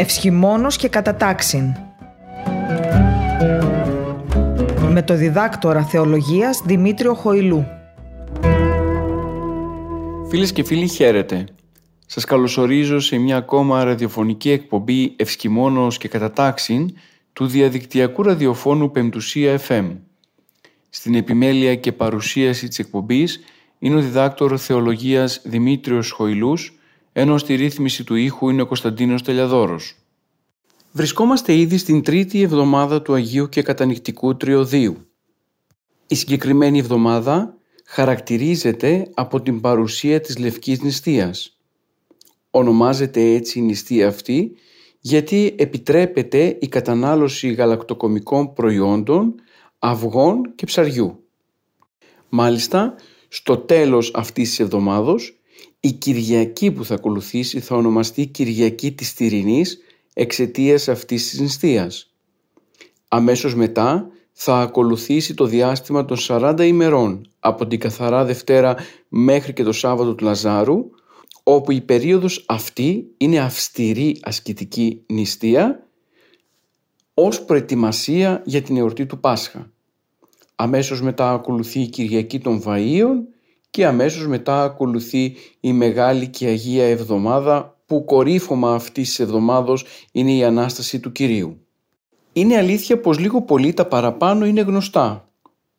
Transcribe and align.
Ευσχημόνος 0.00 0.76
και 0.76 0.88
κατατάξιν. 0.88 1.74
Με 4.88 5.02
το 5.02 5.14
διδάκτορα 5.14 5.84
θεολογίας 5.84 6.62
Δημήτριο 6.64 7.14
Χοηλού. 7.14 7.66
Φίλες 10.28 10.52
και 10.52 10.64
φίλοι 10.64 10.88
χαίρετε. 10.88 11.44
Σας 12.06 12.24
καλωσορίζω 12.24 13.00
σε 13.00 13.18
μια 13.18 13.36
ακόμα 13.36 13.84
ραδιοφωνική 13.84 14.50
εκπομπή 14.50 15.14
Ευσκημόνος 15.16 15.98
και 15.98 16.08
Κατατάξιν 16.08 16.90
του 17.32 17.46
διαδικτυακού 17.46 18.22
ραδιοφώνου 18.22 18.90
Πεμπτουσία 18.90 19.60
FM. 19.68 19.96
Στην 20.88 21.14
επιμέλεια 21.14 21.74
και 21.74 21.92
παρουσίαση 21.92 22.68
της 22.68 22.78
εκπομπής 22.78 23.40
είναι 23.78 23.96
ο 23.96 24.00
διδάκτορο 24.00 24.56
θεολογίας 24.56 25.40
Δημήτριος 25.44 26.10
Χοηλούς, 26.10 26.74
ενώ 27.12 27.38
στη 27.38 27.54
ρύθμιση 27.54 28.04
του 28.04 28.14
ήχου 28.14 28.50
είναι 28.50 28.62
ο 28.62 28.66
Κωνσταντίνος 28.66 29.22
Τελιαδόρος. 29.22 29.99
Βρισκόμαστε 30.92 31.54
ήδη 31.54 31.78
στην 31.78 32.02
τρίτη 32.02 32.42
εβδομάδα 32.42 33.02
του 33.02 33.14
Αγίου 33.14 33.48
και 33.48 33.62
Κατανικτικού 33.62 34.36
Τριωδίου. 34.36 34.96
Η 36.06 36.14
συγκεκριμένη 36.14 36.78
εβδομάδα 36.78 37.56
χαρακτηρίζεται 37.84 39.10
από 39.14 39.40
την 39.42 39.60
παρουσία 39.60 40.20
της 40.20 40.38
Λευκής 40.38 40.82
Νηστείας. 40.82 41.58
Ονομάζεται 42.50 43.20
έτσι 43.20 43.58
η 43.58 43.62
νηστεία 43.62 44.08
αυτή 44.08 44.52
γιατί 45.00 45.54
επιτρέπεται 45.58 46.58
η 46.60 46.68
κατανάλωση 46.68 47.52
γαλακτοκομικών 47.52 48.52
προϊόντων, 48.52 49.34
αυγών 49.78 50.54
και 50.54 50.66
ψαριού. 50.66 51.24
Μάλιστα, 52.28 52.94
στο 53.28 53.56
τέλος 53.56 54.10
αυτής 54.14 54.48
της 54.48 54.60
εβδομάδος, 54.60 55.40
η 55.80 55.92
Κυριακή 55.92 56.70
που 56.70 56.84
θα 56.84 56.94
ακολουθήσει 56.94 57.60
θα 57.60 57.76
ονομαστεί 57.76 58.26
Κυριακή 58.26 58.92
της 58.92 59.14
Τυρινής 59.14 59.78
εξαιτίας 60.20 60.88
αυτής 60.88 61.30
της 61.30 61.40
νηστείας. 61.40 62.14
Αμέσως 63.08 63.54
μετά 63.54 64.10
θα 64.32 64.60
ακολουθήσει 64.60 65.34
το 65.34 65.44
διάστημα 65.46 66.04
των 66.04 66.16
40 66.20 66.66
ημερών 66.66 67.30
από 67.38 67.66
την 67.66 67.80
Καθαρά 67.80 68.24
Δευτέρα 68.24 68.76
μέχρι 69.08 69.52
και 69.52 69.62
το 69.62 69.72
Σάββατο 69.72 70.14
του 70.14 70.24
Λαζάρου 70.24 70.90
όπου 71.42 71.72
η 71.72 71.80
περίοδος 71.80 72.44
αυτή 72.48 73.06
είναι 73.16 73.38
αυστηρή 73.38 74.18
ασκητική 74.22 75.02
νηστεία 75.06 75.86
ως 77.14 77.44
προετοιμασία 77.44 78.42
για 78.44 78.62
την 78.62 78.76
εορτή 78.76 79.06
του 79.06 79.20
Πάσχα. 79.20 79.72
Αμέσως 80.54 81.02
μετά 81.02 81.32
ακολουθεί 81.32 81.80
η 81.80 81.88
Κυριακή 81.88 82.38
των 82.38 82.62
Βαΐων 82.66 83.16
και 83.70 83.86
αμέσως 83.86 84.26
μετά 84.26 84.62
ακολουθεί 84.62 85.34
η 85.60 85.72
Μεγάλη 85.72 86.28
και 86.28 86.46
Αγία 86.46 86.88
Εβδομάδα 86.88 87.79
που 87.90 88.04
κορύφωμα 88.04 88.74
αυτής 88.74 89.08
της 89.08 89.20
εβδομάδος 89.20 89.84
είναι 90.12 90.32
η 90.32 90.44
Ανάσταση 90.44 91.00
του 91.00 91.12
Κυρίου. 91.12 91.66
Είναι 92.32 92.56
αλήθεια 92.56 93.00
πως 93.00 93.18
λίγο 93.18 93.42
πολύ 93.42 93.72
τα 93.72 93.86
παραπάνω 93.86 94.46
είναι 94.46 94.60
γνωστά. 94.60 95.30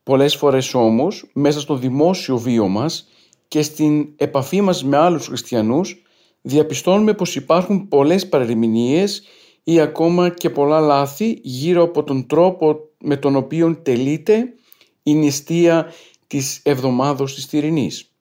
Πολλές 0.03 0.35
φορές 0.35 0.73
όμως 0.73 1.29
μέσα 1.33 1.59
στο 1.59 1.75
δημόσιο 1.75 2.37
βίο 2.37 2.67
μας 2.67 3.07
και 3.47 3.61
στην 3.61 4.07
επαφή 4.15 4.61
μας 4.61 4.83
με 4.83 4.97
άλλους 4.97 5.27
χριστιανούς 5.27 6.01
διαπιστώνουμε 6.41 7.13
πως 7.13 7.35
υπάρχουν 7.35 7.87
πολλές 7.87 8.29
παρερμηνίες 8.29 9.23
ή 9.63 9.79
ακόμα 9.79 10.29
και 10.29 10.49
πολλά 10.49 10.79
λάθη 10.79 11.39
γύρω 11.43 11.83
από 11.83 12.03
τον 12.03 12.27
τρόπο 12.27 12.75
με 12.99 13.17
τον 13.17 13.35
οποίο 13.35 13.75
τελείται 13.83 14.53
η 15.03 15.13
νηστεία 15.13 15.93
της 16.27 16.61
εβδομάδος 16.63 17.35
της 17.35 17.47
Τυρινής. 17.47 18.11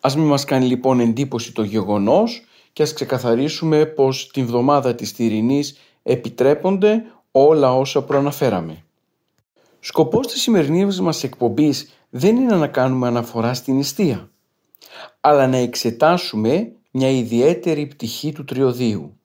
Ας 0.00 0.16
μην 0.16 0.26
μας 0.26 0.44
κάνει 0.44 0.66
λοιπόν 0.66 1.00
εντύπωση 1.00 1.52
το 1.52 1.62
γεγονός 1.62 2.42
και 2.78 2.84
ας 2.84 2.92
ξεκαθαρίσουμε 2.92 3.86
πως 3.86 4.30
την 4.32 4.46
βδομάδα 4.46 4.94
της 4.94 5.12
Τυρινής 5.12 5.78
επιτρέπονται 6.02 7.04
όλα 7.30 7.74
όσα 7.74 8.02
προαναφέραμε. 8.02 8.84
Σκοπός 9.80 10.26
της 10.26 10.40
σημερινής 10.40 11.00
μας 11.00 11.24
εκπομπής 11.24 11.90
δεν 12.10 12.36
είναι 12.36 12.56
να 12.56 12.66
κάνουμε 12.66 13.06
αναφορά 13.06 13.54
στην 13.54 13.74
νηστεία, 13.74 14.30
αλλά 15.20 15.46
να 15.46 15.56
εξετάσουμε 15.56 16.72
μια 16.90 17.10
ιδιαίτερη 17.10 17.86
πτυχή 17.86 18.32
του 18.32 18.44
τριωδίου. 18.44 19.16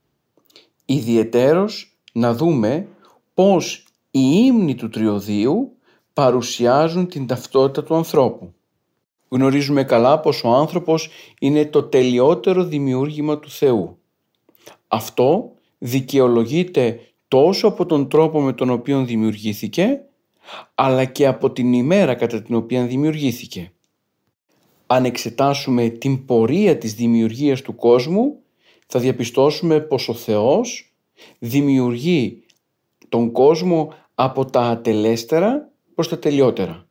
Ιδιαιτέρως 0.85 1.97
να 2.13 2.33
δούμε 2.33 2.87
πώς 3.33 3.85
οι 4.11 4.43
ύμνοι 4.45 4.75
του 4.75 4.89
τριωδίου 4.89 5.77
παρουσιάζουν 6.13 7.07
την 7.07 7.27
ταυτότητα 7.27 7.83
του 7.83 7.95
ανθρώπου. 7.95 8.53
Γνωρίζουμε 9.33 9.83
καλά 9.83 10.19
πως 10.19 10.44
ο 10.44 10.49
άνθρωπος 10.53 11.09
είναι 11.39 11.66
το 11.66 11.83
τελειότερο 11.83 12.63
δημιούργημα 12.63 13.39
του 13.39 13.49
Θεού. 13.49 13.97
Αυτό 14.88 15.51
δικαιολογείται 15.77 16.99
τόσο 17.27 17.67
από 17.67 17.85
τον 17.85 18.09
τρόπο 18.09 18.41
με 18.41 18.53
τον 18.53 18.69
οποίο 18.69 19.03
δημιουργήθηκε, 19.03 20.01
αλλά 20.75 21.05
και 21.05 21.27
από 21.27 21.51
την 21.51 21.73
ημέρα 21.73 22.16
κατά 22.16 22.41
την 22.41 22.55
οποία 22.55 22.85
δημιουργήθηκε. 22.85 23.71
Αν 24.88 25.05
εξετάσουμε 25.05 25.89
την 25.89 26.25
πορεία 26.25 26.77
της 26.77 26.94
δημιουργίας 26.94 27.61
του 27.61 27.75
κόσμου, 27.75 28.39
θα 28.88 29.00
διαπιστώσουμε 29.00 29.79
πως 29.79 30.09
ο 30.09 30.13
Θεός 30.13 30.94
δημιουργεί 31.39 32.44
τον 33.09 33.31
κόσμο 33.31 33.94
από 34.15 34.45
τα 34.45 34.61
ατελέστερα 34.61 35.69
προς 35.95 36.09
τα 36.09 36.19
τελειότερα. 36.19 36.88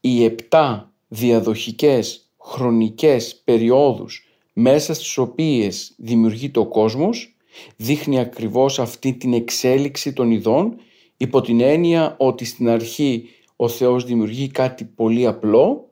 Οι 0.00 0.24
επτά 0.24 0.87
διαδοχικές 1.08 2.30
χρονικές 2.40 3.40
περιόδους 3.44 4.26
μέσα 4.52 4.94
στις 4.94 5.18
οποίες 5.18 5.94
δημιουργείται 5.96 6.58
ο 6.58 6.66
κόσμος 6.66 7.36
δείχνει 7.76 8.18
ακριβώς 8.18 8.78
αυτή 8.78 9.12
την 9.12 9.32
εξέλιξη 9.32 10.12
των 10.12 10.30
ειδών 10.30 10.76
υπό 11.16 11.40
την 11.40 11.60
έννοια 11.60 12.14
ότι 12.18 12.44
στην 12.44 12.68
αρχή 12.68 13.28
ο 13.56 13.68
Θεός 13.68 14.04
δημιουργεί 14.04 14.48
κάτι 14.48 14.84
πολύ 14.84 15.26
απλό 15.26 15.90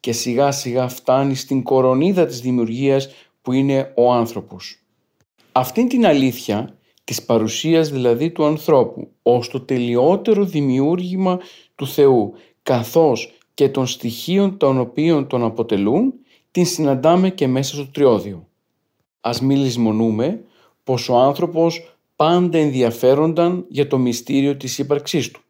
και 0.00 0.12
σιγά 0.12 0.50
σιγά 0.50 0.88
φτάνει 0.88 1.34
στην 1.34 1.62
κορονίδα 1.62 2.26
της 2.26 2.40
δημιουργίας 2.40 3.08
που 3.42 3.52
είναι 3.52 3.92
ο 3.96 4.12
άνθρωπος. 4.12 4.78
Αυτή 5.52 5.86
την 5.86 6.06
αλήθεια 6.06 6.78
της 7.04 7.24
παρουσίας 7.24 7.90
δηλαδή 7.90 8.30
του 8.30 8.44
ανθρώπου 8.44 9.08
ως 9.22 9.48
το 9.48 9.60
τελειότερο 9.60 10.44
δημιούργημα 10.44 11.38
του 11.74 11.86
Θεού 11.86 12.32
καθώς 12.62 13.35
και 13.56 13.68
των 13.68 13.86
στοιχείων 13.86 14.56
των 14.56 14.78
οποίων 14.78 15.26
τον 15.26 15.42
αποτελούν 15.42 16.14
την 16.50 16.66
συναντάμε 16.66 17.30
και 17.30 17.46
μέσα 17.46 17.74
στο 17.74 17.86
τριώδιο. 17.90 18.48
Ας 19.20 19.40
μην 19.40 19.56
λησμονούμε 19.56 20.44
πως 20.84 21.08
ο 21.08 21.16
άνθρωπος 21.16 21.96
πάντα 22.16 22.58
ενδιαφέρονταν 22.58 23.64
για 23.68 23.86
το 23.86 23.98
μυστήριο 23.98 24.56
της 24.56 24.78
ύπαρξής 24.78 25.30
του. 25.30 25.40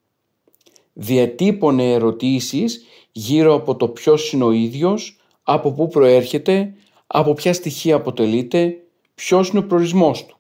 Διατύπωνε 0.93 1.93
ερωτήσεις 1.93 2.85
γύρω 3.13 3.55
από 3.55 3.77
το 3.77 3.89
ποιος 3.89 4.33
είναι 4.33 4.45
ο 4.45 4.51
ίδιος, 4.51 5.17
από 5.43 5.73
πού 5.73 5.89
προέρχεται, 5.89 6.75
από 7.07 7.35
ποια 7.35 7.53
στοιχεία 7.53 7.95
αποτελείται, 7.95 8.77
ποιος 9.15 9.49
είναι 9.49 9.59
ο 9.59 9.67
προορισμός 9.67 10.27
του. 10.27 10.37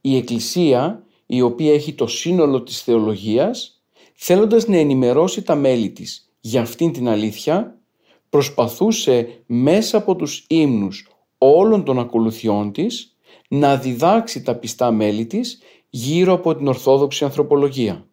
Η 0.00 0.16
Εκκλησία, 0.16 1.02
η 1.26 1.40
οποία 1.40 1.72
έχει 1.72 1.92
το 1.92 2.06
σύνολο 2.06 2.62
της 2.62 2.82
θεολογίας, 2.82 3.82
θέλοντας 4.14 4.66
να 4.66 4.76
ενημερώσει 4.76 5.42
τα 5.42 5.54
μέλη 5.54 5.90
της 5.90 6.25
για 6.46 6.60
αυτήν 6.60 6.92
την 6.92 7.08
αλήθεια, 7.08 7.78
προσπαθούσε 8.28 9.42
μέσα 9.46 9.96
από 9.96 10.16
τους 10.16 10.44
ύμνους 10.48 11.08
όλων 11.38 11.84
των 11.84 11.98
ακολουθιών 11.98 12.72
της 12.72 13.16
να 13.48 13.76
διδάξει 13.76 14.42
τα 14.42 14.54
πιστά 14.54 14.90
μέλη 14.90 15.26
της 15.26 15.62
γύρω 15.88 16.32
από 16.32 16.56
την 16.56 16.66
Ορθόδοξη 16.66 17.24
Ανθρωπολογία. 17.24 18.06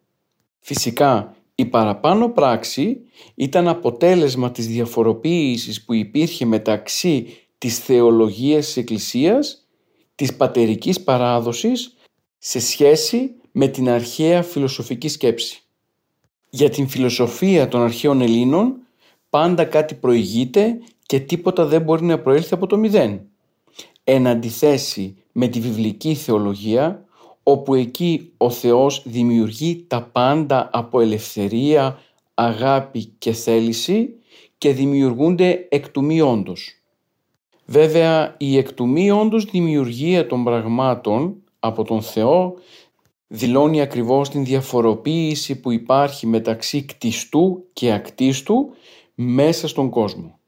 Φυσικά, 0.60 1.36
η 1.54 1.64
παραπάνω 1.64 2.28
πράξη 2.28 3.00
ήταν 3.34 3.68
αποτέλεσμα 3.68 4.50
της 4.50 4.66
διαφοροποίησης 4.66 5.84
που 5.84 5.92
υπήρχε 5.92 6.44
μεταξύ 6.44 7.26
της 7.58 7.78
θεολογίας 7.78 8.66
της 8.66 8.76
Εκκλησίας, 8.76 9.68
της 10.14 10.36
πατερικής 10.36 11.02
παράδοσης 11.02 11.96
σε 12.38 12.60
σχέση 12.60 13.30
με 13.52 13.68
την 13.68 13.88
αρχαία 13.88 14.42
φιλοσοφική 14.42 15.08
σκέψη. 15.08 15.63
Για 16.54 16.70
την 16.70 16.88
φιλοσοφία 16.88 17.68
των 17.68 17.82
αρχαίων 17.82 18.20
Ελλήνων 18.20 18.74
πάντα 19.30 19.64
κάτι 19.64 19.94
προηγείται 19.94 20.78
και 21.06 21.20
τίποτα 21.20 21.66
δεν 21.66 21.82
μπορεί 21.82 22.04
να 22.04 22.18
προέλθει 22.18 22.54
από 22.54 22.66
το 22.66 22.76
μηδέν. 22.76 23.20
Εν 24.04 24.26
αντιθέσει 24.26 25.16
με 25.32 25.48
τη 25.48 25.60
βιβλική 25.60 26.14
θεολογία 26.14 27.04
όπου 27.42 27.74
εκεί 27.74 28.32
ο 28.36 28.50
Θεός 28.50 29.02
δημιουργεί 29.04 29.84
τα 29.88 30.02
πάντα 30.02 30.70
από 30.72 31.00
ελευθερία, 31.00 31.98
αγάπη 32.34 33.04
και 33.04 33.32
θέληση 33.32 34.08
και 34.58 34.72
δημιουργούνται 34.72 35.66
εκ 35.68 35.88
του 35.88 36.04
μη 36.04 36.20
όντως. 36.20 36.82
Βέβαια 37.64 38.34
η 38.38 38.56
εκ 38.56 38.72
του 38.72 38.88
μη 38.88 39.10
όντως 39.10 39.44
δημιουργία 39.44 40.26
των 40.26 40.44
πραγμάτων 40.44 41.34
από 41.58 41.84
τον 41.84 42.02
Θεό 42.02 42.54
δηλώνει 43.34 43.80
ακριβώς 43.80 44.28
την 44.28 44.44
διαφοροποίηση 44.44 45.60
που 45.60 45.70
υπάρχει 45.70 46.26
μεταξύ 46.26 46.84
κτιστού 46.84 47.64
και 47.72 47.92
ακτίστου 47.92 48.70
μέσα 49.14 49.68
στον 49.68 49.90
κόσμο. 49.90 50.38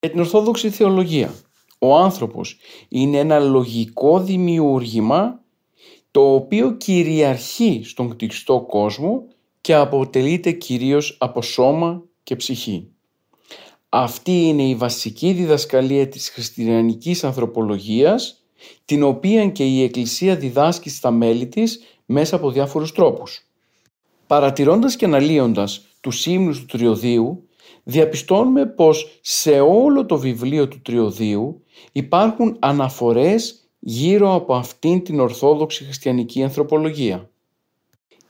Για 0.00 0.10
την 0.10 0.20
Ορθόδοξη 0.20 0.70
Θεολογία, 0.70 1.34
ο 1.78 1.96
άνθρωπος 1.96 2.56
είναι 2.88 3.18
ένα 3.18 3.38
λογικό 3.38 4.20
δημιούργημα 4.20 5.40
το 6.10 6.34
οποίο 6.34 6.76
κυριαρχεί 6.76 7.82
στον 7.84 8.16
κτιστό 8.16 8.66
κόσμο 8.68 9.24
και 9.60 9.74
αποτελείται 9.74 10.50
κυρίως 10.52 11.16
από 11.20 11.42
σώμα 11.42 12.02
και 12.22 12.36
ψυχή. 12.36 12.88
Αυτή 13.88 14.32
είναι 14.32 14.62
η 14.62 14.74
βασική 14.74 15.32
διδασκαλία 15.32 16.08
της 16.08 16.30
χριστιανικής 16.30 17.24
ανθρωπολογίας, 17.24 18.44
την 18.84 19.02
οποία 19.02 19.48
και 19.48 19.64
η 19.64 19.82
Εκκλησία 19.82 20.36
διδάσκει 20.36 20.90
στα 20.90 21.10
μέλη 21.10 21.46
της 21.46 21.80
μέσα 22.12 22.36
από 22.36 22.50
διάφορους 22.50 22.92
τρόπους. 22.92 23.46
Παρατηρώντας 24.26 24.96
και 24.96 25.04
αναλύοντας 25.04 25.86
τους 26.00 26.26
ύμνους 26.26 26.60
του 26.60 26.66
Τριωδίου, 26.66 27.48
διαπιστώνουμε 27.82 28.66
πως 28.66 29.18
σε 29.20 29.60
όλο 29.60 30.06
το 30.06 30.18
βιβλίο 30.18 30.68
του 30.68 30.80
Τριωδίου 30.82 31.62
υπάρχουν 31.92 32.56
αναφορές 32.58 33.68
γύρω 33.78 34.34
από 34.34 34.54
αυτήν 34.54 35.04
την 35.04 35.20
ορθόδοξη 35.20 35.84
χριστιανική 35.84 36.42
ανθρωπολογία. 36.42 37.30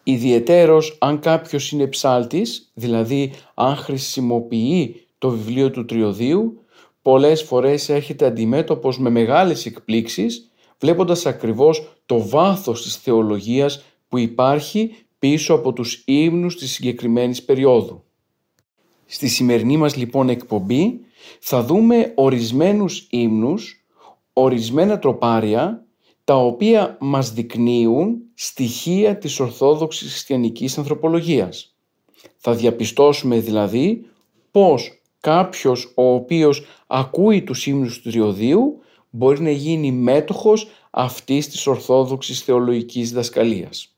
Ιδιαιτέρως 0.03 0.97
αν 1.01 1.19
κάποιος 1.19 1.71
είναι 1.71 1.87
ψάλτης, 1.87 2.71
δηλαδή 2.75 3.33
αν 3.55 3.77
χρησιμοποιεί 3.77 5.07
το 5.19 5.31
βιβλίο 5.31 5.71
του 5.71 5.85
Τριωδίου, 5.85 6.61
πολλές 7.03 7.43
φορές 7.43 7.89
έρχεται 7.89 8.27
αντιμέτωπος 8.27 8.99
με 8.99 9.11
μεγάλες 9.11 9.67
εκπλήξεις, 9.67 10.51
βλέποντας 10.79 11.27
ακριβώς 11.27 12.02
το 12.13 12.29
βάθος 12.29 12.83
της 12.83 12.97
θεολογίας 12.97 13.85
που 14.09 14.19
υπάρχει 14.19 14.95
πίσω 15.19 15.55
από 15.55 15.73
τους 15.73 16.03
ύμνους 16.07 16.57
της 16.57 16.73
συγκεκριμένης 16.73 17.43
περίοδου. 17.43 18.05
Στη 19.07 19.29
σημερινή 19.29 19.77
μας 19.77 19.97
λοιπόν 19.97 20.29
εκπομπή 20.29 21.01
θα 21.41 21.63
δούμε 21.63 22.13
ορισμένους 22.15 23.07
ύμνους, 23.11 23.85
ορισμένα 24.33 24.99
τροπάρια, 24.99 25.87
τα 26.25 26.35
οποία 26.37 26.97
μας 27.01 27.33
δεικνύουν 27.33 28.23
στοιχεία 28.35 29.19
της 29.19 29.41
Ορθόδοξης 29.41 30.11
Χριστιανικής 30.11 30.79
Ανθρωπολογίας. 30.79 31.77
Θα 32.37 32.55
διαπιστώσουμε 32.55 33.39
δηλαδή 33.39 34.07
πώς 34.51 35.03
κάποιος 35.21 35.93
ο 35.95 36.15
οποίος 36.15 36.65
ακούει 36.87 37.43
τους 37.43 37.67
ύμνους 37.67 38.01
του 38.01 38.11
Τριωδίου 38.11 38.81
μπορεί 39.11 39.41
να 39.41 39.51
γίνει 39.51 39.93
μέτοχος 39.93 40.69
αυτής 40.95 41.49
της 41.49 41.67
Ορθόδοξης 41.67 42.41
Θεολογικής 42.41 43.13
Δασκαλίας. 43.13 43.97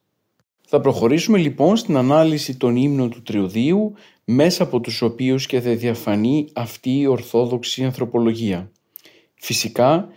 Θα 0.67 0.81
προχωρήσουμε 0.81 1.38
λοιπόν 1.38 1.76
στην 1.76 1.96
ανάλυση 1.96 2.56
των 2.56 2.76
ύμνων 2.76 3.11
του 3.11 3.23
Τριωδίου 3.23 3.94
μέσα 4.25 4.62
από 4.62 4.81
τους 4.81 5.02
οποίους 5.02 5.46
και 5.46 5.61
θα 5.61 5.70
διαφανεί 5.70 6.49
αυτή 6.52 6.99
η 6.99 7.06
Ορθόδοξη 7.06 7.85
Ανθρωπολογία. 7.85 8.70
Φυσικά, 9.35 10.08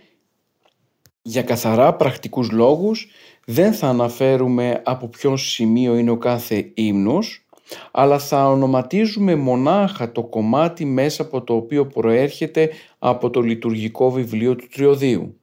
για 1.22 1.42
καθαρά 1.42 1.94
πρακτικούς 1.94 2.50
λόγους 2.50 3.08
δεν 3.46 3.72
θα 3.72 3.88
αναφέρουμε 3.88 4.82
από 4.84 5.08
ποιο 5.08 5.36
σημείο 5.36 5.96
είναι 5.96 6.10
ο 6.10 6.16
κάθε 6.16 6.70
ύμνος, 6.74 7.46
αλλά 7.90 8.18
θα 8.18 8.48
ονοματίζουμε 8.48 9.34
μονάχα 9.34 10.12
το 10.12 10.22
κομμάτι 10.22 10.84
μέσα 10.84 11.22
από 11.22 11.42
το 11.42 11.54
οποίο 11.54 11.86
προέρχεται 11.86 12.70
από 12.98 13.30
το 13.30 13.40
λειτουργικό 13.40 14.10
βιβλίο 14.10 14.56
του 14.56 14.68
Τριωδίου. 14.68 15.40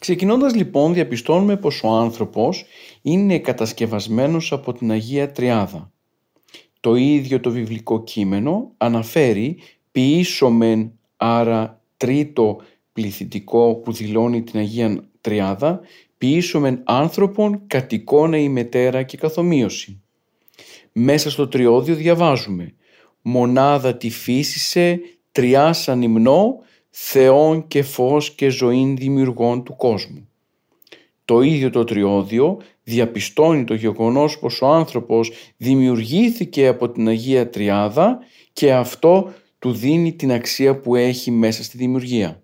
Ξεκινώντας 0.00 0.54
λοιπόν 0.54 0.94
διαπιστώνουμε 0.94 1.56
πως 1.56 1.82
ο 1.82 1.88
άνθρωπος 1.88 2.64
είναι 3.02 3.38
κατασκευασμένος 3.38 4.52
από 4.52 4.72
την 4.72 4.90
Αγία 4.90 5.32
Τριάδα. 5.32 5.92
Το 6.80 6.94
ίδιο 6.94 7.40
το 7.40 7.50
βιβλικό 7.50 8.02
κείμενο 8.02 8.72
αναφέρει 8.76 9.58
ποιήσομεν 9.92 10.92
άρα 11.16 11.82
τρίτο 11.96 12.60
πληθυντικό 12.92 13.74
που 13.74 13.92
δηλώνει 13.92 14.42
την 14.42 14.58
Αγία 14.58 15.04
Τριάδα 15.20 15.80
ποιήσομεν 16.18 16.82
άνθρωπον 16.84 17.62
κατ' 17.66 17.92
εικόνα 17.92 18.38
η 18.38 18.48
μετέρα 18.48 19.02
και 19.02 19.16
καθομοίωση. 19.16 20.02
Μέσα 20.92 21.30
στο 21.30 21.48
τριώδιο 21.48 21.94
διαβάζουμε 21.94 22.74
«Μονάδα 23.22 23.96
τη 23.96 24.10
φύσισε, 24.10 25.00
τριάς 25.32 25.88
ανυμνώ, 25.88 26.58
Θεόν 26.90 27.66
και 27.66 27.82
φως 27.82 28.30
και 28.30 28.48
ζωήν 28.48 28.96
δημιουργών 28.96 29.62
του 29.64 29.76
κόσμου». 29.76 30.28
Το 31.24 31.40
ίδιο 31.40 31.70
το 31.70 31.84
τριώδιο 31.84 32.58
διαπιστώνει 32.82 33.64
το 33.64 33.74
γεγονός 33.74 34.38
πως 34.38 34.62
ο 34.62 34.66
άνθρωπος 34.66 35.32
δημιουργήθηκε 35.56 36.66
από 36.66 36.90
την 36.90 37.08
Αγία 37.08 37.50
Τριάδα 37.50 38.18
και 38.52 38.72
αυτό 38.72 39.32
του 39.58 39.72
δίνει 39.72 40.12
την 40.12 40.32
αξία 40.32 40.80
που 40.80 40.94
έχει 40.94 41.30
μέσα 41.30 41.62
στη 41.62 41.76
δημιουργία. 41.76 42.42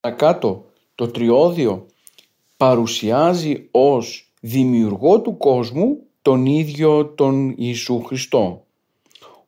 Ακάτω, 0.00 0.64
το 0.94 1.08
τριώδιο 1.08 1.86
παρουσιάζει 2.56 3.68
ως 3.70 4.32
δημιουργό 4.40 5.20
του 5.20 5.36
κόσμου 5.36 5.98
τον 6.22 6.46
ίδιο 6.46 7.06
τον 7.06 7.54
Ιησού 7.56 8.02
Χριστό. 8.02 8.66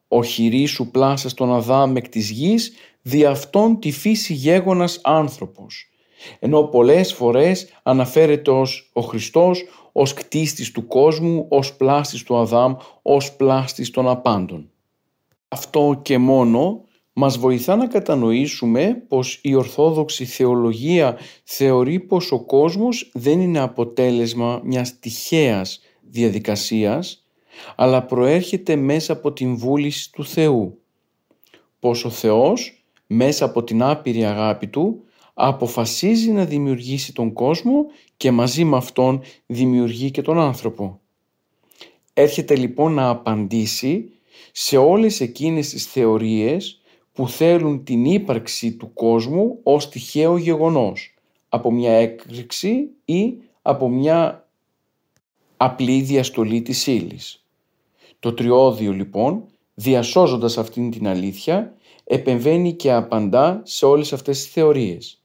Ο 0.08 0.25
χειρή 0.25 0.67
σου 0.67 0.91
πλάσα 0.91 1.29
στον 1.29 1.52
Αδάμ 1.52 1.97
εκ 1.97 2.08
της 2.08 2.31
γης, 2.31 2.73
δι' 3.02 3.25
αυτόν 3.25 3.81
τη 3.81 3.91
φύση 3.91 4.32
γέγονας 4.32 5.00
άνθρωπος. 5.02 5.91
Ενώ 6.38 6.62
πολλές 6.62 7.12
φορές 7.12 7.69
αναφέρεται 7.82 8.50
ως 8.50 8.91
ο 8.93 9.00
Χριστός 9.00 9.64
ως 9.93 10.12
κτίστης 10.14 10.70
του 10.70 10.87
κόσμου, 10.87 11.47
ως 11.49 11.75
πλάστης 11.76 12.23
του 12.23 12.37
Αδάμ, 12.37 12.75
ως 13.02 13.32
πλάστης 13.37 13.91
των 13.91 14.08
απάντων. 14.08 14.70
Αυτό 15.49 16.00
και 16.02 16.19
μόνο 16.19 16.85
μας 17.12 17.38
βοηθά 17.38 17.76
να 17.76 17.87
κατανοήσουμε 17.87 19.05
πως 19.08 19.41
η 19.43 19.55
Ορθόδοξη 19.55 20.25
Θεολογία 20.25 21.19
θεωρεί 21.44 22.00
πως 22.00 22.32
ο 22.32 22.41
κόσμος 22.44 23.11
δεν 23.14 23.41
είναι 23.41 23.58
αποτέλεσμα 23.58 24.61
μιας 24.64 24.99
τυχαίας 24.99 25.81
διαδικασίας, 26.00 27.26
αλλά 27.76 28.02
προέρχεται 28.02 28.76
μέσα 28.76 29.12
από 29.12 29.32
την 29.32 29.56
βούληση 29.56 30.12
του 30.12 30.25
Θεού. 30.25 30.79
Πως 31.79 32.05
ο 32.05 32.11
Θεός, 32.11 32.79
μέσα 33.12 33.44
από 33.44 33.64
την 33.64 33.82
άπειρη 33.82 34.24
αγάπη 34.24 34.66
Του, 34.66 35.04
αποφασίζει 35.34 36.30
να 36.30 36.44
δημιουργήσει 36.44 37.12
τον 37.12 37.32
κόσμο 37.32 37.86
και 38.16 38.30
μαζί 38.30 38.64
με 38.64 38.76
αυτόν 38.76 39.22
δημιουργεί 39.46 40.10
και 40.10 40.22
τον 40.22 40.38
άνθρωπο. 40.38 41.00
Έρχεται 42.14 42.56
λοιπόν 42.56 42.92
να 42.92 43.08
απαντήσει 43.08 44.12
σε 44.52 44.76
όλες 44.76 45.20
εκείνες 45.20 45.68
τις 45.68 45.87
θεωρίες 45.87 46.80
που 47.12 47.28
θέλουν 47.28 47.85
την 47.85 48.04
ύπαρξη 48.04 48.73
του 48.73 48.92
κόσμου 48.92 49.58
ως 49.62 49.88
τυχαίο 49.88 50.37
γεγονός 50.37 51.14
από 51.49 51.73
μια 51.73 51.92
έκρηξη 51.92 52.88
ή 53.04 53.35
από 53.62 53.88
μια 53.88 54.49
απλή 55.56 56.00
διαστολή 56.00 56.62
της 56.62 56.87
ύλης. 56.87 57.44
Το 58.18 58.35
τριώδιο 58.35 58.92
λοιπόν, 58.92 59.44
διασώζοντας 59.75 60.58
αυτήν 60.58 60.90
την 60.90 61.08
αλήθεια, 61.08 61.75
επεμβαίνει 62.12 62.73
και 62.73 62.93
απαντά 62.93 63.62
σε 63.64 63.87
όλες 63.87 64.12
αυτές 64.12 64.43
τις 64.43 64.52
θεωρίες, 64.52 65.23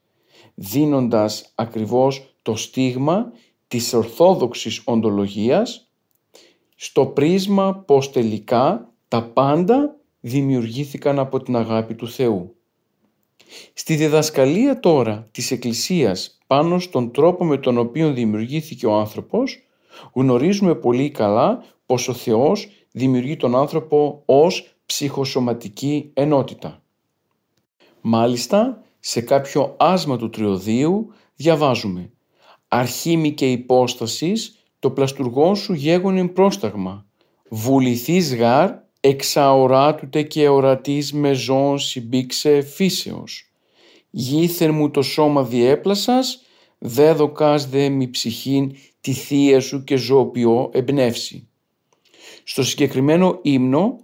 δίνοντας 0.54 1.52
ακριβώς 1.54 2.34
το 2.42 2.56
στίγμα 2.56 3.32
της 3.68 3.92
ορθόδοξης 3.92 4.82
οντολογίας 4.84 5.90
στο 6.76 7.06
πρίσμα 7.06 7.74
πως 7.86 8.10
τελικά 8.10 8.92
τα 9.08 9.22
πάντα 9.22 9.96
δημιουργήθηκαν 10.20 11.18
από 11.18 11.42
την 11.42 11.56
αγάπη 11.56 11.94
του 11.94 12.08
Θεού. 12.08 12.56
Στη 13.72 13.94
διδασκαλία 13.94 14.80
τώρα 14.80 15.28
της 15.30 15.50
Εκκλησίας 15.50 16.38
πάνω 16.46 16.78
στον 16.78 17.12
τρόπο 17.12 17.44
με 17.44 17.58
τον 17.58 17.78
οποίο 17.78 18.12
δημιουργήθηκε 18.12 18.86
ο 18.86 18.94
άνθρωπος 18.94 19.58
γνωρίζουμε 20.12 20.74
πολύ 20.74 21.10
καλά 21.10 21.64
πως 21.86 22.08
ο 22.08 22.12
Θεός 22.12 22.68
δημιουργεί 22.92 23.36
τον 23.36 23.56
άνθρωπο 23.56 24.22
ως 24.24 24.75
ψυχοσωματική 24.86 26.10
ενότητα. 26.14 26.82
Μάλιστα, 28.00 28.82
σε 29.00 29.20
κάποιο 29.20 29.74
άσμα 29.78 30.16
του 30.16 30.30
τριωδίου 30.30 31.12
διαβάζουμε 31.34 32.10
«Αρχήμη 32.68 33.32
και 33.32 33.50
υπόστασης 33.50 34.56
το 34.78 34.90
πλαστουργό 34.90 35.54
σου 35.54 35.72
γέγονεν 35.72 36.32
πρόσταγμα, 36.32 37.06
βουληθείς 37.48 38.34
γάρ 38.34 38.70
εξαοράτουτε 39.00 40.22
και 40.22 40.48
ορατής 40.48 41.12
με 41.12 41.32
ζώων 41.32 41.78
συμπήξε 41.78 42.60
φύσεως. 42.60 43.50
Γήθεν 44.10 44.74
μου 44.74 44.90
το 44.90 45.02
σώμα 45.02 45.42
διέπλασας, 45.42 46.42
δέδοκας 46.78 47.68
δε 47.68 47.88
μη 47.88 48.08
ψυχήν 48.08 48.72
τη 49.00 49.12
θεία 49.12 49.60
σου 49.60 49.84
και 49.84 49.96
ζωοποιώ 49.96 50.70
εμπνεύσει. 50.72 51.48
Στο 52.44 52.64
συγκεκριμένο 52.64 53.38
ύμνο 53.42 53.98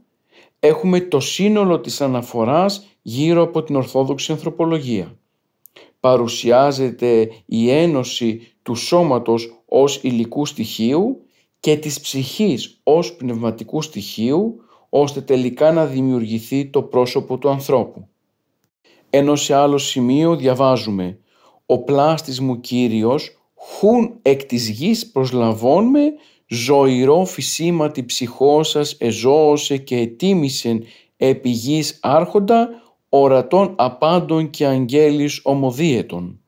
έχουμε 0.64 1.00
το 1.00 1.20
σύνολο 1.20 1.80
της 1.80 2.00
αναφοράς 2.00 2.86
γύρω 3.02 3.42
από 3.42 3.62
την 3.62 3.76
Ορθόδοξη 3.76 4.32
Ανθρωπολογία. 4.32 5.16
Παρουσιάζεται 6.00 7.30
η 7.46 7.70
ένωση 7.70 8.54
του 8.62 8.74
σώματος 8.74 9.62
ως 9.66 10.00
υλικού 10.02 10.46
στοιχείου 10.46 11.22
και 11.60 11.76
της 11.76 12.00
ψυχής 12.00 12.80
ως 12.82 13.14
πνευματικού 13.14 13.82
στοιχείου, 13.82 14.60
ώστε 14.88 15.20
τελικά 15.20 15.72
να 15.72 15.86
δημιουργηθεί 15.86 16.66
το 16.66 16.82
πρόσωπο 16.82 17.38
του 17.38 17.48
ανθρώπου. 17.48 18.08
Ενώ 19.10 19.36
σε 19.36 19.54
άλλο 19.54 19.78
σημείο 19.78 20.36
διαβάζουμε 20.36 21.18
«Ο 21.66 21.78
πλάστης 21.78 22.40
μου 22.40 22.60
Κύριος 22.60 23.38
χουν 23.54 24.18
εκ 24.22 24.44
της 24.44 24.68
γης 24.68 25.10
προσλαβών 25.10 25.84
με, 25.84 26.00
ζωηρό 26.52 27.24
φυσίματι 27.24 28.04
ψυχό 28.04 28.62
σας 28.62 28.96
εζώωσε 28.98 29.76
και 29.76 29.96
ετίμησεν 29.96 30.84
επί 31.16 31.48
γης 31.48 31.98
άρχοντα, 32.02 32.68
ορατών 33.08 33.74
απάντων 33.78 34.50
και 34.50 34.66
αγγέλης 34.66 35.40
ομοδίαιτων. 35.42 36.40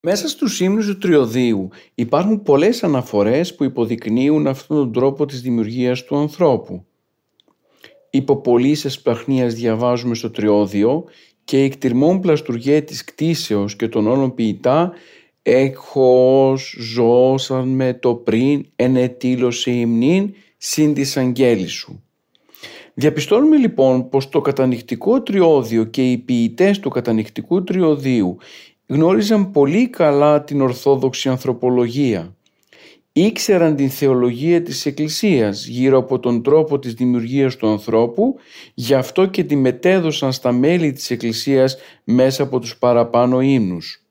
Μέσα 0.00 0.28
στους 0.28 0.60
ύμνους 0.60 0.86
του 0.86 0.98
Τριωδίου 0.98 1.68
υπάρχουν 1.94 2.42
πολλές 2.42 2.82
αναφορές 2.82 3.54
που 3.54 3.64
υποδεικνύουν 3.64 4.46
αυτόν 4.46 4.76
τον 4.76 4.92
τρόπο 4.92 5.26
της 5.26 5.40
δημιουργίας 5.40 6.04
του 6.04 6.16
ανθρώπου. 6.16 6.84
Υπό 8.10 8.36
πολλής 8.36 9.00
πλαχνίας 9.00 9.54
διαβάζουμε 9.54 10.14
στο 10.14 10.30
Τριώδιο 10.30 11.04
και 11.44 11.58
εκτιρμών 11.58 12.20
πλαστουργέ 12.20 12.80
της 12.80 13.04
κτίσεως 13.04 13.76
και 13.76 13.88
των 13.88 14.06
όλων 14.06 14.34
ποιητά 14.34 14.92
έχος 15.42 16.76
ζώσαν 16.78 17.68
με 17.68 17.94
το 17.94 18.14
πριν 18.14 18.66
ενετήλωσε 18.76 19.70
υμνήν 19.70 20.34
συν 20.56 20.94
της 20.94 21.16
αγγέλης 21.16 21.72
σου. 21.72 22.02
Διαπιστώνουμε 22.94 23.56
λοιπόν 23.56 24.08
πως 24.08 24.28
το 24.28 24.40
κατανυχτικό 24.40 25.22
τριώδιο 25.22 25.84
και 25.84 26.10
οι 26.10 26.18
ποιητές 26.18 26.80
του 26.80 26.90
κατανυχτικού 26.90 27.64
τριωδίου 27.64 28.36
γνώριζαν 28.86 29.50
πολύ 29.50 29.88
καλά 29.88 30.44
την 30.44 30.60
ορθόδοξη 30.60 31.28
ανθρωπολογία. 31.28 32.36
Ήξεραν 33.12 33.76
την 33.76 33.90
θεολογία 33.90 34.62
της 34.62 34.86
Εκκλησίας 34.86 35.66
γύρω 35.66 35.98
από 35.98 36.18
τον 36.18 36.42
τρόπο 36.42 36.78
της 36.78 36.94
δημιουργίας 36.94 37.56
του 37.56 37.68
ανθρώπου, 37.68 38.36
γι' 38.74 38.94
αυτό 38.94 39.26
και 39.26 39.44
τη 39.44 39.56
μετέδωσαν 39.56 40.32
στα 40.32 40.52
μέλη 40.52 40.92
της 40.92 41.10
Εκκλησίας 41.10 41.76
μέσα 42.04 42.42
από 42.42 42.58
τους 42.58 42.78
παραπάνω 42.78 43.40
ύμνους. 43.40 44.07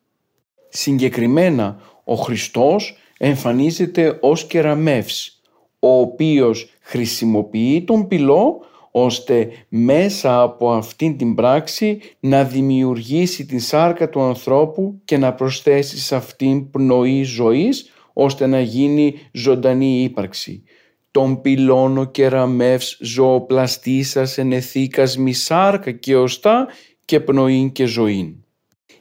Συγκεκριμένα, 0.80 1.80
ο 2.04 2.16
Χριστός 2.16 2.98
εμφανίζεται 3.18 4.18
ως 4.22 4.46
κεραμεύς, 4.46 5.42
ο 5.80 6.00
οποίος 6.00 6.70
χρησιμοποιεί 6.82 7.84
τον 7.84 8.08
πυλό 8.08 8.60
ώστε 8.92 9.50
μέσα 9.68 10.42
από 10.42 10.72
αυτήν 10.72 11.18
την 11.18 11.36
πράξη 11.36 12.00
να 12.20 12.44
δημιουργήσει 12.44 13.46
την 13.46 13.60
σάρκα 13.60 14.10
του 14.10 14.22
ανθρώπου 14.22 15.02
και 15.06 15.18
να 15.18 15.34
προσθέσει 15.34 15.98
σε 15.98 16.16
αυτήν 16.16 16.72
πνοή 16.72 17.24
ζωής 17.24 17.92
ώστε 18.14 18.48
να 18.48 18.62
γίνει 18.62 19.16
ζωντανή 19.32 20.04
ύπαρξη. 20.04 20.64
Τον 21.12 21.42
πυλώνο 21.42 22.06
κεραμεύς 22.06 22.98
ζωοπλαστήσας 23.02 24.38
ενεθήκας 24.38 25.18
μη 25.18 25.34
σάρκα 25.34 25.92
και 25.92 26.16
οστά 26.16 26.68
και 27.06 27.20
πνοήν 27.20 27.72
και 27.72 27.86
ζωήν. 27.86 28.36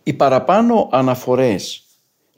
Οι 0.08 0.12
παραπάνω 0.12 0.88
αναφορές 0.92 1.84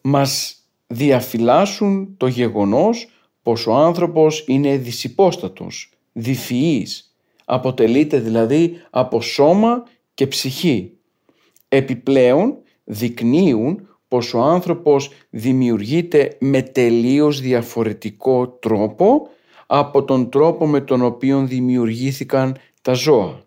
μας 0.01 0.57
διαφυλάσσουν 0.87 2.15
το 2.17 2.27
γεγονός 2.27 3.09
πως 3.43 3.67
ο 3.67 3.75
άνθρωπος 3.75 4.45
είναι 4.47 4.77
δυσυπόστατος, 4.77 5.93
διφυής, 6.13 7.17
αποτελείται 7.45 8.19
δηλαδή 8.19 8.73
από 8.91 9.21
σώμα 9.21 9.83
και 10.15 10.27
ψυχή. 10.27 10.93
Επιπλέον 11.69 12.59
δεικνύουν 12.85 13.89
πως 14.09 14.35
ο 14.35 14.41
άνθρωπος 14.41 15.11
δημιουργείται 15.31 16.37
με 16.41 16.63
τελείως 16.63 17.41
διαφορετικό 17.41 18.49
τρόπο 18.49 19.29
από 19.67 20.05
τον 20.05 20.31
τρόπο 20.31 20.67
με 20.67 20.81
τον 20.81 21.03
οποίο 21.03 21.47
δημιουργήθηκαν 21.47 22.57
τα 22.83 22.93
ζώα. 22.93 23.43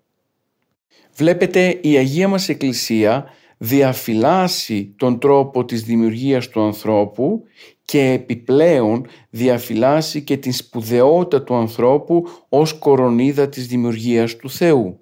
Βλέπετε 1.15 1.79
η 1.81 1.97
Αγία 1.97 2.27
μας 2.27 2.49
Εκκλησία 2.49 3.25
διαφυλάσσει 3.63 4.93
τον 4.97 5.19
τρόπο 5.19 5.65
της 5.65 5.83
δημιουργίας 5.83 6.49
του 6.49 6.61
ανθρώπου 6.61 7.43
και 7.85 8.01
επιπλέον 8.01 9.05
διαφυλάσσει 9.29 10.21
και 10.21 10.37
την 10.37 10.53
σπουδαιότητα 10.53 11.43
του 11.43 11.55
ανθρώπου 11.55 12.27
ως 12.49 12.73
κορονίδα 12.73 13.49
της 13.49 13.67
δημιουργίας 13.67 14.35
του 14.35 14.49
Θεού. 14.49 14.99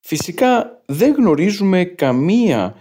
Φυσικά 0.00 0.82
δεν 0.86 1.12
γνωρίζουμε 1.12 1.84
καμία 1.84 2.74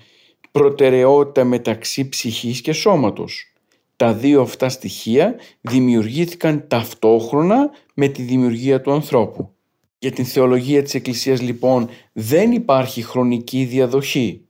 προτεραιότητα 0.52 1.44
μεταξύ 1.44 2.10
ψυχής 2.10 2.62
και 2.62 2.74
σώματος. 2.74 3.54
Τα 3.96 4.14
δύο 4.14 4.42
αυτά 4.42 4.70
στοιχεία 4.70 5.36
δημιουργήθηκαν 5.62 6.66
ταυτόχρονα 6.68 7.70
με 7.94 8.08
τη 8.08 8.22
δημιουργία 8.22 8.82
του 8.82 8.92
ανθρώπου. 8.92 9.54
Για 10.00 10.12
την 10.12 10.26
θεολογία 10.26 10.84
της 10.84 10.94
Εκκλησίας 10.94 11.42
λοιπόν 11.42 11.90
δεν 12.14 12.52
υπάρχει 12.52 13.02
χρονική 13.02 13.64
διαδοχή. 13.64 14.45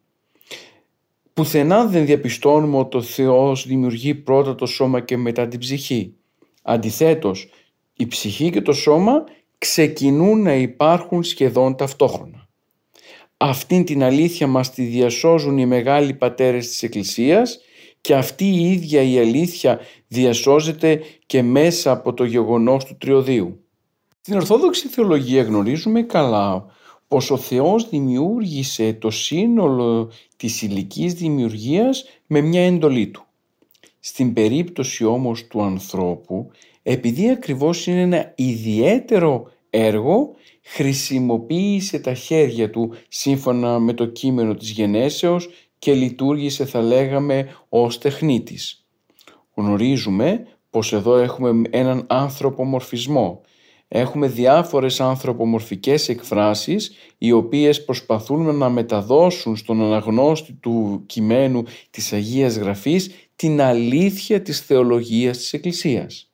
Πουθενά 1.36 1.86
δεν 1.86 2.06
διαπιστώνουμε 2.06 2.78
ότι 2.78 2.98
ο 2.98 3.02
Θεός 3.02 3.68
δημιουργεί 3.68 4.16
πρώτα 4.16 4.56
το 4.56 4.66
σώμα 4.66 5.00
και 5.00 5.18
μετά 5.18 5.48
την 5.48 5.60
ψυχή. 5.60 6.14
Αντιθέτως, 6.62 7.50
η 7.94 8.08
ψυχή 8.08 8.50
και 8.50 8.62
το 8.62 8.74
σώμα 8.74 9.24
ξεκινούν 9.58 10.42
να 10.42 10.54
υπάρχουν 10.54 11.24
σχεδόν 11.24 11.76
ταυτόχρονα. 11.76 12.48
Αυτήν 13.38 13.86
την 13.86 14.04
αλήθεια 14.04 14.48
μας 14.48 14.72
τη 14.72 14.84
διασώζουν 14.84 15.58
οι 15.58 15.66
μεγάλοι 15.66 16.14
πατέρες 16.14 16.68
της 16.68 16.84
Εκκλησίας 16.84 17.60
και 18.02 18.16
αυτή 18.16 18.46
η 18.46 18.72
ίδια 18.72 19.02
η 19.02 19.20
αλήθεια 19.20 19.80
διασώζεται 20.08 21.02
και 21.26 21.42
μέσα 21.42 21.92
από 21.92 22.14
το 22.14 22.24
γεγονός 22.24 22.86
του 22.86 22.98
τριωδίου. 22.98 23.66
Στην 24.22 24.36
Ορθόδοξη 24.36 24.88
Θεολογία 24.88 25.44
γνωρίζουμε 25.44 26.02
καλά 26.02 26.66
πως 27.08 27.32
ο 27.32 27.38
Θεός 27.38 27.90
δημιούργησε 27.90 28.94
το 28.94 29.10
σύνολο 29.10 30.12
της 30.38 30.62
υλικής 30.62 31.14
δημιουργίας 31.14 32.06
με 32.28 32.42
μια 32.42 32.62
εντολή 32.66 33.08
του. 33.08 33.26
Στην 34.00 34.34
περίπτωση 34.34 35.06
όμως 35.06 35.48
του 35.48 35.62
ανθρώπου, 35.62 36.52
επειδή 36.84 37.30
ακριβώς 37.30 37.88
είναι 37.88 38.02
ένα 38.02 38.34
ιδιαίτερο 38.36 39.52
έργο, 39.70 40.32
χρησιμοποίησε 40.62 42.00
τα 42.00 42.14
χέρια 42.14 42.70
του 42.70 42.94
σύμφωνα 43.08 43.80
με 43.80 43.94
το 43.94 44.06
κείμενο 44.06 44.56
της 44.56 44.70
γενέσεως 44.70 45.50
και 45.80 45.94
λειτουργήσε 45.94 46.66
θα 46.66 46.82
λέγαμε 46.82 47.48
ως 47.70 47.98
τεχνίτης. 47.98 48.86
Γνωρίζουμε 49.54 50.48
πως 50.70 50.94
εδώ 50.94 51.18
έχουμε 51.18 51.62
έναν 51.70 52.06
ανθρωπομορφισμό 52.10 53.42
έχουμε 53.98 54.28
διάφορες 54.28 55.02
ανθρωπομορφικές 55.02 56.10
εκφράσεις 56.10 56.92
οι 57.18 57.32
οποίες 57.32 57.86
προσπαθούν 57.86 58.56
να 58.56 58.70
μεταδώσουν 58.70 59.56
στον 59.56 59.82
αναγνώστη 59.82 60.54
του 60.54 61.04
κειμένου 61.06 61.64
της 61.90 62.14
Αγίας 62.14 62.58
Γραφής 62.58 63.10
την 63.36 63.62
αλήθεια 63.62 64.42
της 64.42 64.60
θεολογίας 64.62 65.38
της 65.38 65.54
Εκκλησίας. 65.54 66.32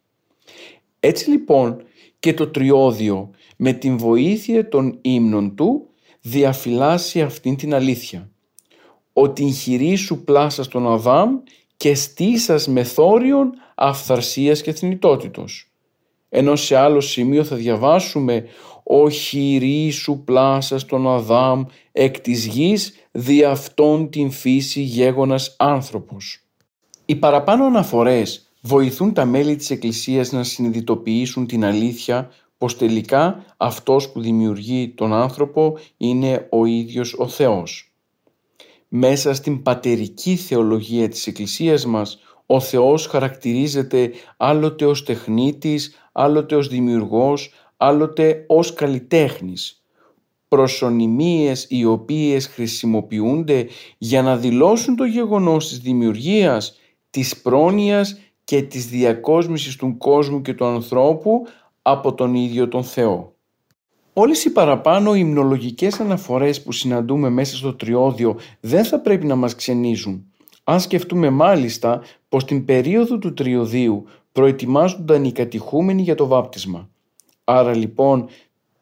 Έτσι 1.00 1.30
λοιπόν 1.30 1.84
και 2.20 2.34
το 2.34 2.48
τριώδιο 2.48 3.30
με 3.56 3.74
την 3.74 3.98
βοήθεια 3.98 4.70
των 4.70 4.98
ύμνων 5.02 5.56
του 5.56 5.88
διαφυλάσσει 6.22 7.22
αυτήν 7.22 7.56
την 7.56 7.74
αλήθεια. 7.74 8.30
Ότι 9.14 9.52
χειρή 9.52 9.96
σου 9.96 10.24
πλάσα 10.24 10.64
στον 10.64 10.88
Αδάμ 10.88 11.38
και 11.78 11.96
στήσας 11.96 12.68
μεθόριον 12.68 13.52
αυθαρσίας 13.76 14.62
και 14.62 14.74
θνητότητος 14.74 15.71
ενώ 16.34 16.56
σε 16.56 16.76
άλλο 16.76 17.02
σημείο 17.02 17.44
θα 17.44 17.56
διαβάσουμε 17.56 18.46
«Ο 18.84 19.10
χειρή 19.10 19.90
σου 19.90 20.24
πλάσα 20.26 20.80
στον 20.80 21.08
Αδάμ 21.08 21.64
εκ 21.92 22.20
της 22.20 22.46
γης 22.46 22.94
δι' 23.12 23.44
αυτόν 23.44 24.10
την 24.10 24.32
φύση 24.32 24.82
γέγονας 24.82 25.56
άνθρωπος». 25.60 26.46
Οι 27.06 27.16
παραπάνω 27.16 27.66
αναφορές 27.66 28.54
βοηθούν 28.62 29.14
τα 29.14 29.26
μέλη 29.26 29.56
της 29.56 29.70
Εκκλησίας 29.70 30.32
να 30.32 30.44
συνειδητοποιήσουν 30.44 31.48
την 31.48 31.66
αλήθεια 31.66 32.32
πως 32.58 32.78
τελικά 32.78 33.46
αυτός 33.58 34.12
που 34.12 34.22
δημιουργεί 34.22 34.90
τον 34.90 35.14
άνθρωπο 35.14 35.78
είναι 35.98 36.48
ο 36.52 36.66
ίδιος 36.66 37.16
ο 37.18 37.28
Θεός. 37.28 37.94
Μέσα 38.88 39.34
στην 39.34 39.62
πατερική 39.62 40.36
θεολογία 40.36 41.10
της 41.10 41.28
Εκκλησίας 41.28 41.86
μας 41.86 42.20
ο 42.54 42.60
Θεός 42.60 43.06
χαρακτηρίζεται 43.06 44.12
άλλοτε 44.38 44.86
ως 44.86 45.04
τεχνίτης, 45.04 46.10
άλλοτε 46.12 46.56
ως 46.56 46.68
δημιουργός, 46.68 47.54
άλλοτε 47.78 48.46
ως 48.48 48.74
καλλιτέχνης. 48.74 49.84
Προσωνυμίες 50.48 51.66
οι 51.70 51.86
οποίες 51.86 52.48
χρησιμοποιούνται 52.48 53.68
για 53.98 54.22
να 54.22 54.38
δηλώσουν 54.38 54.96
το 54.96 55.06
γεγονός 55.06 55.68
της 55.68 55.80
δημιουργίας, 55.80 56.80
της 57.10 57.42
πρόνοιας 57.42 58.20
και 58.44 58.62
της 58.62 58.88
διακόσμησης 58.88 59.76
του 59.76 59.98
κόσμου 59.98 60.42
και 60.42 60.54
του 60.54 60.66
ανθρώπου 60.66 61.48
από 61.82 62.14
τον 62.14 62.34
ίδιο 62.36 62.68
τον 62.68 62.84
Θεό. 62.84 63.36
Όλες 64.14 64.46
οι 64.46 64.52
παραπάνω 64.52 65.16
υμνολογικές 65.16 66.00
αναφορές 66.00 66.62
που 66.64 66.72
συναντούμε 66.72 67.30
μέσα 67.30 67.56
στο 67.56 67.74
τριώδιο 67.76 68.40
δεν 68.60 68.86
θα 68.86 69.00
πρέπει 69.00 69.26
να 69.26 69.36
μας 69.36 69.56
ξενίζουν. 69.56 70.31
Αν 70.72 70.80
σκεφτούμε 70.80 71.30
μάλιστα 71.30 72.02
πως 72.30 72.46
την 72.46 72.66
περίοδο 72.66 73.18
του 73.18 73.34
τριωδίου 73.34 74.06
προετοιμάζονταν 74.32 75.24
οι 75.24 75.32
κατηχούμενοι 75.32 76.02
για 76.02 76.16
το 76.16 76.28
βάπτισμα. 76.28 76.90
Άρα 77.44 77.76
λοιπόν 77.76 78.28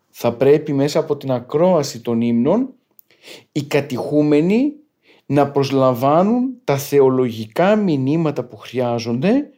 θα 0.10 0.34
πρέπει 0.34 0.74
μέσα 0.74 1.00
από 1.00 1.18
την 1.18 1.32
ακρόαση 1.32 2.02
των 2.02 2.22
ύμνων 2.22 2.70
οι 3.52 3.64
κατηχούμενοι 3.64 4.74
να 5.26 5.52
προσλαμβάνουν 5.52 6.54
τα 6.64 6.78
θεολογικά 6.78 7.76
μηνύματα 7.76 8.44
που 8.44 8.58
χρειάζονται 8.58 9.50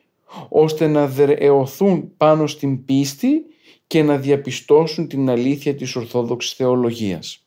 ώστε 0.49 0.87
να 0.87 1.07
δρεωθούν 1.07 2.11
πάνω 2.17 2.47
στην 2.47 2.85
πίστη 2.85 3.45
και 3.87 4.03
να 4.03 4.17
διαπιστώσουν 4.17 5.07
την 5.07 5.29
αλήθεια 5.29 5.75
της 5.75 5.95
Ορθόδοξης 5.95 6.53
Θεολογίας. 6.53 7.45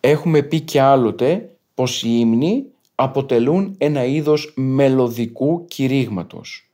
Έχουμε 0.00 0.42
πει 0.42 0.60
και 0.60 0.80
άλλοτε 0.80 1.56
πως 1.74 2.02
οι 2.02 2.08
ύμνοι 2.18 2.66
αποτελούν 3.00 3.74
ένα 3.78 4.04
είδος 4.04 4.52
μελωδικού 4.56 5.64
κηρύγματος. 5.64 6.70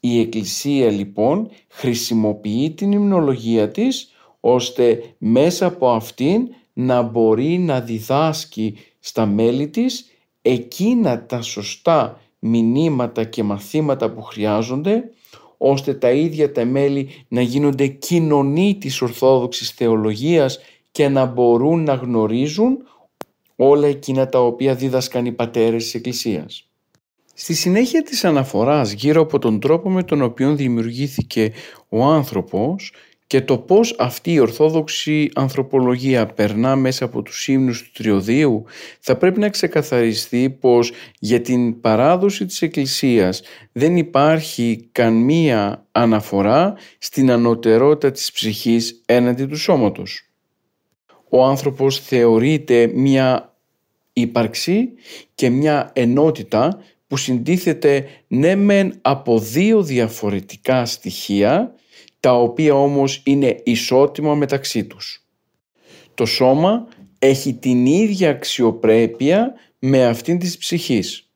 Η 0.00 0.20
Εκκλησία 0.20 0.90
λοιπόν 0.90 1.48
χρησιμοποιεί 1.68 2.70
την 2.70 2.92
υμνολογία 2.92 3.70
της 3.70 4.12
ώστε 4.40 5.14
μέσα 5.18 5.66
από 5.66 5.90
αυτήν 5.90 6.48
να 6.72 7.02
μπορεί 7.02 7.58
να 7.58 7.80
διδάσκει 7.80 8.76
στα 9.00 9.26
μέλη 9.26 9.68
της 9.68 10.10
εκείνα 10.42 11.26
τα 11.26 11.42
σωστά 11.42 12.20
μηνύματα 12.38 13.24
και 13.24 13.42
μαθήματα 13.42 14.10
που 14.10 14.22
χρειάζονται 14.22 15.10
ώστε 15.58 15.94
τα 15.94 16.10
ίδια 16.10 16.52
τα 16.52 16.64
μέλη 16.64 17.08
να 17.28 17.40
γίνονται 17.40 17.86
κοινωνοί 17.86 18.76
της 18.80 19.02
Ορθόδοξης 19.02 19.70
Θεολογίας 19.70 20.58
και 20.92 21.08
να 21.08 21.24
μπορούν 21.24 21.84
να 21.84 21.94
γνωρίζουν 21.94 22.78
όλα 23.56 23.86
εκείνα 23.86 24.28
τα 24.28 24.40
οποία 24.40 24.74
δίδασκαν 24.74 25.26
οι 25.26 25.32
πατέρες 25.32 25.82
της 25.84 25.94
Εκκλησίας. 25.94 26.68
Στη 27.34 27.54
συνέχεια 27.54 28.02
της 28.02 28.24
αναφοράς 28.24 28.92
γύρω 28.92 29.22
από 29.22 29.38
τον 29.38 29.60
τρόπο 29.60 29.90
με 29.90 30.02
τον 30.02 30.22
οποίο 30.22 30.54
δημιουργήθηκε 30.54 31.52
ο 31.88 32.04
άνθρωπος 32.04 32.92
και 33.26 33.40
το 33.40 33.58
πώς 33.58 33.96
αυτή 33.98 34.32
η 34.32 34.38
ορθόδοξη 34.38 35.30
ανθρωπολογία 35.34 36.26
περνά 36.26 36.76
μέσα 36.76 37.04
από 37.04 37.22
τους 37.22 37.48
ύμνους 37.48 37.82
του 37.82 37.90
Τριωδίου 37.92 38.64
θα 39.00 39.16
πρέπει 39.16 39.40
να 39.40 39.48
ξεκαθαριστεί 39.48 40.50
πως 40.60 40.92
για 41.18 41.40
την 41.40 41.80
παράδοση 41.80 42.46
της 42.46 42.62
Εκκλησίας 42.62 43.42
δεν 43.72 43.96
υπάρχει 43.96 44.88
καμία 44.92 45.86
αναφορά 45.92 46.74
στην 46.98 47.30
ανωτερότητα 47.30 48.10
της 48.10 48.32
ψυχής 48.32 49.02
έναντι 49.06 49.46
του 49.46 49.56
σώματος. 49.56 50.33
Ο 51.34 51.44
άνθρωπος 51.44 51.98
θεωρείται 51.98 52.90
μια 52.94 53.54
ύπαρξη 54.12 54.88
και 55.34 55.50
μια 55.50 55.90
ενότητα 55.92 56.82
που 57.06 57.16
συντίθεται 57.16 58.06
ναι 58.26 58.54
μεν 58.54 58.98
από 59.02 59.38
δύο 59.38 59.82
διαφορετικά 59.82 60.84
στοιχεία 60.86 61.74
τα 62.20 62.34
οποία 62.34 62.74
όμως 62.74 63.22
είναι 63.24 63.60
ισότιμα 63.64 64.34
μεταξύ 64.34 64.84
τους. 64.84 65.26
Το 66.14 66.26
σώμα 66.26 66.86
έχει 67.18 67.54
την 67.54 67.86
ίδια 67.86 68.30
αξιοπρέπεια 68.30 69.52
με 69.78 70.06
αυτήν 70.06 70.38
της 70.38 70.58
ψυχής. 70.58 71.30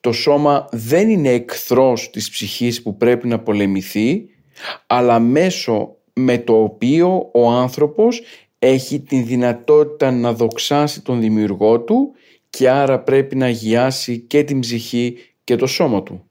Το 0.00 0.12
σώμα 0.12 0.68
δεν 0.72 1.10
είναι 1.10 1.30
εχθρός 1.30 2.10
της 2.10 2.30
ψυχής 2.30 2.82
που 2.82 2.96
πρέπει 2.96 3.28
να 3.28 3.38
πολεμηθεί, 3.38 4.26
αλλά 4.86 5.18
μέσω 5.18 5.96
με 6.14 6.38
το 6.38 6.62
οποίο 6.62 7.30
ο 7.32 7.50
άνθρωπος 7.50 8.22
έχει 8.64 9.00
την 9.00 9.26
δυνατότητα 9.26 10.10
να 10.10 10.32
δοξάσει 10.32 11.02
τον 11.02 11.20
δημιουργό 11.20 11.80
του 11.80 12.12
και 12.50 12.70
άρα 12.70 13.00
πρέπει 13.00 13.36
να 13.36 13.46
αγιάσει 13.46 14.18
και 14.18 14.44
την 14.44 14.60
ψυχή 14.60 15.16
και 15.44 15.56
το 15.56 15.66
σώμα 15.66 16.02
του. 16.02 16.24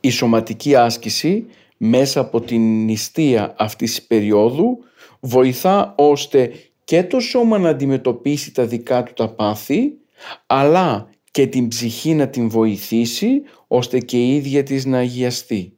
Η 0.00 0.10
σωματική 0.10 0.74
άσκηση 0.74 1.46
μέσα 1.76 2.20
από 2.20 2.40
την 2.40 2.84
νηστεία 2.84 3.54
αυτής 3.58 3.90
της 3.90 4.02
περίοδου 4.02 4.78
βοηθά 5.20 5.94
ώστε 5.96 6.52
και 6.84 7.04
το 7.04 7.20
σώμα 7.20 7.58
να 7.58 7.68
αντιμετωπίσει 7.68 8.54
τα 8.54 8.66
δικά 8.66 9.02
του 9.02 9.12
τα 9.12 9.28
πάθη 9.28 9.92
αλλά 10.46 11.08
και 11.30 11.46
την 11.46 11.68
ψυχή 11.68 12.14
να 12.14 12.28
την 12.28 12.48
βοηθήσει 12.48 13.42
ώστε 13.66 13.98
και 13.98 14.16
η 14.16 14.34
ίδια 14.34 14.62
της 14.62 14.84
να 14.84 14.98
αγιαστεί. 14.98 15.72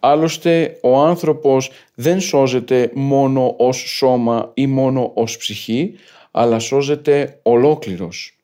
Άλλωστε 0.00 0.78
ο 0.82 0.98
άνθρωπος 0.98 1.70
δεν 1.94 2.20
σώζεται 2.20 2.90
μόνο 2.94 3.54
ως 3.58 3.76
σώμα 3.76 4.50
ή 4.54 4.66
μόνο 4.66 5.10
ως 5.14 5.36
ψυχή 5.36 5.94
αλλά 6.30 6.58
σώζεται 6.58 7.38
ολόκληρος. 7.42 8.36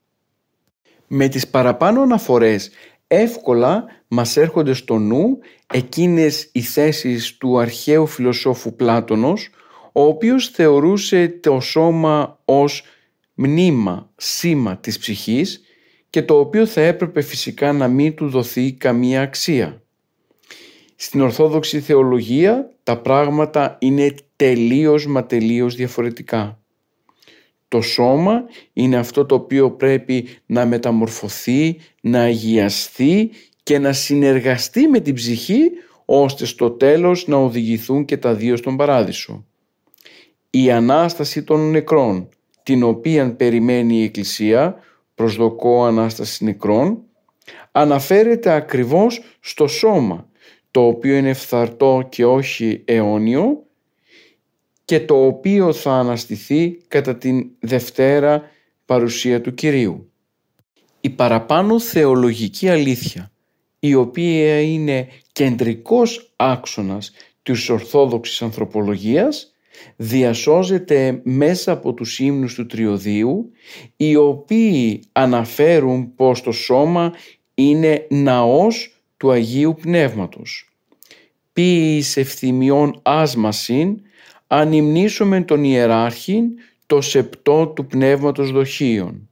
Με 1.07 1.29
τις 1.29 1.49
παραπάνω 1.49 2.03
αναφορές 2.03 2.71
εύκολα 3.07 3.85
μας 4.09 4.37
έρχονται 4.37 4.73
στο 4.73 4.99
νου 4.99 5.38
εκείνες 5.75 6.49
οι 6.53 6.61
θέσεις 6.61 7.37
του 7.37 7.59
αρχαίου 7.59 8.07
φιλοσόφου 8.07 8.77
Πλάτωνος, 8.77 9.49
ο 9.93 10.03
οποίος 10.03 10.49
θεωρούσε 10.49 11.29
το 11.29 11.61
σώμα 11.61 12.38
ως 12.45 12.83
μνήμα, 13.35 14.11
σήμα 14.17 14.77
της 14.77 14.99
ψυχής 14.99 15.62
και 16.11 16.23
το 16.23 16.38
οποίο 16.38 16.67
θα 16.67 16.81
έπρεπε 16.81 17.21
φυσικά 17.21 17.73
να 17.73 17.88
μην 17.88 18.14
του 18.14 18.29
δοθεί 18.29 18.73
καμία 18.73 19.23
αξία. 19.23 19.83
Στην 20.97 21.21
Ορθόδοξη 21.21 21.81
Θεολογία 21.81 22.71
τα 22.83 22.99
πράγματα 22.99 23.77
είναι 23.81 24.15
τελείως 24.37 25.07
μα 25.07 25.25
τελείως 25.25 25.75
διαφορετικά. 25.75 26.59
Το 27.69 27.81
σώμα 27.81 28.45
είναι 28.73 28.97
αυτό 28.97 29.27
το 29.27 29.35
οποίο 29.35 29.71
πρέπει 29.71 30.29
να 30.47 30.67
μεταμορφωθεί, 30.67 31.77
να 32.01 32.21
αγιαστεί 32.21 33.31
και 33.63 33.79
να 33.79 33.93
συνεργαστεί 33.93 34.87
με 34.87 35.01
την 35.01 35.15
ψυχή 35.15 35.71
ώστε 36.05 36.45
στο 36.45 36.71
τέλος 36.71 37.27
να 37.27 37.37
οδηγηθούν 37.37 38.05
και 38.05 38.17
τα 38.17 38.35
δύο 38.35 38.57
στον 38.57 38.77
παράδεισο. 38.77 39.45
Η 40.51 40.71
Ανάσταση 40.71 41.43
των 41.43 41.71
νεκρών, 41.71 42.29
την 42.63 42.83
οποία 42.83 43.35
περιμένει 43.35 43.97
η 43.97 44.03
Εκκλησία, 44.03 44.77
προσδοκώ 45.15 45.85
Ανάσταση 45.85 46.45
νεκρών, 46.45 47.03
αναφέρεται 47.73 48.51
ακριβώς 48.53 49.23
στο 49.41 49.67
σώμα, 49.67 50.29
το 50.75 50.87
οποίο 50.87 51.17
είναι 51.17 51.33
φθαρτό 51.33 52.07
και 52.09 52.25
όχι 52.25 52.83
αιώνιο 52.85 53.67
και 54.85 55.01
το 55.01 55.27
οποίο 55.27 55.73
θα 55.73 55.93
αναστηθεί 55.93 56.79
κατά 56.89 57.17
την 57.17 57.51
Δευτέρα 57.61 58.51
παρουσία 58.85 59.41
του 59.41 59.55
Κυρίου. 59.55 60.13
Η 61.01 61.11
παραπάνω 61.11 61.81
θεολογική 61.81 62.69
αλήθεια, 62.69 63.33
η 63.79 63.95
οποία 63.95 64.61
είναι 64.61 65.09
κεντρικός 65.33 66.33
άξονας 66.37 67.13
της 67.43 67.69
Ορθόδοξης 67.69 68.43
Ανθρωπολογίας, 68.43 69.55
διασώζεται 69.97 71.21
μέσα 71.25 71.73
από 71.73 71.95
τους 71.95 72.19
ύμνους 72.19 72.55
του 72.55 72.67
Τριωδίου, 72.67 73.51
οι 73.97 74.17
οποίοι 74.17 75.03
αναφέρουν 75.13 76.15
πως 76.15 76.43
το 76.43 76.53
σώμα 76.53 77.13
είναι 77.55 78.07
ναός 78.11 78.94
του 79.16 79.31
Αγίου 79.31 79.74
Πνεύματος. 79.81 80.68
Ποιης 81.53 82.16
ευθυμιών 82.16 83.00
άσμασιν 83.03 84.00
ανυμνήσουμε 84.46 85.42
τον 85.42 85.64
ιεράρχην 85.64 86.44
το 86.87 87.00
σεπτό 87.00 87.66
του 87.66 87.87
πνεύματος 87.87 88.50
δοχείων. 88.50 89.29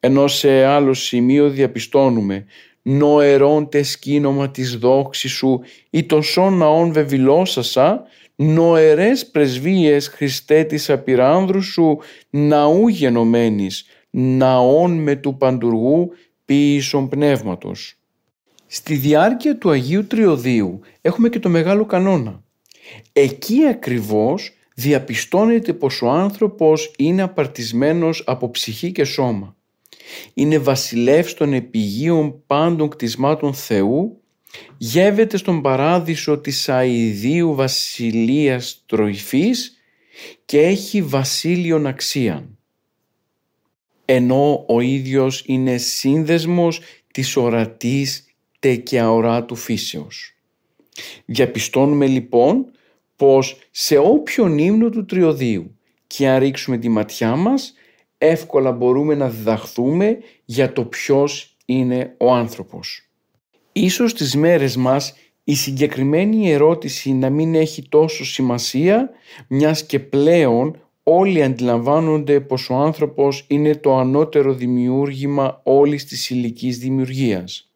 Ενώ 0.00 0.26
σε 0.26 0.64
άλλο 0.64 0.94
σημείο 0.94 1.48
διαπιστώνουμε 1.50 2.44
νοερών 2.82 3.68
τε 3.68 3.82
σκήνομα 3.82 4.50
της 4.50 4.76
δόξης 4.76 5.32
σου 5.32 5.60
ή 5.90 6.04
το 6.04 6.22
σών 6.22 6.56
ναών 6.56 6.92
βεβηλώσασα 6.92 8.02
νοερές 8.36 9.26
πρεσβείες 9.26 10.08
Χριστέ 10.08 10.64
της 10.64 10.90
απειράνδρου 10.90 11.62
σου 11.62 11.98
ναού 12.30 12.88
γενομένης 12.88 13.84
ναών 14.10 15.02
με 15.02 15.16
του 15.16 15.36
παντουργού 15.36 16.12
ποιησον 16.44 17.08
πνεύματος. 17.08 17.99
Στη 18.72 18.96
διάρκεια 18.96 19.58
του 19.58 19.70
Αγίου 19.70 20.06
Τριωδίου 20.06 20.80
έχουμε 21.00 21.28
και 21.28 21.38
το 21.38 21.48
μεγάλο 21.48 21.84
κανόνα 21.84 22.42
Εκεί 23.12 23.66
ακριβώς 23.66 24.52
διαπιστώνεται 24.74 25.72
πως 25.72 26.02
ο 26.02 26.10
άνθρωπος 26.10 26.92
είναι 26.98 27.22
απαρτισμένος 27.22 28.22
από 28.26 28.50
ψυχή 28.50 28.92
και 28.92 29.04
σώμα. 29.04 29.56
Είναι 30.34 30.58
βασιλεύς 30.58 31.34
των 31.34 31.52
επιγείων 31.52 32.42
πάντων 32.46 32.88
κτισμάτων 32.88 33.54
Θεού, 33.54 34.20
γεύεται 34.76 35.36
στον 35.36 35.62
παράδεισο 35.62 36.38
της 36.38 36.68
αηδίου 36.68 37.54
βασιλείας 37.54 38.82
τροϊφής 38.86 39.76
και 40.44 40.60
έχει 40.60 41.02
βασίλειον 41.02 41.86
αξίαν. 41.86 42.58
Ενώ 44.04 44.64
ο 44.68 44.80
ίδιος 44.80 45.42
είναι 45.46 45.76
σύνδεσμος 45.76 46.80
της 47.12 47.36
ορατής 47.36 48.24
τε 48.60 48.76
και 48.76 49.00
αοράτου 49.00 49.54
φύσεως. 49.56 50.34
Διαπιστώνουμε 51.24 52.06
λοιπόν 52.06 52.70
πως 53.16 53.58
σε 53.70 53.98
όποιον 53.98 54.58
ύμνο 54.58 54.88
του 54.88 55.04
τριωδίου 55.04 55.78
και 56.06 56.28
αν 56.28 56.38
ρίξουμε 56.38 56.78
τη 56.78 56.88
ματιά 56.88 57.36
μας 57.36 57.74
εύκολα 58.18 58.72
μπορούμε 58.72 59.14
να 59.14 59.28
διδαχθούμε 59.28 60.18
για 60.44 60.72
το 60.72 60.84
ποιος 60.84 61.56
είναι 61.64 62.14
ο 62.18 62.32
άνθρωπος. 62.32 63.08
Ίσως 63.72 64.14
τις 64.14 64.36
μέρες 64.36 64.76
μας 64.76 65.14
η 65.44 65.54
συγκεκριμένη 65.54 66.52
ερώτηση 66.52 67.12
να 67.12 67.30
μην 67.30 67.54
έχει 67.54 67.88
τόσο 67.88 68.24
σημασία 68.24 69.10
μιας 69.48 69.86
και 69.86 69.98
πλέον 69.98 70.76
όλοι 71.02 71.42
αντιλαμβάνονται 71.42 72.40
πως 72.40 72.70
ο 72.70 72.74
άνθρωπος 72.74 73.44
είναι 73.48 73.74
το 73.74 73.98
ανώτερο 73.98 74.52
δημιούργημα 74.52 75.60
όλης 75.64 76.04
της 76.04 76.30
ηλικής 76.30 76.78
δημιουργίας. 76.78 77.69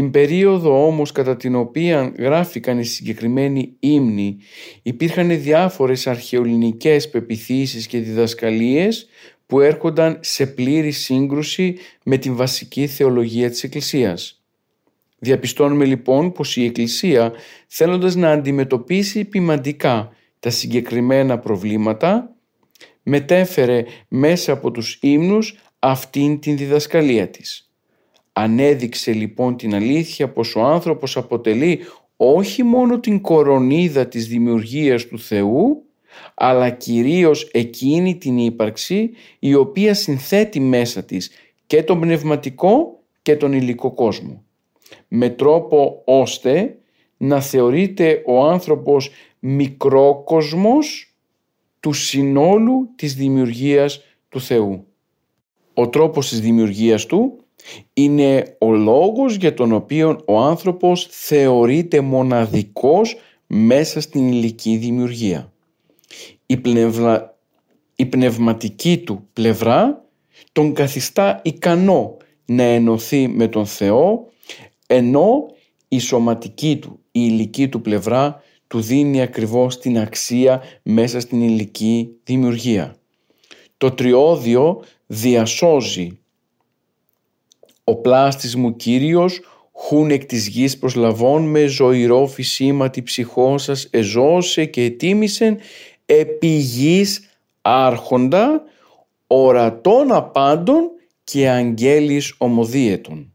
Την 0.00 0.10
περίοδο 0.10 0.86
όμως 0.86 1.12
κατά 1.12 1.36
την 1.36 1.54
οποία 1.54 2.12
γράφηκαν 2.18 2.78
οι 2.78 2.84
συγκεκριμένοι 2.84 3.76
ύμνοι 3.80 4.36
υπήρχαν 4.82 5.42
διάφορες 5.42 6.06
αρχαιολινικές 6.06 7.10
πεπιθήσεις 7.10 7.86
και 7.86 7.98
διδασκαλίες 7.98 9.08
που 9.46 9.60
έρχονταν 9.60 10.18
σε 10.20 10.46
πλήρη 10.46 10.90
σύγκρουση 10.90 11.76
με 12.04 12.16
την 12.16 12.36
βασική 12.36 12.86
θεολογία 12.86 13.50
της 13.50 13.62
Εκκλησίας. 13.62 14.42
Διαπιστώνουμε 15.18 15.84
λοιπόν 15.84 16.32
πως 16.32 16.56
η 16.56 16.64
Εκκλησία 16.64 17.32
θέλοντας 17.66 18.14
να 18.14 18.30
αντιμετωπίσει 18.30 19.24
ποιμαντικά 19.24 20.12
τα 20.40 20.50
συγκεκριμένα 20.50 21.38
προβλήματα 21.38 22.34
μετέφερε 23.02 23.84
μέσα 24.08 24.52
από 24.52 24.70
τους 24.70 24.98
ύμνους 25.02 25.54
αυτήν 25.78 26.40
την 26.40 26.56
διδασκαλία 26.56 27.28
της. 27.28 27.69
Ανέδειξε 28.32 29.12
λοιπόν 29.12 29.56
την 29.56 29.74
αλήθεια 29.74 30.32
πως 30.32 30.56
ο 30.56 30.60
άνθρωπος 30.60 31.16
αποτελεί 31.16 31.80
όχι 32.16 32.62
μόνο 32.62 33.00
την 33.00 33.20
κορονίδα 33.20 34.06
της 34.06 34.28
δημιουργίας 34.28 35.06
του 35.06 35.18
Θεού, 35.18 35.82
αλλά 36.34 36.70
κυρίως 36.70 37.48
εκείνη 37.52 38.16
την 38.16 38.38
ύπαρξη 38.38 39.10
η 39.38 39.54
οποία 39.54 39.94
συνθέτει 39.94 40.60
μέσα 40.60 41.04
της 41.04 41.30
και 41.66 41.82
τον 41.82 42.00
πνευματικό 42.00 43.02
και 43.22 43.36
τον 43.36 43.52
υλικό 43.52 43.94
κόσμο. 43.94 44.44
Με 45.08 45.28
τρόπο 45.28 46.02
ώστε 46.04 46.78
να 47.16 47.40
θεωρείται 47.40 48.22
ο 48.26 48.44
άνθρωπος 48.44 49.10
μικρόκοσμος 49.38 51.14
του 51.80 51.92
συνόλου 51.92 52.90
της 52.96 53.14
δημιουργίας 53.14 54.04
του 54.28 54.40
Θεού. 54.40 54.86
Ο 55.74 55.88
τρόπος 55.88 56.28
της 56.28 56.40
δημιουργίας 56.40 57.06
του 57.06 57.44
είναι 57.92 58.56
ο 58.58 58.72
λόγος 58.72 59.34
για 59.34 59.54
τον 59.54 59.72
οποίο 59.72 60.22
ο 60.26 60.38
άνθρωπος 60.38 61.08
θεωρείται 61.10 62.00
μοναδικός 62.00 63.16
μέσα 63.46 64.00
στην 64.00 64.28
υλική 64.28 64.76
δημιουργία. 64.76 65.52
Η, 66.46 66.60
η 67.96 68.06
πνευματική 68.06 68.98
του 68.98 69.28
πλευρά 69.32 70.04
τον 70.52 70.72
καθιστά 70.72 71.40
ικανό 71.44 72.16
να 72.44 72.62
ενωθεί 72.62 73.28
με 73.28 73.48
τον 73.48 73.66
Θεό 73.66 74.28
ενώ 74.86 75.46
η 75.88 75.98
σωματική 75.98 76.78
του, 76.80 76.98
η 77.12 77.20
υλική 77.22 77.68
του 77.68 77.80
πλευρά 77.80 78.42
του 78.66 78.80
δίνει 78.80 79.22
ακριβώς 79.22 79.78
την 79.78 79.98
αξία 79.98 80.62
μέσα 80.82 81.20
στην 81.20 81.42
υλική 81.42 82.10
δημιουργία. 82.24 82.96
Το 83.76 83.90
τριώδιο 83.90 84.82
διασώζει 85.06 86.18
ο 87.90 87.96
πλάστης 87.96 88.56
μου 88.56 88.76
Κύριος, 88.76 89.40
χούν 89.72 90.10
εκ 90.10 90.24
της 90.24 90.48
γης 90.48 90.78
προσλαβών 90.78 91.42
με 91.42 91.66
ζωηρό 91.66 92.26
φυσίματι 92.26 93.02
ψυχό 93.02 93.58
σας 93.58 93.88
εζώσε 93.90 94.64
και 94.64 94.82
ετίμησεν 94.82 95.58
επί 96.06 96.46
γης 96.46 97.28
άρχοντα, 97.62 98.62
ορατών 99.26 100.12
απάντων 100.12 100.90
και 101.24 101.48
αγγέλης 101.48 102.34
ομοδίαιτων. 102.38 103.32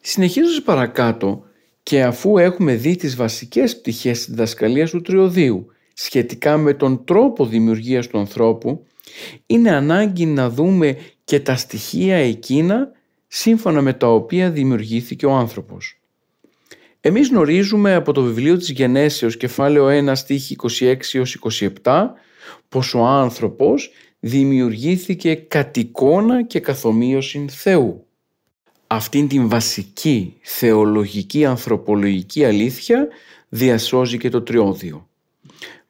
Συνεχίζοντας 0.00 0.62
παρακάτω 0.62 1.42
και 1.82 2.02
αφού 2.02 2.38
έχουμε 2.38 2.74
δει 2.74 2.96
τις 2.96 3.16
βασικές 3.16 3.78
πτυχές 3.78 4.18
της 4.18 4.28
διδασκαλίας 4.28 4.90
του 4.90 5.00
τριωδίου 5.00 5.66
σχετικά 5.92 6.56
με 6.56 6.74
τον 6.74 7.04
τρόπο 7.04 7.46
δημιουργίας 7.46 8.06
του 8.06 8.18
ανθρώπου, 8.18 8.84
είναι 9.46 9.70
ανάγκη 9.70 10.26
να 10.26 10.50
δούμε 10.50 10.96
και 11.24 11.40
τα 11.40 11.56
στοιχεία 11.56 12.16
εκείνα 12.16 12.98
σύμφωνα 13.32 13.82
με 13.82 13.92
τα 13.92 14.12
οποία 14.12 14.50
δημιουργήθηκε 14.50 15.26
ο 15.26 15.32
άνθρωπος. 15.32 16.00
Εμείς 17.00 17.28
γνωρίζουμε 17.28 17.94
από 17.94 18.12
το 18.12 18.22
βιβλίο 18.22 18.56
της 18.56 18.70
Γενέσεως 18.70 19.36
κεφάλαιο 19.36 20.10
1 20.10 20.12
στίχη 20.14 20.56
26 20.78 20.96
27 21.82 22.06
πως 22.68 22.94
ο 22.94 23.04
άνθρωπος 23.04 23.90
δημιουργήθηκε 24.20 25.34
κατ' 25.34 25.76
εικόνα 25.76 26.42
και 26.42 26.60
καθομοίωση 26.60 27.44
Θεού. 27.48 28.06
Αυτήν 28.86 29.28
την 29.28 29.48
βασική 29.48 30.36
θεολογική 30.42 31.44
ανθρωπολογική 31.44 32.44
αλήθεια 32.44 33.08
διασώζει 33.48 34.18
και 34.18 34.28
το 34.28 34.42
τριώδιο. 34.42 35.08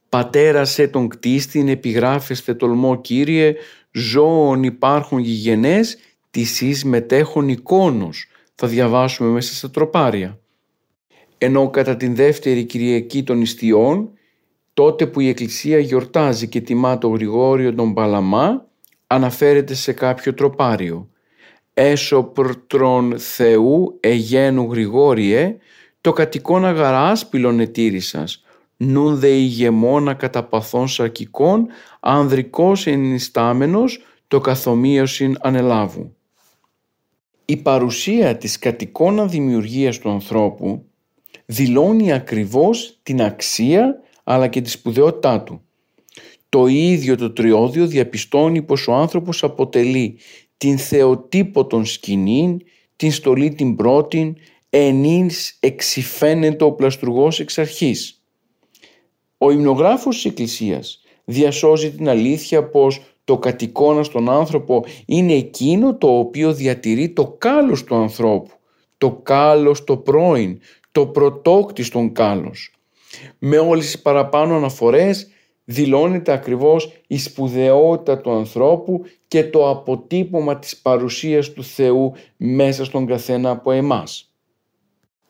«Πατέρασε 0.09 0.89
τον 0.89 1.09
κτίστην 1.09 1.69
επιγράφεστε 1.69 2.55
τολμό 2.55 3.01
Κύριε, 3.01 3.55
ζώων 3.93 4.63
υπάρχουν 4.63 5.19
γηγενές 5.19 5.99
της 6.31 6.61
εις 6.61 6.85
μετέχων 6.85 7.49
εικόνος 7.49 8.27
θα 8.55 8.67
διαβάσουμε 8.67 9.31
μέσα 9.31 9.55
στα 9.55 9.71
τροπάρια. 9.71 10.39
Ενώ 11.39 11.71
κατά 11.71 11.97
την 11.97 12.15
δεύτερη 12.15 12.65
Κυριακή 12.65 13.23
των 13.23 13.41
Ιστιών, 13.41 14.11
τότε 14.75 15.07
που 15.07 15.21
η 15.21 15.29
Εκκλησία 15.29 15.79
γιορτάζει 15.79 16.49
και 16.49 16.61
τιμά 16.61 16.99
το 16.99 17.09
Γρηγόριο 17.09 17.75
τον 17.75 17.95
Παλαμά, 17.95 18.67
αναφέρεται 19.07 19.75
σε 19.75 19.93
κάποιο 19.93 20.35
τροπάριο. 20.35 21.09
«Έσω 21.75 22.23
προτρον 22.23 23.19
Θεού 23.19 23.97
εγένου 24.01 24.69
Γρηγόριε, 24.71 25.57
το 26.01 26.13
κατοικόν 26.13 26.65
αγαράσπηλον 26.65 27.61
ετήρησας, 27.61 28.45
νουν 28.77 29.19
δε 29.19 29.29
ηγεμόνα 29.29 30.15
κατά 30.15 30.45
παθών 30.45 30.89
σαρκικών, 30.89 31.67
ανδρικός 32.01 32.87
ενιστάμενος, 32.87 34.05
το 34.29 34.41
καθομοίωσιν 34.41 35.37
ανελάβου» 35.41 36.15
η 37.51 37.57
παρουσία 37.57 38.37
της 38.37 38.59
κατοικώνα 38.59 39.27
δημιουργίας 39.27 39.99
του 39.99 40.11
ανθρώπου 40.11 40.85
δηλώνει 41.47 42.13
ακριβώς 42.13 42.99
την 43.03 43.23
αξία 43.23 44.01
αλλά 44.25 44.49
και 44.49 44.61
τη 44.61 44.71
σπουδαιότητά 44.71 45.43
του. 45.43 45.61
Το 46.49 46.67
ίδιο 46.67 47.17
το 47.17 47.33
τριώδιο 47.33 47.87
διαπιστώνει 47.87 48.63
πως 48.63 48.89
ο 48.89 48.93
άνθρωπος 48.93 49.45
αποτελεί 49.45 50.19
την 50.57 50.79
θεοτύπωτον 50.79 51.85
σκηνήν, 51.85 52.61
την 52.97 53.13
στολή 53.13 53.51
την 53.55 53.77
πρώτην, 53.77 54.37
ενής 54.71 55.57
εξηφαίνεται 55.61 56.65
ο 56.65 56.73
πλαστουργός 56.73 57.41
εξ 57.41 57.59
αρχής. 57.59 58.23
Ο 59.39 59.51
υμνογράφος 59.51 60.15
της 60.15 60.25
Εκκλησίας 60.25 61.03
διασώζει 61.25 61.91
την 61.91 62.09
αλήθεια 62.09 62.69
πως 62.69 63.01
το 63.31 63.39
κατοικώνα 63.39 64.03
στον 64.03 64.31
άνθρωπο 64.31 64.85
είναι 65.07 65.33
εκείνο 65.33 65.95
το 65.95 66.19
οποίο 66.19 66.53
διατηρεί 66.53 67.09
το 67.09 67.35
κάλος 67.39 67.85
του 67.85 67.95
ανθρώπου, 67.95 68.51
το 68.99 69.21
κάλος 69.23 69.85
το 69.85 69.97
πρώην, 69.97 70.61
το 70.93 71.07
πρωτόκτιστον 71.07 72.13
κάλος. 72.13 72.75
Με 73.39 73.59
όλες 73.59 73.85
τις 73.85 74.03
παραπάνω 74.03 74.57
αναφορές 74.57 75.29
δηλώνεται 75.65 76.33
ακριβώς 76.33 76.93
η 77.07 77.19
σπουδαιότητα 77.19 78.19
του 78.19 78.31
ανθρώπου 78.31 79.03
και 79.29 79.45
το 79.45 79.69
αποτύπωμα 79.69 80.59
της 80.59 80.77
παρουσίας 80.77 81.53
του 81.53 81.65
Θεού 81.65 82.13
μέσα 82.37 82.85
στον 82.85 83.07
καθένα 83.07 83.51
από 83.51 83.71
εμάς. 83.71 84.33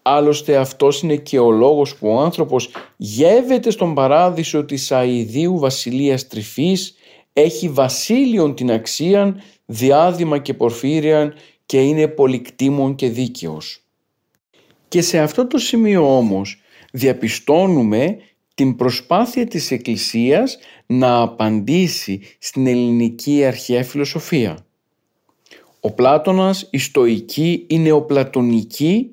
Άλλωστε 0.02 0.56
αυτός 0.56 1.02
είναι 1.02 1.16
και 1.16 1.38
ο 1.38 1.50
λόγος 1.50 1.96
που 1.96 2.08
ο 2.08 2.20
άνθρωπος 2.20 2.70
γεύεται 2.96 3.70
στον 3.70 3.94
παράδεισο 3.94 4.64
της 4.64 4.92
αηδίου 4.92 5.58
βασιλείας 5.58 6.26
τρυφής 6.26 6.94
έχει 7.32 7.68
βασίλειον 7.68 8.54
την 8.54 8.70
αξίαν, 8.70 9.40
διάδημα 9.66 10.38
και 10.38 10.54
πορφύριαν 10.54 11.34
και 11.66 11.80
είναι 11.82 12.08
πολυκτήμων 12.08 12.94
και 12.94 13.08
δίκαιος. 13.08 13.84
Και 14.88 15.02
σε 15.02 15.18
αυτό 15.18 15.46
το 15.46 15.58
σημείο 15.58 16.16
όμως 16.16 16.60
διαπιστώνουμε 16.92 18.16
την 18.54 18.76
προσπάθεια 18.76 19.46
της 19.46 19.70
Εκκλησίας 19.70 20.58
να 20.86 21.20
απαντήσει 21.20 22.20
στην 22.38 22.66
ελληνική 22.66 23.44
αρχαία 23.44 23.84
φιλοσοφία. 23.84 24.66
Ο 25.80 25.92
Πλάτωνας, 25.92 26.68
η 26.70 26.78
Στοική, 26.78 27.64
η 27.68 27.78
Νεοπλατωνική 27.78 29.10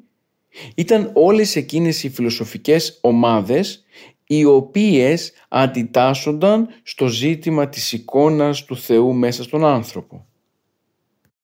ήταν 0.75 1.12
όλες 1.13 1.56
εκείνες 1.56 2.03
οι 2.03 2.10
φιλοσοφικές 2.10 2.97
ομάδες 3.01 3.86
οι 4.28 4.46
οποίες 4.46 5.34
αντιτάσσονταν 5.48 6.68
στο 6.84 7.08
ζήτημα 7.08 7.70
της 7.70 7.92
εικόνας 7.92 8.66
του 8.66 8.78
Θεού 8.78 9.13
μέσα 9.13 9.44
στον 9.44 9.66
άνθρωπο. 9.66 10.26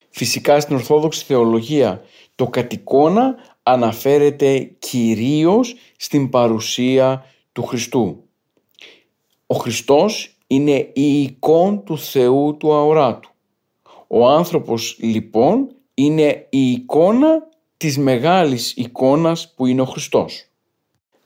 Φυσικά 0.09 0.59
στην 0.59 0.75
Ορθόδοξη 0.75 1.23
Θεολογία 1.25 2.01
το 2.35 2.47
κατ' 2.47 2.73
εικόνα 2.73 3.35
αναφέρεται 3.63 4.59
κυρίως 4.79 5.75
στην 5.97 6.29
παρουσία 6.29 7.25
του 7.51 7.63
Χριστού. 7.63 8.23
Ο 9.47 9.55
Χριστός 9.55 10.37
είναι 10.47 10.91
η 10.93 11.21
εικόνα 11.21 11.77
του 11.77 11.97
Θεού 11.97 12.57
του 12.57 12.73
αοράτου. 12.73 13.29
Ο 14.07 14.27
άνθρωπος 14.27 14.97
λοιπόν 14.99 15.75
είναι 15.93 16.47
η 16.49 16.71
εικόνα 16.71 17.49
της 17.77 17.97
μεγάλης 17.97 18.73
εικόνας 18.75 19.53
που 19.55 19.65
είναι 19.65 19.81
ο 19.81 19.85
Χριστός 19.85 20.47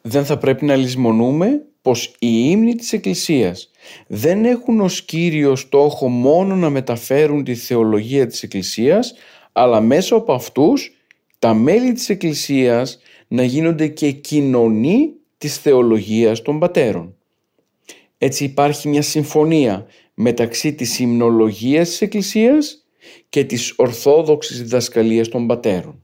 δεν 0.08 0.26
θα 0.26 0.38
πρέπει 0.38 0.66
να 0.66 0.76
λησμονούμε 0.76 1.66
πως 1.82 2.06
οι 2.06 2.48
ύμνοι 2.50 2.76
της 2.76 2.94
Εκκλησίας 2.94 3.72
δεν 4.08 4.46
έχουν 4.46 4.82
ως 4.82 5.04
κύριο 5.06 5.56
στόχο 5.56 6.08
μόνο 6.08 6.56
να 6.56 6.70
μεταφέρουν 6.70 7.44
τη 7.44 7.56
θεολογία 7.56 8.28
της 8.28 8.44
Εκκλησίας, 8.44 9.14
αλλά 9.52 9.82
μέσα 9.82 10.16
από 10.16 10.34
αυτούς 10.34 10.92
τα 11.40 11.54
μέλη 11.54 11.94
της 11.94 12.10
Εκκλησίας 12.10 13.00
να 13.28 13.44
γίνονται 13.44 13.88
και 13.88 14.12
κοινωνοί 14.12 15.12
της 15.38 15.58
θεολογίας 15.58 16.42
των 16.42 16.60
πατέρων. 16.60 17.16
Έτσι 18.18 18.44
υπάρχει 18.44 18.88
μια 18.88 19.02
συμφωνία 19.02 19.86
μεταξύ 20.14 20.74
της 20.74 21.00
υμνολογίας 21.00 21.90
της 21.90 22.02
Εκκλησίας 22.02 22.86
και 23.30 23.44
της 23.44 23.74
ορθόδοξης 23.76 24.58
διδασκαλίας 24.58 25.28
των 25.28 25.48
πατέρων. 25.48 26.04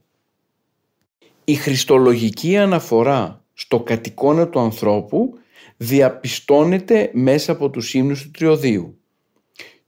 Η 1.44 1.54
χριστολογική 1.54 2.56
αναφορά 2.56 3.43
στο 3.54 3.80
κατοικόνα 3.80 4.48
του 4.48 4.60
ανθρώπου 4.60 5.38
διαπιστώνεται 5.76 7.10
μέσα 7.12 7.52
από 7.52 7.70
τους 7.70 7.94
ύμνους 7.94 8.22
του 8.22 8.30
Τριωδίου. 8.30 8.98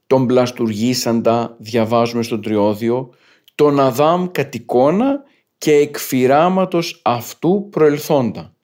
Τον 0.07 0.25
πλαστουργήσαντα 0.27 1.55
διαβάζουμε 1.59 2.23
στο 2.23 2.39
Τριώδιο, 2.39 3.13
τον 3.55 3.79
Αδάμ 3.79 4.27
κατοικόνα 4.31 5.23
και 5.57 5.73
εκφυράματος 5.73 7.01
αυτού 7.03 7.67
προελθόντα. 7.71 8.55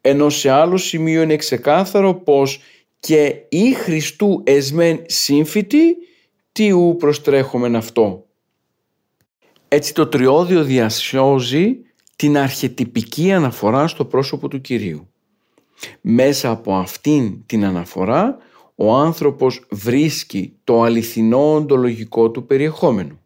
Ενώ 0.00 0.28
σε 0.28 0.50
άλλο 0.50 0.76
σημείο 0.76 1.22
είναι 1.22 1.36
ξεκάθαρο 1.36 2.14
πως 2.14 2.60
και 3.00 3.34
η 3.48 3.72
Χριστού 3.72 4.42
εσμέν 4.46 5.02
σύμφυτη 5.06 5.96
τι 6.52 6.72
ου 6.72 6.96
προστρέχομεν 6.98 7.76
αυτό. 7.76 8.26
Έτσι 9.68 9.94
το 9.94 10.06
τριώδιο 10.06 10.64
διασιώζει 10.64 11.76
την 12.16 12.38
αρχετυπική 12.38 13.32
αναφορά 13.32 13.86
στο 13.86 14.04
πρόσωπο 14.04 14.48
του 14.48 14.60
Κυρίου. 14.60 15.08
Μέσα 16.00 16.50
από 16.50 16.74
αυτήν 16.74 17.46
την 17.46 17.64
αναφορά 17.64 18.36
ο 18.74 18.94
άνθρωπος 18.94 19.66
βρίσκει 19.70 20.56
το 20.64 20.82
αληθινό 20.82 21.54
οντολογικό 21.54 22.30
του 22.30 22.46
περιεχόμενο. 22.46 23.18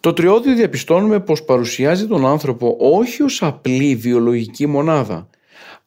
Το 0.00 0.12
τριώδιο 0.12 0.54
διαπιστώνουμε 0.54 1.20
πως 1.20 1.44
παρουσιάζει 1.44 2.06
τον 2.06 2.26
άνθρωπο 2.26 2.76
όχι 2.80 3.22
ως 3.22 3.42
απλή 3.42 3.94
βιολογική 3.96 4.66
μονάδα, 4.66 5.28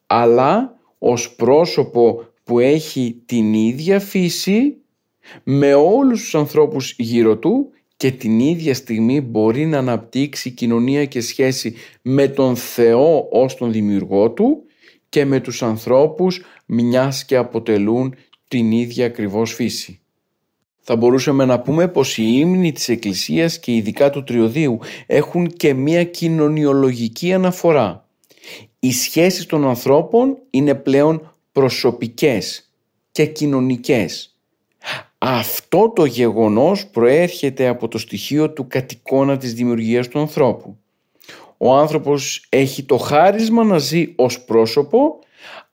αλλά 0.06 0.78
ως 0.98 1.34
πρόσωπο 1.34 2.24
που 2.44 2.58
έχει 2.58 3.22
την 3.26 3.52
ίδια 3.52 4.00
φύση 4.00 4.76
με 5.42 5.74
όλους 5.74 6.20
τους 6.20 6.34
ανθρώπους 6.34 6.94
γύρω 6.98 7.38
του 7.38 7.70
και 8.04 8.12
την 8.12 8.38
ίδια 8.38 8.74
στιγμή 8.74 9.20
μπορεί 9.20 9.66
να 9.66 9.78
αναπτύξει 9.78 10.50
κοινωνία 10.50 11.04
και 11.04 11.20
σχέση 11.20 11.74
με 12.02 12.28
τον 12.28 12.56
Θεό 12.56 13.28
ως 13.30 13.56
τον 13.56 13.72
δημιουργό 13.72 14.30
του 14.30 14.62
και 15.08 15.24
με 15.24 15.40
τους 15.40 15.62
ανθρώπους 15.62 16.42
μιας 16.66 17.24
και 17.24 17.36
αποτελούν 17.36 18.14
την 18.48 18.72
ίδια 18.72 19.06
ακριβώς 19.06 19.52
φύση. 19.54 20.00
Θα 20.80 20.96
μπορούσαμε 20.96 21.44
να 21.44 21.60
πούμε 21.60 21.88
πως 21.88 22.18
οι 22.18 22.34
ύμνοι 22.34 22.72
της 22.72 22.88
Εκκλησίας 22.88 23.58
και 23.58 23.74
ειδικά 23.74 24.10
του 24.10 24.24
Τριωδίου 24.24 24.78
έχουν 25.06 25.46
και 25.46 25.74
μία 25.74 26.04
κοινωνιολογική 26.04 27.32
αναφορά. 27.32 28.08
Οι 28.78 28.92
σχέσεις 28.92 29.46
των 29.46 29.66
ανθρώπων 29.68 30.38
είναι 30.50 30.74
πλέον 30.74 31.34
προσωπικές 31.52 32.72
και 33.12 33.26
κοινωνικές. 33.26 34.33
Αυτό 35.26 35.92
το 35.94 36.04
γεγονός 36.04 36.86
προέρχεται 36.86 37.66
από 37.66 37.88
το 37.88 37.98
στοιχείο 37.98 38.50
του 38.50 38.66
κατοικώνα 38.66 39.36
της 39.36 39.54
δημιουργίας 39.54 40.08
του 40.08 40.18
ανθρώπου. 40.18 40.76
Ο 41.56 41.74
άνθρωπος 41.74 42.46
έχει 42.48 42.82
το 42.82 42.96
χάρισμα 42.96 43.64
να 43.64 43.78
ζει 43.78 44.12
ως 44.16 44.44
πρόσωπο 44.44 45.18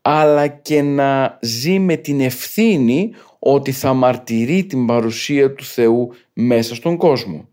αλλά 0.01 0.47
και 0.47 0.81
να 0.81 1.37
ζει 1.41 1.79
με 1.79 1.95
την 1.95 2.21
ευθύνη 2.21 3.11
ότι 3.39 3.71
θα 3.71 3.93
μαρτυρεί 3.93 4.65
την 4.65 4.85
παρουσία 4.85 5.53
του 5.53 5.63
Θεού 5.63 6.13
μέσα 6.33 6.75
στον 6.75 6.97
κόσμο. 6.97 7.47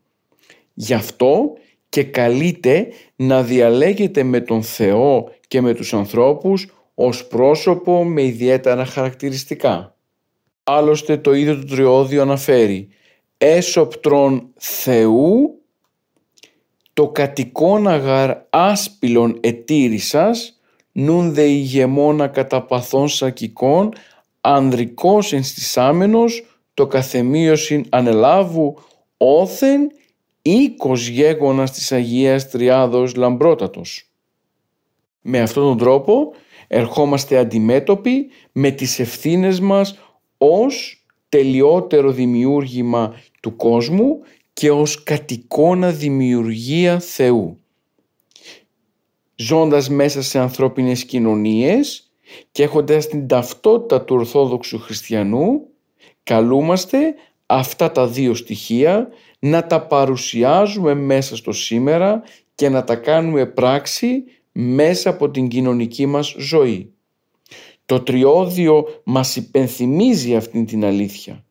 Γι' 0.75 0.95
αυτό 0.95 1.53
και 1.89 2.03
καλείται 2.03 2.89
να 3.17 3.43
διαλέγεται 3.43 4.23
με 4.23 4.41
τον 4.41 4.63
Θεό 4.63 5.31
και 5.49 5.61
με 5.61 5.75
τους 5.75 5.95
ανθρώπους 5.95 6.67
ως 6.95 7.27
πρόσωπο 7.27 8.05
με 8.05 8.23
ιδιαίτερα 8.23 8.85
χαρακτηριστικά. 8.85 9.98
Άλλωστε 10.71 11.17
το 11.17 11.35
ίδιο 11.35 11.57
το 11.57 11.65
τριώδιο 11.65 12.23
αναφέρει 12.23 12.89
«Έσοπτρον 13.39 14.53
Θεού 14.57 15.61
το 16.93 17.09
κατοικόναγαρ 17.09 18.37
άσπυλον 18.51 19.39
ετήρησας 19.41 20.61
νουν 20.93 21.33
δε 21.33 21.43
ηγεμόνα 21.43 22.29
καταπαθών 22.29 23.09
σακικών 23.09 23.93
ανδρικός 24.41 25.33
ενστισάμενος 25.33 26.45
το 26.75 26.87
καθεμίωσιν 26.87 27.85
ανελάβου 27.89 28.79
όθεν 29.17 29.91
οίκος 30.43 31.07
γέγονας 31.07 31.71
της 31.71 31.93
Αγίας 31.93 32.51
Τριάδος 32.51 33.15
Λαμπρότατος. 33.15 34.11
Με 35.21 35.41
αυτόν 35.41 35.65
τον 35.65 35.79
τρόπο 35.79 36.33
ερχόμαστε 36.69 37.39
αντιμέτωποι 37.39 38.31
με 38.53 38.71
τις 38.71 38.99
ευθύνες 38.99 39.61
μας 39.61 39.99
ως 40.38 41.05
τελειότερο 41.29 42.11
δημιούργημα 42.11 43.14
του 43.40 43.57
κόσμου 43.57 44.20
και 44.53 44.70
ως 44.70 45.03
κατοικώνα 45.03 45.90
δημιουργία 45.90 46.98
Θεού. 46.98 47.61
Ζώντας 49.35 49.88
μέσα 49.88 50.22
σε 50.22 50.38
ανθρώπινες 50.38 51.05
κοινωνίες 51.05 52.12
και 52.53 52.62
έχοντας 52.62 53.07
την 53.07 53.27
ταυτότητα 53.27 54.05
του 54.05 54.14
Ορθόδοξου 54.14 54.79
Χριστιανού, 54.79 55.66
καλούμαστε 56.22 57.14
αυτά 57.46 57.92
τα 57.92 58.07
δύο 58.07 58.35
στοιχεία 58.35 59.09
να 59.38 59.66
τα 59.66 59.87
παρουσιάζουμε 59.87 60.94
μέσα 60.94 61.37
στο 61.37 61.53
σήμερα 61.53 62.22
και 62.55 62.68
να 62.68 62.85
τα 62.85 62.96
κάνουμε 62.96 63.46
πράξη 63.46 64.24
μέσα 64.53 65.11
από 65.11 65.31
την 65.31 65.48
κοινωνική 65.48 66.07
μας 66.07 66.35
ζωή. 66.38 66.92
Το 67.88 68.01
τριώδιο 68.01 68.85
μας 69.05 69.37
υπενθυμίζει 69.37 70.37
αυτήν 70.37 70.66
την 70.66 70.85
αλήθεια. 70.85 71.44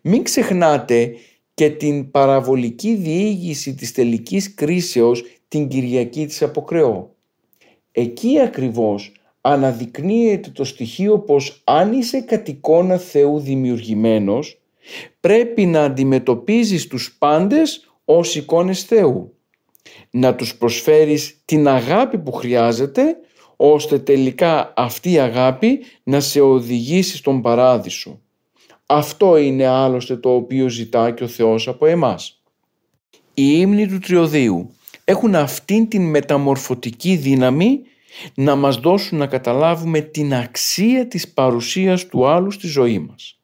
Μην 0.00 0.22
ξεχνάτε 0.22 1.14
και 1.54 1.70
την 1.70 2.10
παραβολική 2.10 2.94
διήγηση 2.94 3.74
της 3.74 3.92
τελικής 3.92 4.54
κρίσεως 4.54 5.24
την 5.48 5.68
Κυριακή 5.68 6.26
της 6.26 6.42
Αποκρεώ. 6.42 7.14
Εκεί 7.92 8.40
ακριβώς 8.40 9.12
αναδεικνύεται 9.40 10.50
το 10.50 10.64
στοιχείο 10.64 11.18
πως 11.18 11.62
αν 11.64 11.92
είσαι 11.92 12.20
κατ' 12.20 12.48
εικόνα 12.48 12.98
Θεού 12.98 13.40
δημιουργημένος 13.40 14.60
πρέπει 15.20 15.66
να 15.66 15.84
αντιμετωπίζεις 15.84 16.86
τους 16.86 17.16
πάντες 17.18 17.92
ως 18.04 18.34
εικόνες 18.34 18.82
Θεού. 18.82 19.34
Να 20.10 20.34
τους 20.34 20.56
προσφέρεις 20.56 21.42
την 21.44 21.68
αγάπη 21.68 22.18
που 22.18 22.32
χρειάζεται 22.32 23.16
ώστε 23.64 23.98
τελικά 23.98 24.72
αυτή 24.76 25.10
η 25.10 25.18
αγάπη 25.18 25.80
να 26.02 26.20
σε 26.20 26.40
οδηγήσει 26.40 27.16
στον 27.16 27.42
παράδεισο. 27.42 28.20
Αυτό 28.86 29.36
είναι 29.36 29.66
άλλωστε 29.66 30.16
το 30.16 30.34
οποίο 30.34 30.68
ζητά 30.68 31.10
και 31.10 31.24
ο 31.24 31.28
Θεός 31.28 31.68
από 31.68 31.86
εμάς. 31.86 32.42
Οι 33.34 33.44
ύμνοι 33.60 33.88
του 33.88 33.98
Τριωδίου 33.98 34.74
έχουν 35.04 35.34
αυτήν 35.34 35.88
την 35.88 36.02
μεταμορφωτική 36.02 37.16
δύναμη 37.16 37.80
να 38.34 38.54
μας 38.54 38.76
δώσουν 38.76 39.18
να 39.18 39.26
καταλάβουμε 39.26 40.00
την 40.00 40.34
αξία 40.34 41.08
της 41.08 41.28
παρουσίας 41.28 42.06
του 42.06 42.26
άλλου 42.26 42.50
στη 42.50 42.66
ζωή 42.66 42.98
μας. 42.98 43.38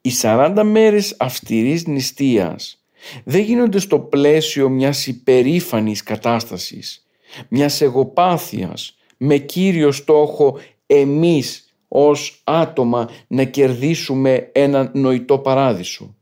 Οι 0.00 0.10
40 0.22 0.62
μέρες 0.64 1.14
αυστηρής 1.18 1.86
νηστείας 1.86 2.84
δεν 3.24 3.42
γίνονται 3.42 3.78
στο 3.78 3.98
πλαίσιο 3.98 4.68
μιας 4.68 5.06
υπερήφανης 5.06 6.02
κατάστασης, 6.02 7.05
μιας 7.48 7.80
εγωπάθειας, 7.80 8.96
με 9.16 9.36
κύριο 9.36 9.92
στόχο 9.92 10.58
εμείς 10.86 11.74
ως 11.88 12.40
άτομα 12.44 13.08
να 13.26 13.44
κερδίσουμε 13.44 14.50
ένα 14.52 14.90
νοητό 14.94 15.38
παράδεισο. 15.38 16.14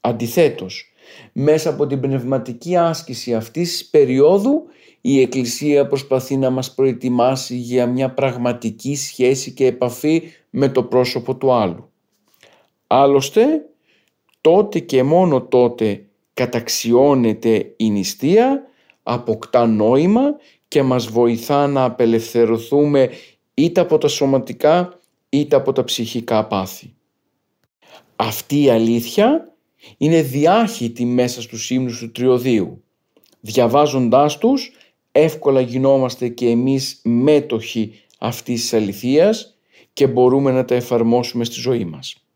Αντιθέτως, 0.00 0.92
μέσα 1.32 1.70
από 1.70 1.86
την 1.86 2.00
πνευματική 2.00 2.76
άσκηση 2.76 3.34
αυτής 3.34 3.70
της 3.70 3.86
περίοδου 3.86 4.66
η 5.00 5.20
Εκκλησία 5.20 5.86
προσπαθεί 5.86 6.36
να 6.36 6.50
μας 6.50 6.74
προετοιμάσει 6.74 7.56
για 7.56 7.86
μια 7.86 8.10
πραγματική 8.10 8.96
σχέση 8.96 9.50
και 9.52 9.66
επαφή 9.66 10.22
με 10.50 10.68
το 10.68 10.82
πρόσωπο 10.82 11.34
του 11.34 11.52
άλλου. 11.52 11.90
Άλλωστε, 12.86 13.44
τότε 14.40 14.78
και 14.78 15.02
μόνο 15.02 15.42
τότε 15.42 16.04
καταξιώνεται 16.34 17.74
η 17.76 17.90
νηστεία, 17.90 18.62
αποκτά 19.08 19.66
νόημα 19.66 20.22
και 20.68 20.82
μας 20.82 21.06
βοηθά 21.06 21.66
να 21.66 21.84
απελευθερωθούμε 21.84 23.10
είτε 23.54 23.80
από 23.80 23.98
τα 23.98 24.08
σωματικά 24.08 24.98
είτε 25.28 25.56
από 25.56 25.72
τα 25.72 25.84
ψυχικά 25.84 26.46
πάθη. 26.46 26.94
Αυτή 28.16 28.62
η 28.62 28.70
αλήθεια 28.70 29.54
είναι 29.96 30.22
διάχυτη 30.22 31.04
μέσα 31.04 31.42
στους 31.42 31.70
ύμνους 31.70 31.98
του 31.98 32.10
Τριωδίου. 32.10 32.82
Διαβάζοντάς 33.40 34.38
τους 34.38 34.72
εύκολα 35.12 35.60
γινόμαστε 35.60 36.28
και 36.28 36.48
εμείς 36.48 37.00
μέτοχοι 37.04 37.92
αυτής 38.18 38.60
της 38.60 38.74
αληθείας 38.74 39.58
και 39.92 40.06
μπορούμε 40.06 40.50
να 40.50 40.64
τα 40.64 40.74
εφαρμόσουμε 40.74 41.44
στη 41.44 41.60
ζωή 41.60 41.84
μας. 41.84 42.27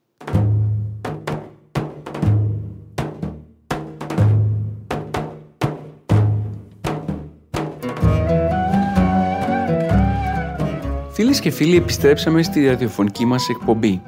Φίλες 11.32 11.50
και 11.50 11.56
φίλοι, 11.56 11.76
επιστρέψαμε 11.76 12.42
στη 12.42 12.66
ραδιοφωνική 12.66 13.24
μας 13.24 13.48
εκπομπή. 13.48 14.02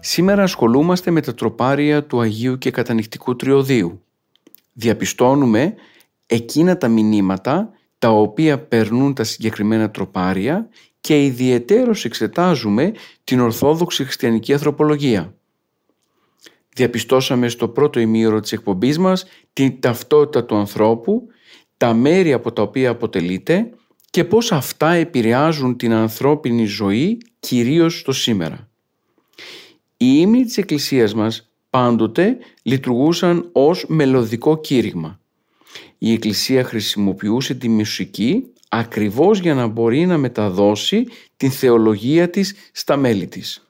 Σήμερα 0.00 0.42
ασχολούμαστε 0.42 1.10
με 1.10 1.20
τα 1.20 1.34
τροπάρια 1.34 2.04
του 2.04 2.20
Αγίου 2.20 2.58
και 2.58 2.70
Κατανυχτικού 2.70 3.36
Τριωδίου. 3.36 4.02
Διαπιστώνουμε 4.72 5.74
εκείνα 6.26 6.78
τα 6.78 6.88
μηνύματα 6.88 7.70
τα 7.98 8.08
οποία 8.08 8.58
περνούν 8.58 9.14
τα 9.14 9.24
συγκεκριμένα 9.24 9.90
τροπάρια 9.90 10.68
και 11.00 11.24
ιδιαιτέρως 11.24 12.04
εξετάζουμε 12.04 12.92
την 13.24 13.40
Ορθόδοξη 13.40 14.04
Χριστιανική 14.04 14.52
Ανθρωπολογία. 14.52 15.34
Διαπιστώσαμε 16.74 17.48
στο 17.48 17.68
πρώτο 17.68 18.00
ημίωρο 18.00 18.40
της 18.40 18.52
εκπομπής 18.52 18.98
μας 18.98 19.24
την 19.52 19.80
ταυτότητα 19.80 20.44
του 20.44 20.56
ανθρώπου, 20.56 21.26
τα 21.76 21.94
μέρη 21.94 22.32
από 22.32 22.52
τα 22.52 22.62
οποία 22.62 22.90
αποτελείται 22.90 23.70
και 24.10 24.24
πώς 24.24 24.52
αυτά 24.52 24.90
επηρεάζουν 24.90 25.76
την 25.76 25.92
ανθρώπινη 25.92 26.64
ζωή 26.64 27.18
κυρίως 27.40 27.98
στο 27.98 28.12
σήμερα. 28.12 28.68
Οι 29.96 30.06
ύμνοι 30.18 30.44
της 30.44 30.56
Εκκλησίας 30.56 31.14
μας 31.14 31.50
πάντοτε 31.70 32.36
λειτουργούσαν 32.62 33.48
ως 33.52 33.84
μελωδικό 33.88 34.60
κήρυγμα. 34.60 35.20
Η 35.98 36.12
Εκκλησία 36.12 36.64
χρησιμοποιούσε 36.64 37.54
τη 37.54 37.68
μουσική 37.68 38.52
ακριβώς 38.68 39.38
για 39.38 39.54
να 39.54 39.66
μπορεί 39.66 40.06
να 40.06 40.18
μεταδώσει 40.18 41.06
την 41.36 41.50
θεολογία 41.50 42.30
της 42.30 42.54
στα 42.72 42.96
μέλη 42.96 43.26
της. 43.26 43.64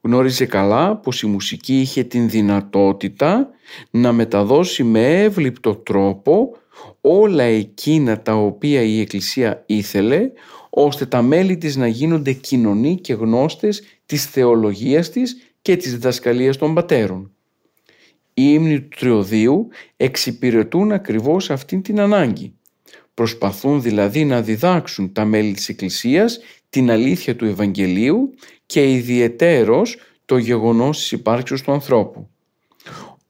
Γνώριζε 0.00 0.46
καλά 0.46 0.96
πως 0.96 1.22
η 1.22 1.26
μουσική 1.26 1.80
είχε 1.80 2.04
την 2.04 2.28
δυνατότητα 2.28 3.48
να 3.90 4.12
μεταδώσει 4.12 4.82
με 4.82 5.22
εύληπτο 5.22 5.74
τρόπο 5.74 6.56
όλα 7.06 7.42
εκείνα 7.42 8.20
τα 8.22 8.34
οποία 8.34 8.82
η 8.82 9.00
Εκκλησία 9.00 9.62
ήθελε 9.66 10.30
ώστε 10.70 11.06
τα 11.06 11.22
μέλη 11.22 11.56
της 11.56 11.76
να 11.76 11.86
γίνονται 11.86 12.32
κοινωνοί 12.32 12.96
και 13.00 13.12
γνώστες 13.14 13.82
της 14.06 14.26
θεολογίας 14.26 15.10
της 15.10 15.36
και 15.62 15.76
της 15.76 15.90
διδασκαλίας 15.90 16.56
των 16.56 16.74
πατέρων. 16.74 17.32
Οι 18.34 18.42
ύμνοι 18.52 18.80
του 18.80 18.88
Τριωδίου 18.98 19.68
εξυπηρετούν 19.96 20.92
ακριβώς 20.92 21.50
αυτήν 21.50 21.82
την 21.82 22.00
ανάγκη. 22.00 22.54
Προσπαθούν 23.14 23.82
δηλαδή 23.82 24.24
να 24.24 24.42
διδάξουν 24.42 25.12
τα 25.12 25.24
μέλη 25.24 25.52
της 25.52 25.68
Εκκλησίας 25.68 26.38
την 26.68 26.90
αλήθεια 26.90 27.36
του 27.36 27.44
Ευαγγελίου 27.44 28.34
και 28.66 28.92
ιδιαιτέρως 28.92 29.96
το 30.24 30.36
γεγονός 30.36 30.98
της 30.98 31.12
υπάρξεως 31.12 31.62
του 31.62 31.72
ανθρώπου. 31.72 32.28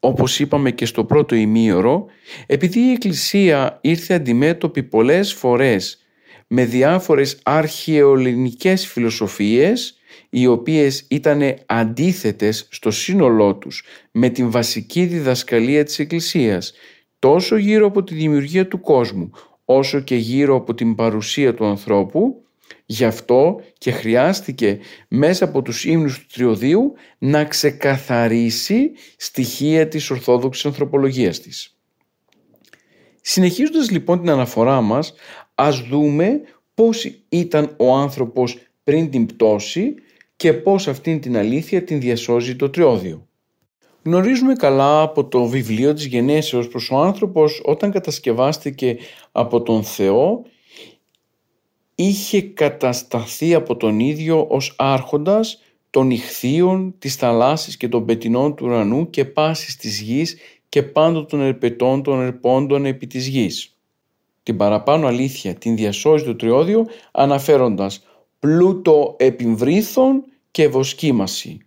Όπως 0.07 0.39
είπαμε 0.39 0.71
και 0.71 0.85
στο 0.85 1.05
πρώτο 1.05 1.35
ημίωρο, 1.35 2.05
επειδή 2.45 2.79
η 2.79 2.91
Εκκλησία 2.91 3.79
ήρθε 3.81 4.13
αντιμέτωπη 4.13 4.83
πολλές 4.83 5.33
φορές 5.33 6.05
με 6.47 6.65
διάφορες 6.65 7.39
αρχαιοελληνικές 7.43 8.87
φιλοσοφίες, 8.87 9.97
οι 10.29 10.47
οποίες 10.47 11.05
ήταν 11.09 11.41
αντίθετες 11.65 12.67
στο 12.71 12.91
σύνολό 12.91 13.55
τους 13.55 13.83
με 14.11 14.29
την 14.29 14.51
βασική 14.51 15.05
διδασκαλία 15.05 15.83
της 15.83 15.99
Εκκλησίας, 15.99 16.73
τόσο 17.19 17.55
γύρω 17.55 17.85
από 17.85 18.03
τη 18.03 18.15
δημιουργία 18.15 18.67
του 18.67 18.79
κόσμου, 18.79 19.31
όσο 19.65 19.99
και 19.99 20.15
γύρω 20.15 20.55
από 20.55 20.73
την 20.73 20.95
παρουσία 20.95 21.53
του 21.53 21.65
ανθρώπου, 21.65 22.44
Γι' 22.85 23.05
αυτό 23.05 23.61
και 23.77 23.91
χρειάστηκε 23.91 24.79
μέσα 25.07 25.45
από 25.45 25.61
τους 25.61 25.85
ύμνους 25.85 26.19
του 26.19 26.25
Τριωδίου 26.33 26.93
να 27.17 27.45
ξεκαθαρίσει 27.45 28.91
στοιχεία 29.17 29.87
της 29.87 30.09
Ορθόδοξης 30.09 30.65
Ανθρωπολογίας 30.65 31.39
της. 31.39 31.77
Συνεχίζοντας 33.21 33.91
λοιπόν 33.91 34.19
την 34.19 34.29
αναφορά 34.29 34.81
μας, 34.81 35.13
ας 35.55 35.81
δούμε 35.81 36.41
πώς 36.73 37.11
ήταν 37.29 37.75
ο 37.77 37.95
άνθρωπος 37.95 38.57
πριν 38.83 39.09
την 39.09 39.25
πτώση 39.25 39.93
και 40.35 40.53
πώς 40.53 40.87
αυτήν 40.87 41.19
την 41.21 41.37
αλήθεια 41.37 41.83
την 41.83 41.99
διασώζει 41.99 42.55
το 42.55 42.69
Τριώδιο. 42.69 43.27
Γνωρίζουμε 44.03 44.53
καλά 44.53 45.01
από 45.01 45.25
το 45.25 45.45
βιβλίο 45.45 45.93
της 45.93 46.05
Γενέσεως 46.05 46.67
πως 46.67 46.91
ο 46.91 46.97
άνθρωπος 46.97 47.61
όταν 47.65 47.91
κατασκευάστηκε 47.91 48.97
από 49.31 49.61
τον 49.61 49.83
Θεό 49.83 50.45
είχε 51.95 52.41
κατασταθεί 52.41 53.53
από 53.53 53.77
τον 53.77 53.99
ίδιο 53.99 54.47
ως 54.49 54.75
άρχοντας 54.77 55.61
των 55.89 56.11
ηχθείων, 56.11 56.95
της 56.99 57.15
θαλάσσης 57.15 57.77
και 57.77 57.87
των 57.87 58.05
πετινών 58.05 58.55
του 58.55 58.65
ουρανού 58.65 59.09
και 59.09 59.25
πάσης 59.25 59.75
της 59.75 60.01
γης 60.01 60.37
και 60.69 60.83
πάντων 60.83 61.27
των 61.27 61.41
ερπετών 61.41 62.03
των 62.03 62.21
ερπόντων 62.21 62.85
επί 62.85 63.07
της 63.07 63.27
γης. 63.27 63.77
Την 64.43 64.57
παραπάνω 64.57 65.07
αλήθεια 65.07 65.53
την 65.53 65.75
διασώζει 65.75 66.23
το 66.23 66.35
τριώδιο 66.35 66.85
αναφέροντας 67.11 68.03
πλούτο 68.39 69.15
επιμβρήθων 69.19 70.23
και 70.51 70.67
βοσκήμαση. 70.67 71.57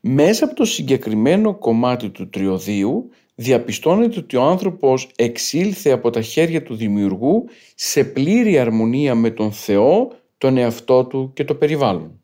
Μέσα 0.00 0.44
από 0.44 0.54
το 0.54 0.64
συγκεκριμένο 0.64 1.54
κομμάτι 1.54 2.10
του 2.10 2.28
τριωδίου 2.28 3.10
διαπιστώνεται 3.34 4.18
ότι 4.18 4.36
ο 4.36 4.42
άνθρωπος 4.42 5.10
εξήλθε 5.16 5.90
από 5.90 6.10
τα 6.10 6.20
χέρια 6.20 6.62
του 6.62 6.74
δημιουργού 6.74 7.44
σε 7.74 8.04
πλήρη 8.04 8.58
αρμονία 8.58 9.14
με 9.14 9.30
τον 9.30 9.52
Θεό, 9.52 10.12
τον 10.38 10.56
εαυτό 10.56 11.04
του 11.04 11.30
και 11.34 11.44
το 11.44 11.54
περιβάλλον. 11.54 12.20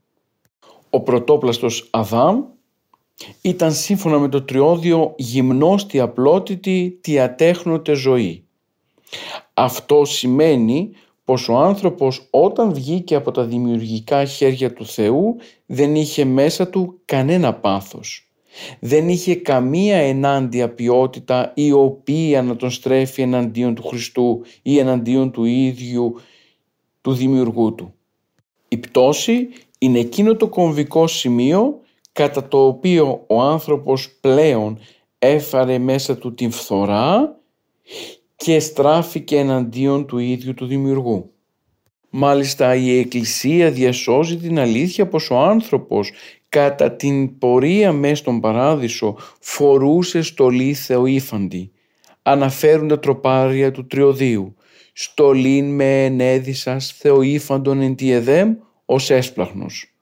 Ο 0.91 1.01
πρωτόπλαστος 1.01 1.89
Αδάμ 1.91 2.43
ήταν 3.43 3.73
σύμφωνα 3.73 4.19
με 4.19 4.29
το 4.29 4.43
τριώδιο 4.43 5.15
γυμνός 5.17 5.87
τη 5.87 6.01
απλότητη 6.01 6.99
τη 7.01 7.19
ατέχνωτε 7.19 7.93
ζωή. 7.93 8.45
Αυτό 9.55 10.05
σημαίνει 10.05 10.91
πως 11.25 11.49
ο 11.49 11.57
άνθρωπος 11.57 12.27
όταν 12.31 12.73
βγήκε 12.73 13.15
από 13.15 13.31
τα 13.31 13.45
δημιουργικά 13.45 14.25
χέρια 14.25 14.73
του 14.73 14.87
Θεού 14.87 15.37
δεν 15.67 15.95
είχε 15.95 16.25
μέσα 16.25 16.69
του 16.69 17.01
κανένα 17.05 17.55
πάθος 17.55 18.30
δεν 18.81 19.09
είχε 19.09 19.35
καμία 19.35 19.97
ενάντια 19.97 20.69
ποιότητα 20.69 21.53
η 21.55 21.73
οποία 21.73 22.43
να 22.43 22.57
τον 22.57 22.71
στρέφει 22.71 23.23
εναντίον 23.23 23.75
του 23.75 23.83
Χριστού 23.83 24.43
ή 24.63 24.79
εναντίον 24.79 25.31
του 25.31 25.45
ίδιου 25.45 26.15
του 27.01 27.13
δημιουργού 27.13 27.75
του. 27.75 27.95
Η 28.69 28.77
πτώση 28.77 29.49
είναι 29.79 29.99
εκείνο 29.99 30.37
το 30.37 30.49
κομβικό 30.49 31.07
σημείο 31.07 31.81
κατά 32.13 32.49
το 32.49 32.67
οποίο 32.67 33.25
ο 33.27 33.41
άνθρωπος 33.41 34.11
πλέον 34.21 34.79
έφαρε 35.19 35.79
μέσα 35.79 36.17
του 36.17 36.35
την 36.35 36.51
φθορά 36.51 37.41
και 38.37 38.61
στράφηκε 38.61 39.39
εναντίον 39.39 40.07
του 40.07 40.19
ίδιου 40.19 40.55
του 40.55 40.67
δημιουργού. 40.67 41.31
Μάλιστα 42.11 42.75
η 42.75 42.99
Εκκλησία 42.99 43.71
διασώζει 43.71 44.37
την 44.37 44.59
αλήθεια 44.59 45.09
πως 45.09 45.31
ο 45.31 45.39
άνθρωπος 45.39 46.13
κατά 46.51 46.93
την 46.93 47.39
πορεία 47.39 47.93
μες 47.93 48.19
στον 48.19 48.41
παράδεισο 48.41 49.17
φορούσε 49.41 50.23
στολή 50.23 50.75
θεοήφαντη. 50.75 51.73
Αναφέρουν 52.23 52.89
τα 52.89 52.99
τροπάρια 52.99 53.71
του 53.71 53.87
τριωδίου. 53.87 54.55
Στολήν 54.93 55.75
με 55.75 56.05
ενέδισας 56.05 56.93
θεοήφαντον 56.93 57.81
εν 57.81 57.95
τη 57.95 58.11
εδέμ 58.11 58.55
ως 58.85 59.11
έσπλαχνος. 59.11 59.95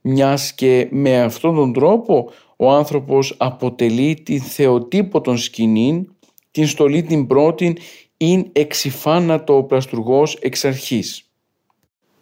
Μιας 0.00 0.52
και 0.54 0.88
με 0.90 1.22
αυτόν 1.22 1.54
τον 1.54 1.72
τρόπο 1.72 2.30
ο 2.56 2.70
άνθρωπος 2.70 3.34
αποτελεί 3.38 4.14
την 4.14 4.40
θεοτύπο 4.40 5.36
σκηνήν, 5.36 6.08
την 6.50 6.66
στολή 6.66 7.02
την 7.02 7.26
πρώτην 7.26 7.76
ειν 8.16 8.46
εξυφάνατο 8.52 9.56
ο 9.56 9.62
πλαστουργός 9.62 10.34
εξ 10.40 10.64
αρχής. 10.64 11.30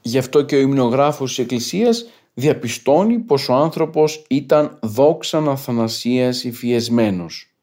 Γι' 0.00 0.18
αυτό 0.18 0.42
και 0.42 0.56
ο 0.56 0.60
υμνογράφος 0.60 1.28
της 1.28 1.38
Εκκλησίας 1.38 2.06
διαπιστώνει 2.34 3.18
πως 3.18 3.48
ο 3.48 3.54
άνθρωπος 3.54 4.24
ήταν 4.28 4.78
δόξαν 4.82 5.48
αθανασίας 5.48 6.44
υφιεσμένος. 6.44 7.54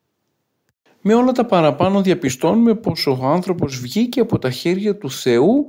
Με 1.02 1.14
όλα 1.14 1.32
τα 1.32 1.46
παραπάνω 1.46 2.02
διαπιστώνουμε 2.02 2.76
πως 2.76 3.08
ο 3.08 3.20
άνθρωπος 3.22 3.80
βγήκε 3.80 4.20
από 4.20 4.40
τα 4.40 4.52
χέρια 4.52 4.98
του 4.98 5.12
Θεού 5.12 5.66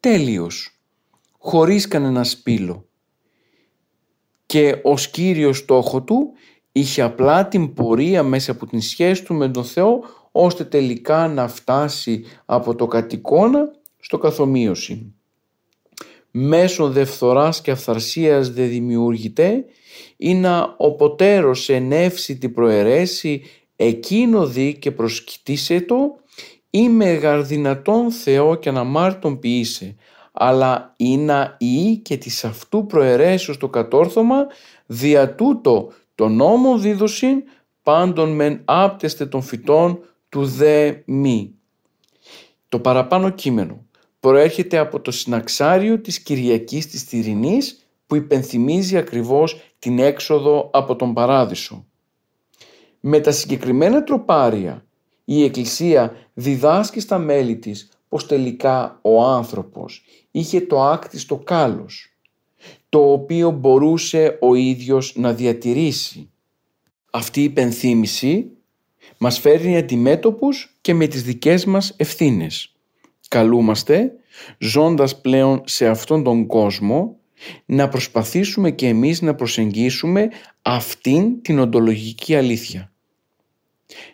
τέλειος, 0.00 0.80
χωρίς 1.38 1.88
κανένα 1.88 2.24
σπήλο. 2.24 2.84
Και 4.46 4.80
ως 4.82 5.08
κύριος 5.08 5.58
στόχο 5.58 6.02
του 6.02 6.32
είχε 6.72 7.02
απλά 7.02 7.48
την 7.48 7.74
πορεία 7.74 8.22
μέσα 8.22 8.50
από 8.50 8.66
την 8.66 8.80
σχέση 8.80 9.24
του 9.24 9.34
με 9.34 9.48
τον 9.48 9.64
Θεό 9.64 10.02
ώστε 10.32 10.64
τελικά 10.64 11.28
να 11.28 11.48
φτάσει 11.48 12.24
από 12.44 12.74
το 12.74 12.86
κατοικώνα 12.86 13.70
στο 13.98 14.18
καθομοίωση 14.18 15.14
μέσω 16.30 16.90
δευθοράς 16.90 17.60
και 17.60 17.70
αυθαρσίας 17.70 18.50
δε 18.50 18.64
δημιουργητέ, 18.64 19.64
ή 20.16 20.34
να 20.34 20.74
ο 20.78 20.94
ποτέρος 20.94 21.68
ενεύσει 21.68 22.38
την 22.38 22.52
προαιρέσει 22.52 23.42
εκείνο 23.76 24.46
δει 24.46 24.78
και 24.78 24.90
προσκυτήσε 24.90 25.80
το 25.80 25.96
ή 26.70 26.88
μεγαρδυνατόν 26.88 28.10
Θεό 28.10 28.54
και 28.54 28.68
αναμάρτων 28.68 29.38
ποιήσε, 29.38 29.96
αλλά 30.32 30.94
ή 30.96 31.16
να 31.16 31.56
ή 31.58 31.96
και 31.96 32.16
της 32.16 32.44
αυτού 32.44 32.86
προαιρέσεως 32.86 33.56
το 33.56 33.68
κατόρθωμα, 33.68 34.46
δια 34.86 35.34
τούτο 35.34 35.92
το 36.14 36.28
νόμο 36.28 36.78
δίδωσιν 36.78 37.42
πάντων 37.82 38.30
μεν 38.30 38.60
άπτεστε 38.64 39.26
των 39.26 39.42
φυτών 39.42 39.98
του 40.28 40.44
δε 40.44 40.94
μη. 41.04 41.54
Το 42.68 42.78
παραπάνω 42.78 43.30
κείμενο 43.30 43.84
προέρχεται 44.20 44.78
από 44.78 45.00
το 45.00 45.10
συναξάριο 45.10 45.98
της 45.98 46.20
Κυριακής 46.20 46.86
της 46.86 47.04
Τυρινής 47.04 47.86
που 48.06 48.16
υπενθυμίζει 48.16 48.96
ακριβώς 48.96 49.60
την 49.78 49.98
έξοδο 49.98 50.70
από 50.72 50.96
τον 50.96 51.14
Παράδεισο. 51.14 51.84
Με 53.00 53.20
τα 53.20 53.30
συγκεκριμένα 53.30 54.04
τροπάρια 54.04 54.84
η 55.24 55.44
Εκκλησία 55.44 56.16
διδάσκει 56.34 57.00
στα 57.00 57.18
μέλη 57.18 57.56
της 57.56 57.88
πως 58.08 58.26
τελικά 58.26 58.98
ο 59.02 59.22
άνθρωπος 59.22 60.04
είχε 60.30 60.60
το 60.60 60.82
άκτιστο 60.82 61.36
κάλος, 61.36 62.16
το 62.88 63.12
οποίο 63.12 63.50
μπορούσε 63.50 64.38
ο 64.40 64.54
ίδιος 64.54 65.12
να 65.16 65.32
διατηρήσει. 65.32 66.30
Αυτή 67.10 67.40
η 67.40 67.44
υπενθύμηση 67.44 68.50
μας 69.18 69.38
φέρνει 69.38 69.76
αντιμέτωπους 69.76 70.76
και 70.80 70.94
με 70.94 71.06
τις 71.06 71.22
δικές 71.22 71.64
μας 71.64 71.94
ευθύνες. 71.96 72.74
Καλούμαστε, 73.30 74.12
ζώντας 74.58 75.20
πλέον 75.20 75.62
σε 75.64 75.88
αυτόν 75.88 76.22
τον 76.22 76.46
κόσμο, 76.46 77.16
να 77.66 77.88
προσπαθήσουμε 77.88 78.70
και 78.70 78.86
εμείς 78.86 79.22
να 79.22 79.34
προσεγγίσουμε 79.34 80.28
αυτήν 80.62 81.42
την 81.42 81.58
οντολογική 81.58 82.36
αλήθεια. 82.36 82.92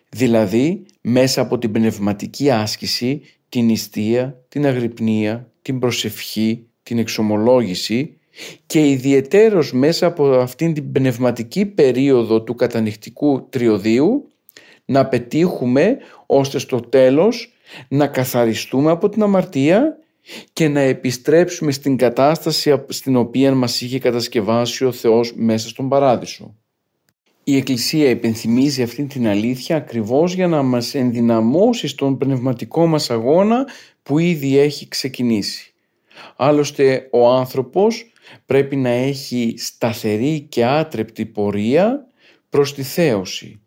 Δηλαδή, 0.08 0.82
μέσα 1.00 1.40
από 1.40 1.58
την 1.58 1.72
πνευματική 1.72 2.50
άσκηση, 2.50 3.22
την 3.48 3.64
νηστεία, 3.64 4.44
την 4.48 4.66
αγρυπνία, 4.66 5.50
την 5.62 5.78
προσευχή, 5.78 6.66
την 6.82 6.98
εξομολόγηση 6.98 8.18
και 8.66 8.90
ιδιαιτέρως 8.90 9.72
μέσα 9.72 10.06
από 10.06 10.30
αυτήν 10.30 10.74
την 10.74 10.92
πνευματική 10.92 11.66
περίοδο 11.66 12.42
του 12.42 12.54
κατανυχτικού 12.54 13.48
τριωδίου 13.48 14.28
να 14.84 15.06
πετύχουμε 15.06 15.96
ώστε 16.26 16.58
στο 16.58 16.80
τέλος 16.80 17.50
να 17.88 18.06
καθαριστούμε 18.06 18.90
από 18.90 19.08
την 19.08 19.22
αμαρτία 19.22 19.98
και 20.52 20.68
να 20.68 20.80
επιστρέψουμε 20.80 21.72
στην 21.72 21.96
κατάσταση 21.96 22.84
στην 22.88 23.16
οποία 23.16 23.54
μας 23.54 23.80
είχε 23.80 23.98
κατασκευάσει 23.98 24.84
ο 24.84 24.92
Θεός 24.92 25.32
μέσα 25.36 25.68
στον 25.68 25.88
Παράδεισο. 25.88 26.54
Η 27.44 27.56
Εκκλησία 27.56 28.10
υπενθυμίζει 28.10 28.82
αυτή 28.82 29.04
την 29.04 29.26
αλήθεια 29.26 29.76
ακριβώς 29.76 30.34
για 30.34 30.46
να 30.46 30.62
μας 30.62 30.94
ενδυναμώσει 30.94 31.88
στον 31.88 32.18
πνευματικό 32.18 32.86
μας 32.86 33.10
αγώνα 33.10 33.66
που 34.02 34.18
ήδη 34.18 34.58
έχει 34.58 34.88
ξεκινήσει. 34.88 35.74
Άλλωστε 36.36 37.08
ο 37.10 37.28
άνθρωπος 37.28 38.12
πρέπει 38.46 38.76
να 38.76 38.88
έχει 38.88 39.54
σταθερή 39.58 40.40
και 40.40 40.64
άτρεπτη 40.64 41.26
πορεία 41.26 42.06
προς 42.50 42.74
τη 42.74 42.82
θέωση, 42.82 43.60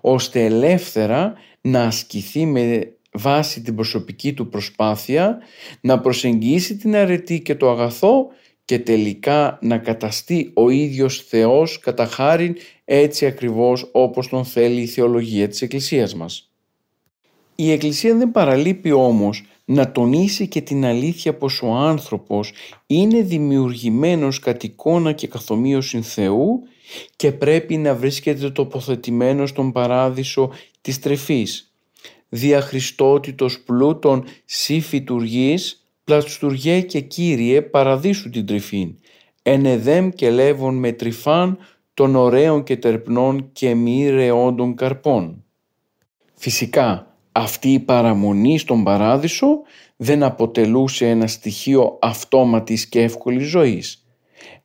ώστε 0.00 0.44
ελεύθερα 0.44 1.34
να 1.60 1.82
ασκηθεί 1.82 2.46
με 2.46 2.95
βάση 3.16 3.60
την 3.62 3.74
προσωπική 3.74 4.32
του 4.32 4.48
προσπάθεια, 4.48 5.38
να 5.80 6.00
προσεγγίσει 6.00 6.76
την 6.76 6.96
αρετή 6.96 7.40
και 7.40 7.54
το 7.54 7.70
αγαθό 7.70 8.26
και 8.64 8.78
τελικά 8.78 9.58
να 9.62 9.78
καταστεί 9.78 10.50
ο 10.54 10.70
ίδιος 10.70 11.24
Θεός 11.28 11.78
κατά 11.78 12.06
χάριν 12.06 12.56
έτσι 12.84 13.26
ακριβώς 13.26 13.88
όπως 13.92 14.28
τον 14.28 14.44
θέλει 14.44 14.80
η 14.80 14.86
θεολογία 14.86 15.48
της 15.48 15.62
Εκκλησίας 15.62 16.14
μας. 16.14 16.50
Η 17.54 17.70
Εκκλησία 17.70 18.16
δεν 18.16 18.30
παραλείπει 18.30 18.92
όμως 18.92 19.44
να 19.64 19.92
τονίσει 19.92 20.48
και 20.48 20.60
την 20.60 20.84
αλήθεια 20.84 21.34
πως 21.34 21.62
ο 21.62 21.72
άνθρωπος 21.72 22.52
είναι 22.86 23.22
δημιουργημένος 23.22 24.38
κατ' 24.38 24.62
εικόνα 24.62 25.12
και 25.12 25.26
καθομοίωση 25.26 26.02
Θεού 26.02 26.62
και 27.16 27.32
πρέπει 27.32 27.76
να 27.76 27.94
βρίσκεται 27.94 28.50
τοποθετημένος 28.50 29.50
στον 29.50 29.72
παράδεισο 29.72 30.50
της 30.80 30.98
τρεφής. 30.98 31.65
Διαχριστότητος 32.28 33.60
πλούτων 33.60 34.24
σύ 34.44 34.80
φυτουργής, 34.80 35.86
πλαστουργέ 36.04 36.80
και 36.80 37.00
Κύριε 37.00 37.62
παραδείσου 37.62 38.30
την 38.30 38.46
τρυφήν, 38.46 38.94
ενεδέμ 39.42 40.08
και 40.08 40.30
λεύων 40.30 40.74
με 40.74 40.92
τρυφάν 40.92 41.58
των 41.94 42.16
ωραίων 42.16 42.62
και 42.62 42.76
τερπνών 42.76 43.48
και 43.52 43.74
μη 43.74 44.10
ρεόντων 44.10 44.74
καρπών. 44.74 45.44
Φυσικά, 46.34 47.16
αυτή 47.32 47.72
η 47.72 47.80
παραμονή 47.80 48.58
στον 48.58 48.84
παράδεισο 48.84 49.46
δεν 49.96 50.22
αποτελούσε 50.22 51.08
ένα 51.08 51.26
στοιχείο 51.26 51.98
αυτόματης 52.00 52.86
και 52.86 53.02
εύκολης 53.02 53.46
ζωής. 53.48 54.06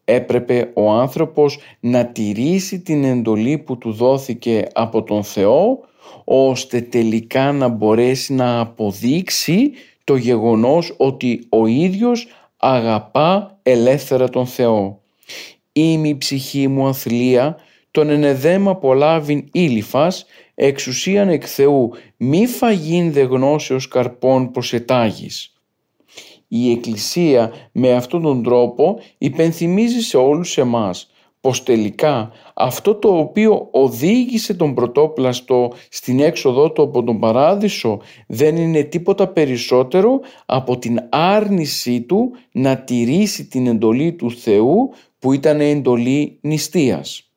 Έπρεπε 0.06 0.72
ο 0.74 0.92
άνθρωπος 0.92 1.60
να 1.80 2.06
τηρήσει 2.06 2.80
την 2.80 3.04
εντολή 3.04 3.58
που 3.58 3.78
του 3.78 3.92
δόθηκε 3.92 4.68
από 4.74 5.04
τον 5.04 5.24
Θεό 5.24 5.80
ώστε 6.24 6.82
τελικά 6.82 7.52
να 7.52 7.68
μπορέσει 7.68 8.34
να 8.34 8.60
αποδείξει 8.60 9.72
το 10.04 10.16
γεγονός 10.16 10.94
ότι 10.98 11.46
ο 11.50 11.66
ίδιος 11.66 12.28
αγαπά 12.58 13.60
ελεύθερα 13.64 14.30
τον 14.30 14.46
Θεό. 14.48 15.02
«Είμαι 15.72 16.08
η 16.08 16.18
ψυχή 16.18 16.68
μου 16.68 16.88
αθλία, 16.88 17.58
τον 17.92 18.10
ενεδέμα 18.10 18.72
απολάβην 18.72 19.50
ήλιφας, 19.52 20.26
εξουσίαν 20.56 21.30
εκ 21.30 21.44
Θεού, 21.48 21.92
μη 22.18 22.48
φαγήν 22.48 23.12
δε 23.12 23.22
γνώσεως 23.22 23.88
καρπών 23.88 24.52
προσετάγης». 24.52 25.54
Η 26.48 26.72
Εκκλησία 26.72 27.54
με 27.72 27.94
αυτόν 27.94 28.22
τον 28.22 28.44
τρόπο 28.44 29.00
υπενθυμίζει 29.18 30.00
σε 30.00 30.18
όλους 30.18 30.58
εμάς 30.58 31.12
πως 31.42 31.64
τελικά 31.64 32.32
αυτό 32.54 32.96
το 32.96 33.18
οποίο 33.18 33.68
οδήγησε 33.72 34.54
τον 34.54 34.74
πρωτόπλαστο 34.74 35.72
στην 35.90 36.20
έξοδό 36.20 36.72
του 36.72 36.82
από 36.82 37.04
τον 37.04 37.20
παράδεισο 37.20 38.02
δεν 38.28 38.58
είναι 38.58 38.84
τίποτα 38.84 39.28
περισσότερο 39.28 40.20
από 40.46 40.78
την 40.78 41.00
άρνησή 41.10 42.02
του 42.02 42.32
να 42.52 42.78
τηρήσει 42.78 43.46
την 43.46 43.68
εντολή 43.68 44.14
του 44.14 44.32
Θεού 44.32 44.94
που 45.20 45.34
ήταν 45.34 45.62
εντολή 45.62 46.38
νηστείας. 46.42 47.32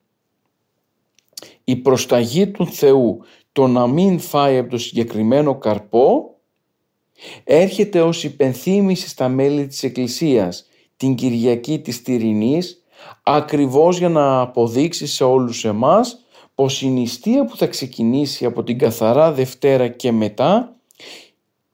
Η 1.64 1.76
προσταγή 1.76 2.46
του 2.46 2.66
Θεού 2.66 3.20
το 3.52 3.66
να 3.66 3.86
μην 3.86 4.18
φάει 4.18 4.58
από 4.58 4.70
το 4.70 4.78
συγκεκριμένο 4.78 5.58
καρπό 5.58 6.34
έρχεται 7.44 8.00
ως 8.00 8.24
υπενθύμηση 8.24 9.08
στα 9.08 9.28
μέλη 9.28 9.66
της 9.66 9.82
Εκκλησίας 9.82 10.66
την 10.96 11.14
Κυριακή 11.14 11.78
της 11.78 12.02
Τυρινής 12.02 12.83
ακριβώς 13.22 13.98
για 13.98 14.08
να 14.08 14.40
αποδείξεις 14.40 15.12
σε 15.12 15.24
όλους 15.24 15.64
εμάς 15.64 16.18
πως 16.54 16.82
η 16.82 16.88
νηστεία 16.88 17.44
που 17.44 17.56
θα 17.56 17.66
ξεκινήσει 17.66 18.44
από 18.44 18.62
την 18.62 18.78
καθαρά 18.78 19.32
Δευτέρα 19.32 19.88
και 19.88 20.12
μετά 20.12 20.76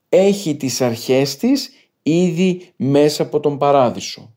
έχει 0.09 0.55
τις 0.55 0.81
αρχές 0.81 1.37
της 1.37 1.69
ήδη 2.03 2.71
μέσα 2.75 3.23
από 3.23 3.39
τον 3.39 3.57
Παράδεισο. 3.57 4.33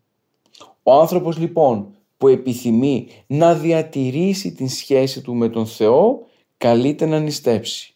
Ο 0.83 0.93
άνθρωπος 0.93 1.39
λοιπόν 1.39 1.95
που 2.17 2.29
επιθυμεί 2.29 3.07
να 3.27 3.55
διατηρήσει 3.55 4.53
την 4.53 4.69
σχέση 4.69 5.21
του 5.21 5.35
με 5.35 5.49
τον 5.49 5.67
Θεό 5.67 6.27
καλείται 6.57 7.07
να 7.07 7.19
νηστέψει. 7.19 7.95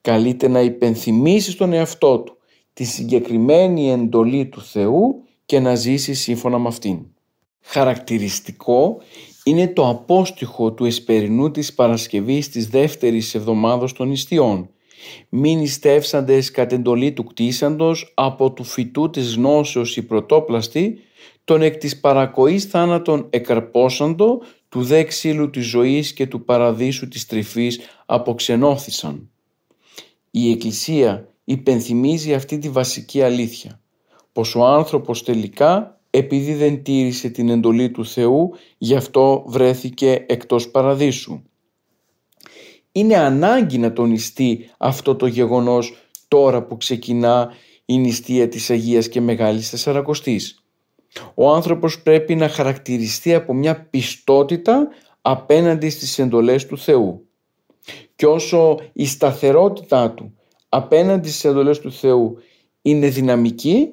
Καλείται 0.00 0.48
να 0.48 0.60
υπενθυμίσει 0.60 1.50
στον 1.50 1.72
εαυτό 1.72 2.18
του 2.18 2.36
τη 2.72 2.84
συγκεκριμένη 2.84 3.90
εντολή 3.90 4.46
του 4.46 4.60
Θεού 4.60 5.22
και 5.46 5.60
να 5.60 5.74
ζήσει 5.74 6.14
σύμφωνα 6.14 6.58
με 6.58 6.68
αυτήν. 6.68 7.13
Χαρακτηριστικό 7.66 9.00
είναι 9.44 9.68
το 9.68 9.88
απόστοιχο 9.88 10.72
του 10.72 10.84
εσπερινού 10.84 11.50
της 11.50 11.74
Παρασκευής 11.74 12.48
της 12.48 12.68
δεύτερης 12.68 13.34
εβδομάδος 13.34 13.92
των 13.92 14.08
νηστείων. 14.08 14.68
Μην 15.28 15.58
νηστεύσαντες 15.58 16.50
κατ' 16.50 16.72
εντολή 16.72 17.12
του 17.12 17.24
κτίσαντος 17.24 18.12
από 18.14 18.52
του 18.52 18.64
φυτού 18.64 19.10
της 19.10 19.34
γνώσεως 19.34 19.96
η 19.96 20.02
πρωτόπλαστη, 20.02 20.98
τον 21.44 21.62
εκ 21.62 21.76
της 21.76 22.00
παρακοής 22.00 22.64
θάνατον 22.64 23.26
εκαρπόσαντο, 23.30 24.42
του 24.68 24.82
δε 24.82 25.02
ξύλου 25.02 25.50
της 25.50 25.66
ζωής 25.66 26.12
και 26.12 26.26
του 26.26 26.44
παραδείσου 26.44 27.08
της 27.08 27.26
τρυφής 27.26 27.80
αποξενώθησαν. 28.06 29.30
Η 30.30 30.50
Εκκλησία 30.50 31.28
υπενθυμίζει 31.44 32.34
αυτή 32.34 32.58
τη 32.58 32.68
βασική 32.68 33.22
αλήθεια, 33.22 33.80
πως 34.32 34.54
ο 34.54 34.64
άνθρωπος 34.64 35.22
τελικά 35.22 35.93
επειδή 36.16 36.54
δεν 36.54 36.82
τήρησε 36.82 37.28
την 37.28 37.48
εντολή 37.48 37.90
του 37.90 38.06
Θεού, 38.06 38.54
γι' 38.78 38.94
αυτό 38.94 39.44
βρέθηκε 39.46 40.24
εκτός 40.28 40.70
παραδείσου. 40.70 41.42
Είναι 42.92 43.16
ανάγκη 43.16 43.78
να 43.78 43.92
τονιστεί 43.92 44.70
αυτό 44.78 45.14
το 45.16 45.26
γεγονός 45.26 45.94
τώρα 46.28 46.62
που 46.62 46.76
ξεκινά 46.76 47.52
η 47.84 47.98
νηστεία 47.98 48.48
της 48.48 48.70
Αγίας 48.70 49.08
και 49.08 49.20
Μεγάλης 49.20 49.70
Τεσσαρακοστής. 49.70 50.64
Ο 51.34 51.50
άνθρωπος 51.50 52.02
πρέπει 52.02 52.34
να 52.34 52.48
χαρακτηριστεί 52.48 53.34
από 53.34 53.54
μια 53.54 53.86
πιστότητα 53.90 54.88
απέναντι 55.20 55.88
στις 55.88 56.18
εντολές 56.18 56.66
του 56.66 56.78
Θεού. 56.78 57.28
Και 58.16 58.26
όσο 58.26 58.78
η 58.92 59.06
σταθερότητά 59.06 60.10
του 60.10 60.34
απέναντι 60.68 61.28
στις 61.28 61.44
εντολές 61.44 61.80
του 61.80 61.92
Θεού 61.92 62.36
είναι 62.82 63.08
δυναμική, 63.08 63.88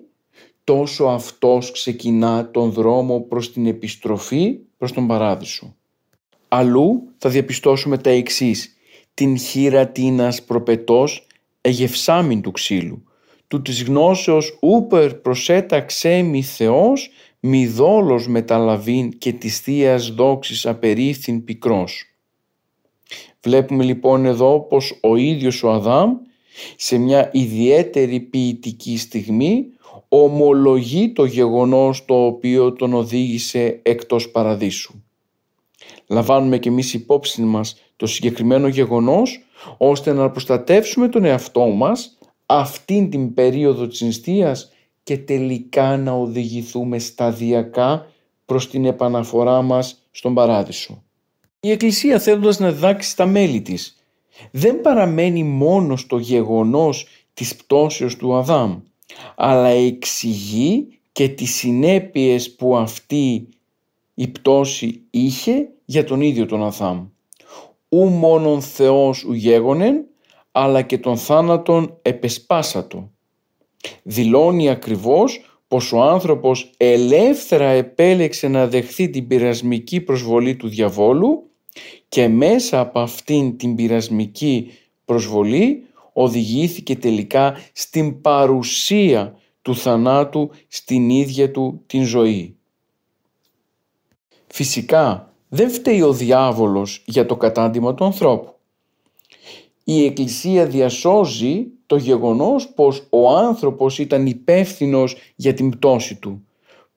τόσο 0.64 1.05
αυτός 1.05 1.72
ξεκινά 1.72 2.51
τον 2.51 2.72
δρόμο 2.72 3.20
προς 3.20 3.51
την 3.51 3.66
επιστροφή 3.66 4.59
προς 4.78 4.91
τον 4.91 5.07
Παράδεισο. 5.07 5.76
Αλλού 6.47 7.03
θα 7.18 7.30
διαπιστώσουμε 7.30 7.97
τα 7.97 8.09
εξής. 8.09 8.76
Την 9.14 9.38
χείρα 9.38 9.88
τίνας 9.88 10.43
προπετός 10.43 11.28
εγευσάμιν 11.62 12.41
του 12.41 12.51
ξύλου, 12.51 13.03
του 13.47 13.62
της 13.62 13.84
γνώσεως 13.84 14.57
ούπερ 14.62 15.14
προσέταξέ 15.14 16.22
μη 16.22 16.41
Θεός, 16.41 17.09
μη 17.39 17.68
δόλος 17.68 18.28
μεταλαβήν 18.28 19.18
και 19.18 19.34
της 19.34 19.59
Θείας 19.59 20.09
δόξης 20.09 20.66
απερίφθην 20.66 21.43
πικρός. 21.43 22.05
Βλέπουμε 23.41 23.84
λοιπόν 23.84 24.26
εδώ 24.26 24.59
πως 24.59 24.99
ο 25.01 25.16
ίδιος 25.16 25.64
ο 25.64 25.72
Αδάμ 25.72 26.18
σε 26.76 26.97
μια 26.97 27.30
ιδιαίτερη 27.34 28.20
ποιητική 28.20 28.97
στιγμή 28.97 29.66
ομολογεί 30.14 31.12
το 31.12 31.26
γεγονός 31.26 32.05
το 32.05 32.26
οποίο 32.26 32.74
τον 32.74 32.93
οδήγησε 32.93 33.80
εκτός 33.84 34.30
παραδείσου. 34.30 35.03
Λαμβάνουμε 36.07 36.57
και 36.57 36.70
εμείς 36.70 36.93
υπόψη 36.93 37.41
μας 37.41 37.76
το 37.95 38.05
συγκεκριμένο 38.05 38.68
γεγονός 38.68 39.39
ώστε 39.78 40.14
να 40.14 40.30
προστατεύσουμε 40.30 41.07
τον 41.07 41.26
εαυτό 41.26 41.68
μας 41.68 42.18
αυτήν 42.45 43.09
την 43.09 43.34
περίοδο 43.34 43.88
της 43.88 44.01
νηστείας 44.01 44.72
και 45.03 45.18
τελικά 45.18 45.97
να 45.97 46.12
οδηγηθούμε 46.12 46.99
σταδιακά 46.99 48.07
προς 48.45 48.70
την 48.70 48.86
επαναφορά 48.86 49.62
μας 49.62 50.07
στον 50.12 50.34
Παράδεισο. 50.34 51.03
Η 51.59 51.72
Εκκλησία 51.72 52.20
θέλοντας 52.20 52.59
να 52.59 52.72
διδάξει 52.72 53.16
τα 53.16 53.26
μέλη 53.26 53.62
της 53.62 53.95
δεν 54.51 54.82
παραμένει 54.82 55.43
μόνος 55.43 56.01
στο 56.01 56.18
γεγονός 56.18 57.07
της 57.34 57.55
πτώσεως 57.55 58.16
του 58.16 58.36
Αδάμ 58.36 58.80
αλλά 59.36 59.68
εξηγεί 59.68 60.88
και 61.12 61.30
τις 61.30 61.55
συνέπειες 61.55 62.55
που 62.55 62.78
αυτή 62.78 63.47
η 64.14 64.28
πτώση 64.28 65.01
είχε 65.09 65.70
για 65.86 66.03
τον 66.03 66.22
ίδιο 66.22 66.45
τον 66.45 66.64
Αδάμ. 66.64 67.05
Ου 67.89 68.05
μόνον 68.05 68.62
Θεός 68.62 69.24
ου 69.24 69.34
γέγονεν, 69.34 70.05
αλλά 70.51 70.82
και 70.82 70.97
τον 70.97 71.18
θάνατον 71.18 71.97
επεσπάσατο. 72.01 73.12
Δηλώνει 74.03 74.70
ακριβώς 74.70 75.41
πως 75.68 75.91
ο 75.91 76.01
άνθρωπος 76.01 76.72
ελεύθερα 76.78 77.70
επέλεξε 77.70 78.47
να 78.47 78.68
δεχθεί 78.68 79.09
την 79.09 79.28
πειρασμική 79.28 80.01
προσβολή 80.01 80.55
του 80.55 80.68
διαβόλου 80.68 81.49
και 82.09 82.28
μέσα 82.28 82.80
από 82.80 82.99
αυτήν 82.99 83.57
την 83.57 83.76
πειρασμική 83.76 84.72
προσβολή 85.05 85.84
οδηγήθηκε 86.14 86.95
τελικά 86.95 87.57
στην 87.74 88.22
παρουσία 88.22 89.36
του 89.62 89.76
θανάτου 89.76 90.51
στην 90.68 91.09
ίδια 91.09 91.51
του 91.51 91.84
την 91.86 92.03
ζωή. 92.03 92.55
Φυσικά 94.47 95.34
δεν 95.49 95.70
φταίει 95.70 96.01
ο 96.01 96.14
διάβολος 96.14 97.03
για 97.05 97.26
το 97.26 97.36
κατάντημα 97.38 97.93
του 97.93 98.05
ανθρώπου. 98.05 98.55
Η 99.84 100.05
Εκκλησία 100.05 100.66
διασώζει 100.66 101.66
το 101.86 101.95
γεγονός 101.95 102.68
πως 102.68 103.07
ο 103.09 103.30
άνθρωπος 103.30 103.99
ήταν 103.99 104.26
υπεύθυνος 104.26 105.16
για 105.36 105.53
την 105.53 105.70
πτώση 105.70 106.16
του. 106.16 106.45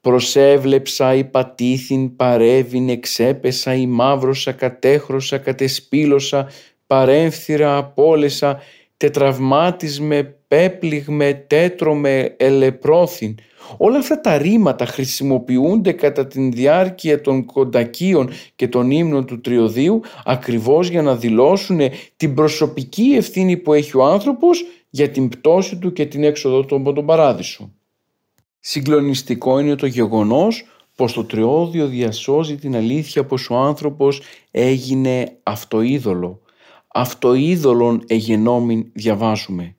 Προσέβλεψα, 0.00 1.14
υπατήθην, 1.14 2.16
παρέβην, 2.16 2.88
εξέπεσα, 2.88 3.74
ημαύρωσα, 3.74 4.52
κατέχρωσα, 4.52 5.38
κατεσπήλωσα, 5.38 6.48
παρέμφθηρα, 6.86 7.76
απόλεσα, 7.76 8.60
τετραυμάτισμε, 8.96 10.36
πέπληγμε, 10.48 11.44
τέτρωμε, 11.46 12.34
ελεπρώθην. 12.36 13.34
Όλα 13.76 13.98
αυτά 13.98 14.20
τα 14.20 14.38
ρήματα 14.38 14.86
χρησιμοποιούνται 14.86 15.92
κατά 15.92 16.26
τη 16.26 16.48
διάρκεια 16.48 17.20
των 17.20 17.44
κοντακίων 17.44 18.30
και 18.56 18.68
των 18.68 18.90
ύμνων 18.90 19.26
του 19.26 19.40
τριωδίου 19.40 20.00
ακριβώς 20.24 20.88
για 20.88 21.02
να 21.02 21.16
δηλώσουν 21.16 21.80
την 22.16 22.34
προσωπική 22.34 23.14
ευθύνη 23.16 23.56
που 23.56 23.72
έχει 23.72 23.96
ο 23.96 24.04
άνθρωπος 24.04 24.64
για 24.90 25.10
την 25.10 25.28
πτώση 25.28 25.76
του 25.76 25.92
και 25.92 26.06
την 26.06 26.24
έξοδο 26.24 26.64
του 26.64 26.76
από 26.76 26.92
τον 26.92 27.06
παράδεισο. 27.06 27.72
Συγκλονιστικό 28.60 29.58
είναι 29.58 29.74
το 29.74 29.86
γεγονός 29.86 30.64
πως 30.96 31.12
το 31.12 31.24
τριώδιο 31.24 31.86
διασώζει 31.86 32.56
την 32.56 32.76
αλήθεια 32.76 33.24
πως 33.24 33.50
ο 33.50 33.56
άνθρωπος 33.56 34.22
έγινε 34.50 35.36
αυτοείδωλο. 35.42 36.43
Αυτοείδωλον 36.96 38.04
εγενόμην 38.06 38.90
διαβάζουμε. 38.92 39.76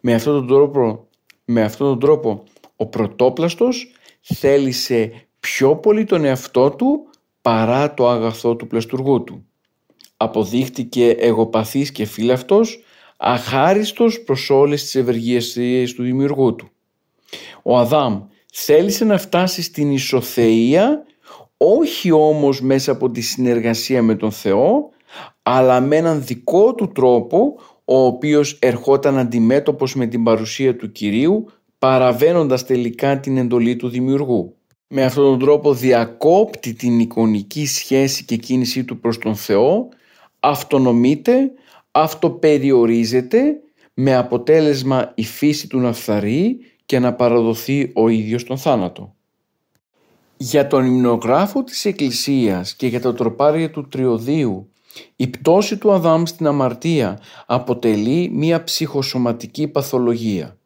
Με 0.00 0.14
αυτόν 0.14 0.34
τον 0.34 0.46
τρόπο, 0.46 1.08
με 1.44 1.62
αυτόν 1.62 1.88
τον 1.88 1.98
τρόπο 1.98 2.42
ο 2.76 2.86
πρωτόπλαστος 2.86 3.92
θέλησε 4.20 5.12
πιο 5.40 5.76
πολύ 5.76 6.04
τον 6.04 6.24
εαυτό 6.24 6.70
του 6.70 7.08
παρά 7.42 7.94
το 7.94 8.08
αγαθό 8.08 8.56
του 8.56 8.66
πλαστουργού 8.66 9.24
του. 9.24 9.46
Αποδείχτηκε 10.16 11.10
εγωπαθής 11.10 11.92
και 11.92 12.04
φύλαυτος, 12.04 12.82
αχάριστος 13.16 14.20
προς 14.20 14.50
όλες 14.50 14.82
τις 14.82 14.94
ευεργίες 14.94 15.94
του 15.94 16.02
δημιουργού 16.02 16.54
του. 16.54 16.68
Ο 17.62 17.78
Αδάμ 17.78 18.22
θέλησε 18.52 19.04
να 19.04 19.18
φτάσει 19.18 19.62
στην 19.62 19.90
ισοθεία 19.92 21.04
όχι 21.56 22.10
όμως 22.10 22.60
μέσα 22.60 22.92
από 22.92 23.10
τη 23.10 23.20
συνεργασία 23.20 24.02
με 24.02 24.14
τον 24.14 24.30
Θεό 24.30 24.90
αλλά 25.42 25.80
με 25.80 25.96
έναν 25.96 26.24
δικό 26.24 26.74
του 26.74 26.92
τρόπο 26.92 27.58
ο 27.84 28.04
οποίος 28.04 28.58
ερχόταν 28.60 29.18
αντιμέτωπος 29.18 29.94
με 29.94 30.06
την 30.06 30.22
παρουσία 30.22 30.76
του 30.76 30.92
Κυρίου 30.92 31.46
παραβαίνοντας 31.78 32.66
τελικά 32.66 33.20
την 33.20 33.36
εντολή 33.36 33.76
του 33.76 33.88
δημιουργού. 33.88 34.56
Με 34.88 35.04
αυτόν 35.04 35.24
τον 35.24 35.38
τρόπο 35.38 35.74
διακόπτει 35.74 36.74
την 36.74 36.98
εικονική 36.98 37.66
σχέση 37.66 38.24
και 38.24 38.36
κίνησή 38.36 38.84
του 38.84 39.00
προς 39.00 39.18
τον 39.18 39.36
Θεό, 39.36 39.88
αυτονομείται, 40.40 41.52
αυτοπεριορίζεται 41.90 43.60
με 43.94 44.16
αποτέλεσμα 44.16 45.12
η 45.14 45.24
φύση 45.24 45.66
του 45.68 45.78
να 45.78 45.92
φθαρεί 45.92 46.58
και 46.86 46.98
να 46.98 47.14
παραδοθεί 47.14 47.90
ο 47.94 48.08
ίδιος 48.08 48.44
τον 48.44 48.58
θάνατο. 48.58 49.14
Για 50.36 50.66
τον 50.66 50.84
υμνογράφο 50.84 51.64
της 51.64 51.84
Εκκλησίας 51.84 52.74
και 52.74 52.86
για 52.86 53.00
το 53.00 53.12
τροπάρια 53.12 53.70
του 53.70 53.88
Τριωδίου 53.88 54.70
η 55.16 55.26
πτώση 55.26 55.76
του 55.76 55.92
Αδάμ 55.92 56.24
στην 56.24 56.46
αμαρτία 56.46 57.20
αποτελεί 57.46 58.30
μία 58.32 58.64
ψυχοσωματική 58.64 59.68
παθολογία. 59.68 60.56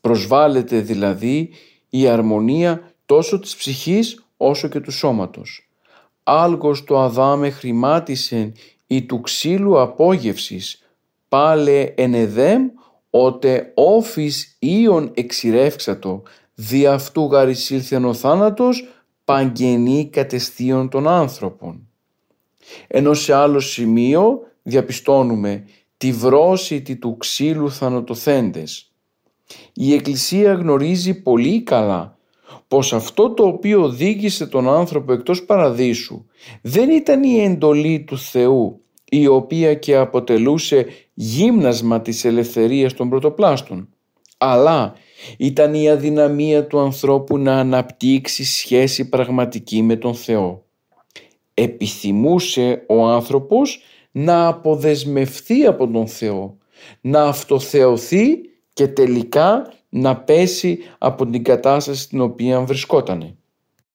Προσβάλλεται 0.00 0.80
δηλαδή 0.80 1.50
η 1.88 2.08
αρμονία 2.08 2.92
τόσο 3.06 3.38
της 3.38 3.56
ψυχής 3.56 4.24
όσο 4.36 4.68
και 4.68 4.80
του 4.80 4.90
σώματος. 4.90 5.68
Άλγος 6.22 6.84
το 6.84 7.00
Αδάμε 7.00 7.50
χρημάτισεν 7.50 8.52
η 8.86 9.02
του 9.02 9.20
ξύλου 9.20 9.80
απόγευσης, 9.80 10.82
πάλε 11.28 11.80
ενεδέμ 11.80 12.68
ότε 13.10 13.72
όφης 13.74 14.56
ίον 14.58 15.10
εξηρεύξατο, 15.14 16.22
δι' 16.54 16.86
αυτού 16.86 17.22
γαρισίλθεν 17.24 18.04
ο 18.04 18.14
θάνατος, 18.14 18.88
παγγενή 19.24 20.08
κατεστίων 20.12 20.88
των 20.88 21.08
άνθρωπων. 21.08 21.89
Ενώ 22.86 23.14
σε 23.14 23.34
άλλο 23.34 23.60
σημείο 23.60 24.40
διαπιστώνουμε 24.62 25.64
τη 25.96 26.12
βρόσιτη 26.12 26.96
του 26.96 27.16
ξύλου 27.16 27.70
θανατοθέντες, 27.70 28.92
η 29.72 29.92
Εκκλησία 29.92 30.52
γνωρίζει 30.52 31.22
πολύ 31.22 31.62
καλά 31.62 32.18
πως 32.68 32.92
αυτό 32.92 33.30
το 33.30 33.42
οποίο 33.46 33.82
οδήγησε 33.82 34.46
τον 34.46 34.68
άνθρωπο 34.68 35.12
εκτός 35.12 35.44
παραδείσου 35.44 36.24
δεν 36.62 36.90
ήταν 36.90 37.22
η 37.22 37.40
εντολή 37.40 38.04
του 38.06 38.18
Θεού 38.18 38.80
η 39.04 39.26
οποία 39.26 39.74
και 39.74 39.96
αποτελούσε 39.96 40.86
γύμνασμα 41.14 42.00
της 42.00 42.24
ελευθερίας 42.24 42.94
των 42.94 43.08
πρωτοπλάστων 43.08 43.88
αλλά 44.38 44.94
ήταν 45.36 45.74
η 45.74 45.90
αδυναμία 45.90 46.66
του 46.66 46.78
ανθρώπου 46.78 47.38
να 47.38 47.58
αναπτύξει 47.58 48.44
σχέση 48.44 49.08
πραγματική 49.08 49.82
με 49.82 49.96
τον 49.96 50.14
Θεό. 50.14 50.64
Επιθυμούσε 51.62 52.84
ο 52.88 53.06
άνθρωπος 53.06 53.82
να 54.10 54.46
αποδεσμευθεί 54.46 55.66
από 55.66 55.88
τον 55.88 56.06
Θεό, 56.06 56.56
να 57.00 57.22
αυτοθεωθεί 57.22 58.40
και 58.72 58.88
τελικά 58.88 59.72
να 59.88 60.16
πέσει 60.16 60.78
από 60.98 61.26
την 61.26 61.44
κατάσταση 61.44 62.00
στην 62.00 62.20
οποία 62.20 62.60
βρισκότανε. 62.60 63.36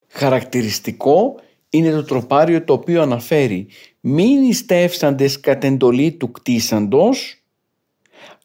Χαρακτηριστικό 0.08 1.36
είναι 1.70 1.92
το 1.92 2.04
τροπάριο 2.04 2.64
το 2.64 2.74
οποίο 2.74 3.02
αναφέρει 3.02 3.68
«Μην 4.00 4.44
ιστεύσαντες 4.44 5.40
κατ' 5.40 5.64
εντολή 5.64 6.12
του 6.12 6.32
κτίσαντος, 6.32 7.44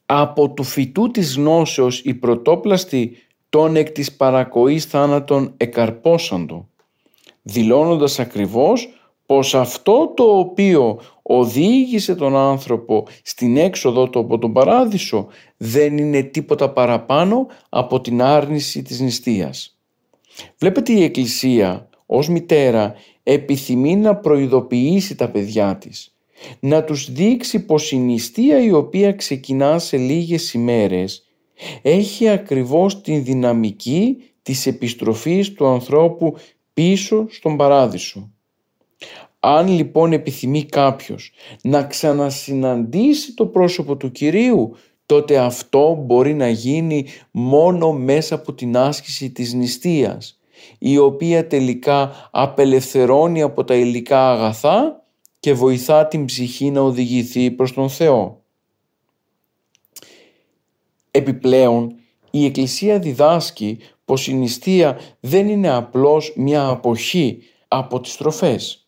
από 0.06 0.50
του 0.50 0.62
φυτού 0.62 1.10
της 1.10 1.36
γνώσεως 1.36 2.00
η 2.00 2.14
πρωτόπλαστη 2.14 3.16
τον 3.48 3.76
εκ 3.76 3.90
της 3.90 4.12
παρακοής 4.12 4.84
θάνατον 4.84 5.54
εκαρπόσαντο», 5.56 6.68
δηλώνοντας 7.42 8.18
ακριβώς 8.18 8.94
πως 9.30 9.54
αυτό 9.54 10.12
το 10.16 10.38
οποίο 10.38 11.00
οδήγησε 11.22 12.14
τον 12.14 12.36
άνθρωπο 12.36 13.06
στην 13.22 13.56
έξοδο 13.56 14.08
του 14.08 14.18
από 14.18 14.38
τον 14.38 14.52
παράδεισο 14.52 15.26
δεν 15.56 15.98
είναι 15.98 16.22
τίποτα 16.22 16.70
παραπάνω 16.70 17.46
από 17.68 18.00
την 18.00 18.22
άρνηση 18.22 18.82
της 18.82 19.00
νηστείας. 19.00 19.78
Βλέπετε 20.58 20.92
η 20.92 21.02
Εκκλησία 21.02 21.88
ως 22.06 22.28
μητέρα 22.28 22.94
επιθυμεί 23.22 23.96
να 23.96 24.16
προειδοποιήσει 24.16 25.14
τα 25.14 25.28
παιδιά 25.28 25.76
της, 25.76 26.16
να 26.60 26.84
τους 26.84 27.12
δείξει 27.12 27.64
πως 27.64 27.92
η 27.92 27.96
νηστεία 27.96 28.62
η 28.62 28.72
οποία 28.72 29.12
ξεκινά 29.12 29.78
σε 29.78 29.96
λίγες 29.96 30.52
ημέρες 30.52 31.26
έχει 31.82 32.28
ακριβώς 32.28 33.00
την 33.00 33.24
δυναμική 33.24 34.16
της 34.42 34.66
επιστροφής 34.66 35.52
του 35.52 35.66
ανθρώπου 35.66 36.36
πίσω 36.74 37.26
στον 37.28 37.56
παράδεισο. 37.56 38.30
Αν 39.40 39.68
λοιπόν 39.68 40.12
επιθυμεί 40.12 40.64
κάποιος 40.64 41.32
να 41.62 41.82
ξανασυναντήσει 41.82 43.34
το 43.34 43.46
πρόσωπο 43.46 43.96
του 43.96 44.12
Κυρίου, 44.12 44.76
τότε 45.06 45.38
αυτό 45.38 46.04
μπορεί 46.06 46.34
να 46.34 46.48
γίνει 46.48 47.06
μόνο 47.30 47.92
μέσα 47.92 48.34
από 48.34 48.52
την 48.52 48.76
άσκηση 48.76 49.30
της 49.30 49.54
νηστείας, 49.54 50.40
η 50.78 50.98
οποία 50.98 51.46
τελικά 51.46 52.28
απελευθερώνει 52.30 53.42
από 53.42 53.64
τα 53.64 53.74
υλικά 53.74 54.30
αγαθά 54.30 55.04
και 55.40 55.52
βοηθά 55.52 56.06
την 56.06 56.24
ψυχή 56.24 56.70
να 56.70 56.80
οδηγηθεί 56.80 57.50
προς 57.50 57.72
τον 57.72 57.88
Θεό. 57.88 58.42
Επιπλέον, 61.10 61.94
η 62.30 62.44
Εκκλησία 62.44 62.98
διδάσκει 62.98 63.78
πως 64.04 64.28
η 64.28 64.34
νηστεία 64.34 64.98
δεν 65.20 65.48
είναι 65.48 65.70
απλώς 65.70 66.32
μια 66.36 66.66
αποχή 66.66 67.42
από 67.68 68.00
τις 68.00 68.16
τροφές, 68.16 68.79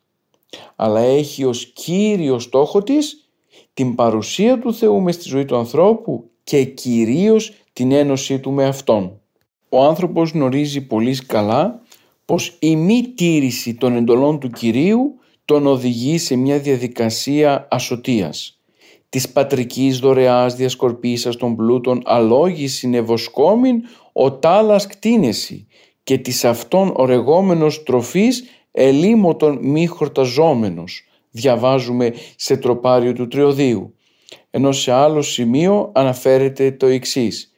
αλλά 0.77 1.01
έχει 1.01 1.45
ως 1.45 1.73
κύριο 1.73 2.39
στόχο 2.39 2.83
της 2.83 3.29
την 3.75 3.95
παρουσία 3.95 4.59
του 4.59 4.75
Θεού 4.75 5.01
μες 5.01 5.15
στη 5.15 5.29
ζωή 5.29 5.45
του 5.45 5.57
ανθρώπου 5.57 6.31
και 6.45 6.65
κυρίως 6.65 7.53
την 7.73 7.93
ένωσή 7.93 8.39
του 8.39 8.51
με 8.51 8.65
Αυτόν. 8.65 9.21
Ο 9.69 9.85
άνθρωπος 9.85 10.31
γνωρίζει 10.31 10.87
πολύ 10.87 11.17
καλά 11.27 11.83
πως 12.25 12.57
η 12.59 12.77
μη 12.77 13.13
τήρηση 13.15 13.75
των 13.75 13.97
εντολών 13.97 14.39
του 14.39 14.51
Κυρίου 14.51 15.15
τον 15.45 15.67
οδηγεί 15.67 16.19
σε 16.19 16.37
μια 16.37 16.59
διαδικασία 16.59 17.69
ασωτείας. 17.71 18.61
Της 19.09 19.29
πατρικής 19.29 19.99
δωρεάς 19.99 20.55
διασκορπίσας 20.55 21.37
των 21.37 21.57
πλούτων 21.57 22.03
αλόγης 22.05 22.77
συνευοσκόμην 22.77 23.83
ο 24.13 24.33
τάλας 24.33 24.87
κτίνεση 24.87 25.67
και 26.05 26.19
της 26.19 26.45
αυτών 26.45 26.93
ορεγόμενος 26.97 27.83
τροφής 27.83 28.45
ελίμωτον 28.73 29.59
μη 29.63 29.87
χορταζόμενος 29.87 31.05
διαβάζουμε 31.31 32.15
σε 32.37 32.57
τροπάριο 32.57 33.13
του 33.13 33.29
τριωδίου 33.29 33.95
ενώ 34.51 34.73
σε 34.73 34.93
άλλο 34.93 35.23
σημείο 35.23 35.91
αναφέρεται 35.95 36.73
το 36.73 36.87
εξής 36.87 37.53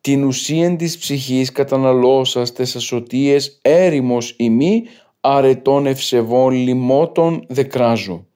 την 0.00 0.24
ουσίαν 0.24 0.76
της 0.76 0.98
ψυχής 0.98 1.52
καταναλώσας 1.52 2.52
τες 2.52 2.76
ασωτίες 2.76 3.58
έρημος 3.62 4.34
ημί 4.38 4.82
αρετών 5.20 5.86
ευσεβών 5.86 6.52
λιμότων 6.52 7.44
δεκράζω. 7.48 8.26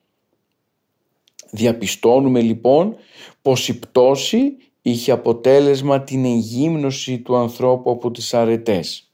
Διαπιστώνουμε 1.51 2.41
λοιπόν 2.41 2.95
πως 3.41 3.67
η 3.67 3.79
πτώση 3.79 4.57
είχε 4.81 5.11
αποτέλεσμα 5.11 6.03
την 6.03 6.25
εγύμνωση 6.25 7.19
του 7.19 7.35
ανθρώπου 7.35 7.91
από 7.91 8.11
τις 8.11 8.33
αρετές. 8.33 9.11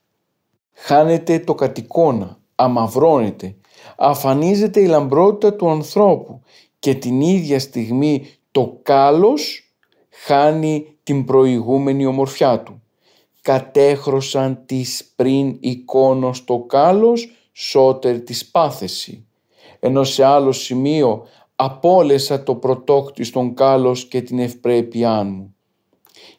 Χάνεται 0.74 1.40
το 1.40 1.56
κατοικώνα, 1.56 2.39
αμαυρώνεται, 2.60 3.56
αφανίζεται 3.98 4.80
η 4.82 4.86
λαμπρότητα 4.86 5.54
του 5.54 5.70
ανθρώπου 5.70 6.42
και 6.80 6.94
την 6.94 7.22
ίδια 7.22 7.60
στιγμή 7.60 8.26
το 8.52 8.80
κάλος 8.82 9.74
χάνει 10.10 10.98
την 11.04 11.26
προηγούμενη 11.26 12.06
ομορφιά 12.06 12.64
του. 12.64 12.82
Κατέχρωσαν 13.42 14.64
της 14.66 15.12
πριν 15.16 15.58
εικόνος 15.60 16.44
το 16.44 16.60
κάλος 16.60 17.30
σώτερ 17.52 18.22
της 18.22 18.46
πάθεση. 18.52 19.28
Ενώ 19.80 20.04
σε 20.04 20.24
άλλο 20.24 20.52
σημείο 20.52 21.28
απόλεσα 21.56 22.44
το 22.44 22.56
πρωτόκτιστον 22.56 23.54
κάλος 23.54 24.06
και 24.06 24.22
την 24.22 24.40
ευπρέπειά 24.40 25.24
μου. 25.24 25.56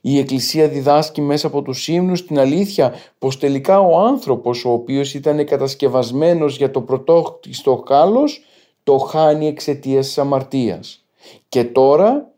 Η 0.01 0.19
Εκκλησία 0.19 0.69
διδάσκει 0.69 1.21
μέσα 1.21 1.47
από 1.47 1.63
τους 1.63 1.89
ύμνους 1.89 2.27
την 2.27 2.39
αλήθεια 2.39 2.95
πως 3.19 3.39
τελικά 3.39 3.81
ο 3.81 3.99
άνθρωπος 3.99 4.65
ο 4.65 4.73
οποίος 4.73 5.15
ήταν 5.15 5.47
κατασκευασμένος 5.47 6.57
για 6.57 6.71
το 6.71 6.81
πρωτόκτιστο 6.81 7.77
κάλος 7.77 8.45
το 8.83 8.99
χάνει 8.99 9.47
εξαιτίας 9.47 10.07
της 10.07 10.19
αμαρτίας. 10.19 11.05
Και 11.49 11.65
τώρα 11.65 12.31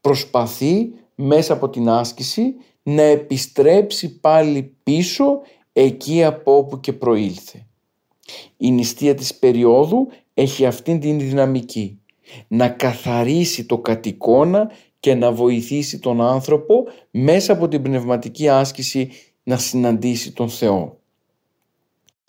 προσπαθεί 0.00 0.92
μέσα 1.14 1.52
από 1.52 1.68
την 1.68 1.88
άσκηση 1.88 2.54
να 2.82 3.02
επιστρέψει 3.02 4.18
πάλι 4.18 4.74
πίσω 4.82 5.40
εκεί 5.72 6.24
από 6.24 6.56
όπου 6.56 6.80
και 6.80 6.92
προήλθε. 6.92 7.66
Η 8.56 8.70
νηστεία 8.70 9.14
της 9.14 9.34
περίοδου 9.34 10.08
έχει 10.34 10.66
αυτήν 10.66 11.00
την 11.00 11.18
δυναμική 11.18 12.00
να 12.48 12.68
καθαρίσει 12.68 13.64
το 13.64 13.78
κατοικώνα 13.78 14.70
και 15.02 15.14
να 15.14 15.32
βοηθήσει 15.32 15.98
τον 15.98 16.20
άνθρωπο 16.20 16.84
μέσα 17.10 17.52
από 17.52 17.68
την 17.68 17.82
πνευματική 17.82 18.48
άσκηση 18.48 19.10
να 19.42 19.56
συναντήσει 19.56 20.32
τον 20.32 20.48
Θεό. 20.48 20.98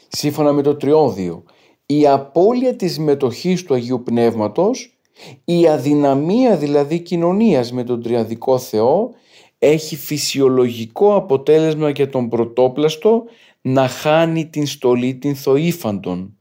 Σύμφωνα 0.07 0.51
με 0.51 0.61
το 0.61 0.75
Τριώδιο, 0.75 1.43
η 1.85 2.07
απώλεια 2.07 2.75
της 2.75 2.99
μετοχής 2.99 3.63
του 3.63 3.73
Αγίου 3.73 4.03
Πνεύματος, 4.03 4.97
η 5.45 5.67
αδυναμία 5.67 6.57
δηλαδή 6.57 6.99
κοινωνίας 6.99 7.71
με 7.71 7.83
τον 7.83 8.01
Τριαδικό 8.01 8.59
Θεό 8.59 9.11
έχει 9.59 9.95
φυσιολογικό 9.95 11.15
αποτέλεσμα 11.15 11.89
για 11.89 12.09
τον 12.09 12.29
πρωτόπλαστο 12.29 13.23
να 13.61 13.87
χάνει 13.87 14.47
την 14.49 14.65
στολή 14.65 15.15
την 15.15 15.35
θοήφαντον. 15.35 16.37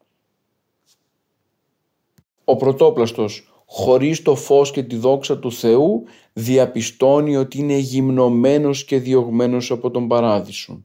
Ο 2.44 2.56
πρωτόπλαστος 2.56 3.51
χωρίς 3.74 4.22
το 4.22 4.34
φως 4.34 4.70
και 4.70 4.82
τη 4.82 4.96
δόξα 4.96 5.38
του 5.38 5.52
Θεού 5.52 6.02
διαπιστώνει 6.32 7.36
ότι 7.36 7.58
είναι 7.58 7.76
γυμνωμένος 7.76 8.84
και 8.84 8.98
διωγμένος 8.98 9.70
από 9.70 9.90
τον 9.90 10.08
παράδεισο. 10.08 10.82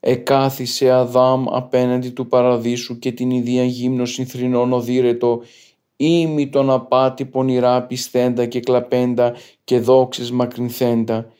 Εκάθισε 0.00 0.90
Αδάμ 0.90 1.44
απέναντι 1.48 2.10
του 2.10 2.26
παραδείσου 2.26 2.98
και 2.98 3.12
την 3.12 3.30
ιδία 3.30 3.64
γύμνωση 3.64 4.24
θρηνών 4.24 4.72
οδύρετο 4.72 5.40
ήμι 5.96 6.48
τον 6.48 6.70
απάτη 6.70 7.24
πονηρά 7.24 7.82
πιστέντα 7.82 8.46
και 8.46 8.60
κλαπέντα 8.60 9.34
και 9.64 9.78
δόξες 9.80 10.30
μακρινθέντα 10.30 11.30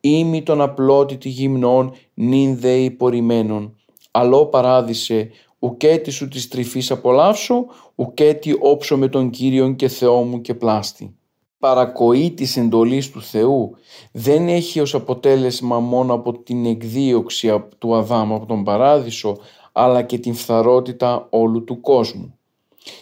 ήμι 0.00 0.42
τον 0.42 0.60
απλότητη 0.60 1.28
γυμνών 1.28 1.92
νυν 2.14 2.58
δε 2.58 2.76
υπορημένων. 2.76 3.76
Αλλό 4.10 4.46
παράδεισε 4.46 5.30
ουκέτι 5.64 6.10
σου 6.10 6.28
της 6.28 6.48
τρυφής 6.48 6.90
απολαύσω, 6.90 7.66
ουκέτι 7.94 8.56
όψω 8.60 8.96
με 8.96 9.08
τον 9.08 9.30
Κύριον 9.30 9.76
και 9.76 9.88
Θεό 9.88 10.22
μου 10.22 10.40
και 10.40 10.54
πλάστη. 10.54 11.16
Παρακοή 11.58 12.30
της 12.30 12.56
εντολής 12.56 13.10
του 13.10 13.22
Θεού 13.22 13.76
δεν 14.12 14.48
έχει 14.48 14.80
ως 14.80 14.94
αποτέλεσμα 14.94 15.80
μόνο 15.80 16.14
από 16.14 16.38
την 16.38 16.66
εκδίωξη 16.66 17.64
του 17.78 17.94
Αδάμ 17.94 18.32
από 18.32 18.46
τον 18.46 18.64
Παράδεισο, 18.64 19.36
αλλά 19.72 20.02
και 20.02 20.18
την 20.18 20.34
φθαρότητα 20.34 21.26
όλου 21.30 21.64
του 21.64 21.80
κόσμου. 21.80 22.38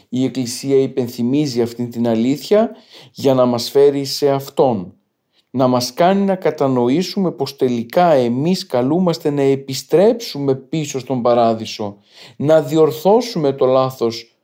Η 0.08 0.24
Εκκλησία 0.24 0.76
υπενθυμίζει 0.76 1.62
αυτήν 1.62 1.90
την 1.90 2.08
αλήθεια 2.08 2.70
για 3.12 3.34
να 3.34 3.44
μας 3.44 3.70
φέρει 3.70 4.04
σε 4.04 4.30
Αυτόν, 4.30 4.94
να 5.54 5.66
μας 5.66 5.92
κάνει 5.92 6.24
να 6.24 6.34
κατανοήσουμε 6.34 7.30
πως 7.30 7.56
τελικά 7.56 8.12
εμείς 8.12 8.66
καλούμαστε 8.66 9.30
να 9.30 9.42
επιστρέψουμε 9.42 10.54
πίσω 10.54 10.98
στον 10.98 11.22
Παράδεισο, 11.22 11.96
να 12.36 12.62
διορθώσουμε 12.62 13.52
το 13.52 13.66
λάθος 13.66 14.36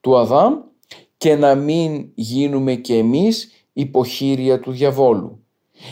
του 0.00 0.16
Αδάμ 0.16 0.54
και 1.16 1.34
να 1.36 1.54
μην 1.54 2.10
γίνουμε 2.14 2.74
και 2.74 2.96
εμείς 2.96 3.50
υποχείρια 3.72 4.60
του 4.60 4.70
διαβόλου. 4.70 5.40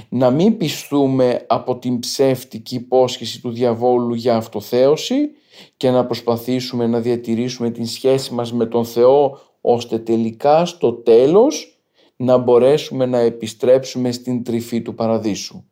Να 0.08 0.30
μην 0.30 0.56
πιστούμε 0.56 1.44
από 1.48 1.78
την 1.78 1.98
ψεύτικη 1.98 2.74
υπόσχεση 2.74 3.40
του 3.40 3.50
διαβόλου 3.50 4.14
για 4.14 4.36
αυτοθέωση 4.36 5.30
και 5.76 5.90
να 5.90 6.06
προσπαθήσουμε 6.06 6.86
να 6.86 7.00
διατηρήσουμε 7.00 7.70
την 7.70 7.86
σχέση 7.86 8.34
μας 8.34 8.52
με 8.52 8.66
τον 8.66 8.84
Θεό 8.84 9.38
ώστε 9.60 9.98
τελικά 9.98 10.64
στο 10.64 10.92
τέλος 10.92 11.73
να 12.16 12.36
μπορέσουμε 12.36 13.06
να 13.06 13.18
επιστρέψουμε 13.18 14.12
στην 14.12 14.44
τρυφή 14.44 14.82
του 14.82 14.94
παραδείσου. 14.94 15.64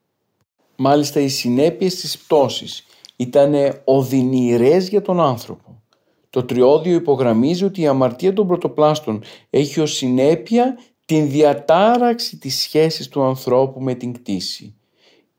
Μάλιστα 0.77 1.21
οι 1.21 1.29
συνέπειες 1.29 1.95
της 1.95 2.19
πτώσης 2.19 2.85
ήταν 3.17 3.55
οδυνηρές 3.85 4.89
για 4.89 5.03
τον 5.03 5.21
άνθρωπο. 5.21 5.83
Το 6.31 6.45
τριώδιο 6.45 6.95
υπογραμμίζει 6.95 7.65
ότι 7.65 7.81
η 7.81 7.87
αμαρτία 7.87 8.33
των 8.33 8.47
πρωτοπλάστων 8.47 9.23
έχει 9.51 9.81
ως 9.81 9.95
συνέπεια 9.95 10.79
την 11.05 11.31
διατάραξη 11.31 12.37
της 12.39 12.61
σχέσης 12.61 13.09
του 13.09 13.23
ανθρώπου 13.23 13.81
με 13.81 13.95
την 13.95 14.13
κτήση. 14.13 14.75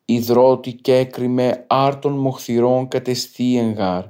Ιδρώτη 0.05 0.73
και 0.73 0.95
έκριμε 0.95 1.65
άρτων 1.67 2.13
μοχθηρών 2.13 2.87
κατεστή 2.87 3.57
εγγάρ. 3.57 4.03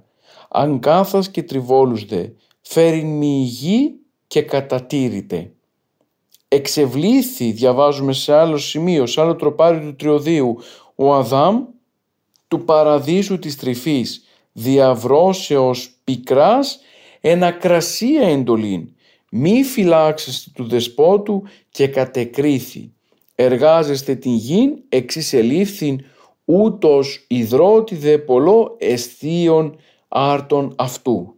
Αγκάθας 0.49 1.29
και 1.29 1.43
τριβόλους 1.43 2.05
δε, 2.05 2.27
φέρειν 2.61 3.17
μη 3.17 3.43
γη 3.43 3.95
και 4.27 4.41
κατατήρητε 4.41 5.51
εξευλήθη, 6.53 7.51
διαβάζουμε 7.51 8.13
σε 8.13 8.33
άλλο 8.33 8.57
σημείο, 8.57 9.05
σε 9.05 9.21
άλλο 9.21 9.35
τροπάριο 9.35 9.79
του 9.79 9.95
τριωδίου, 9.95 10.57
ο 10.95 11.13
Αδάμ 11.13 11.63
του 12.47 12.65
παραδείσου 12.65 13.39
της 13.39 13.57
τρυφής, 13.57 14.23
διαβρώσεως 14.51 15.95
πικράς, 16.03 16.79
ένα 17.21 17.51
κρασία 17.51 18.27
εντολήν, 18.27 18.87
μη 19.31 19.63
φυλάξεστε 19.63 20.51
του 20.53 20.67
δεσπότου 20.67 21.43
και 21.69 21.87
κατεκρίθη. 21.87 22.91
Εργάζεστε 23.35 24.15
την 24.15 24.33
γην, 24.33 24.83
εξισελήφθην 24.89 26.05
ούτως 26.45 27.25
υδρότη 27.27 27.95
δε 27.95 28.17
πολλό 28.17 28.75
αισθίων 28.79 29.75
άρτων 30.07 30.73
αυτού. 30.77 31.35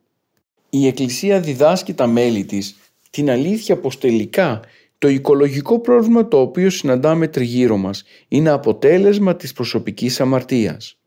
Η 0.69 0.87
Εκκλησία 0.87 1.39
διδάσκει 1.39 1.93
τα 1.93 2.07
μέλη 2.07 2.45
της 2.45 2.75
την 3.09 3.29
αλήθεια 3.29 3.77
πως 3.77 3.97
τελικά 3.97 4.61
το 5.05 5.11
οικολογικό 5.11 5.79
πρόβλημα 5.79 6.27
το 6.27 6.39
οποίο 6.39 6.69
συναντάμε 6.69 7.27
τριγύρω 7.27 7.77
μας 7.77 8.03
είναι 8.27 8.49
αποτέλεσμα 8.49 9.35
της 9.35 9.53
προσωπικής 9.53 10.21
αμαρτίας. 10.21 10.97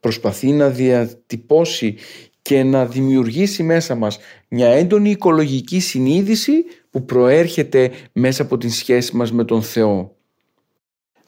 Προσπαθεί 0.00 0.52
να 0.52 0.68
διατυπώσει 0.68 1.96
και 2.42 2.62
να 2.62 2.86
δημιουργήσει 2.86 3.62
μέσα 3.62 3.94
μας 3.94 4.18
μια 4.48 4.68
έντονη 4.68 5.10
οικολογική 5.10 5.80
συνείδηση 5.80 6.52
που 6.90 7.04
προέρχεται 7.04 7.90
μέσα 8.12 8.42
από 8.42 8.58
την 8.58 8.70
σχέση 8.70 9.16
μας 9.16 9.32
με 9.32 9.44
τον 9.44 9.62
Θεό. 9.62 10.16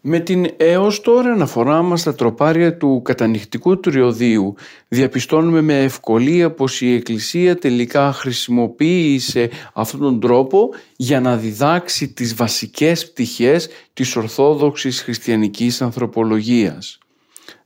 Με 0.05 0.21
την 0.21 0.47
έως 0.57 1.01
τώρα 1.01 1.33
αναφορά 1.33 1.83
μας 1.83 2.01
στα 2.01 2.15
τροπάρια 2.15 2.77
του 2.77 3.03
κατανυχτικού 3.05 3.81
τριωδίου 3.81 4.55
διαπιστώνουμε 4.89 5.61
με 5.61 5.83
ευκολία 5.83 6.51
πως 6.51 6.81
η 6.81 6.95
Εκκλησία 6.95 7.57
τελικά 7.57 8.13
χρησιμοποίησε 8.13 9.51
αυτόν 9.73 10.01
τον 10.01 10.21
τρόπο 10.21 10.69
για 10.97 11.21
να 11.21 11.37
διδάξει 11.37 12.13
τις 12.13 12.35
βασικές 12.35 13.11
πτυχές 13.11 13.69
της 13.93 14.17
ορθόδοξης 14.17 15.03
χριστιανικής 15.03 15.83
ανθρωπολογίας. 15.83 16.99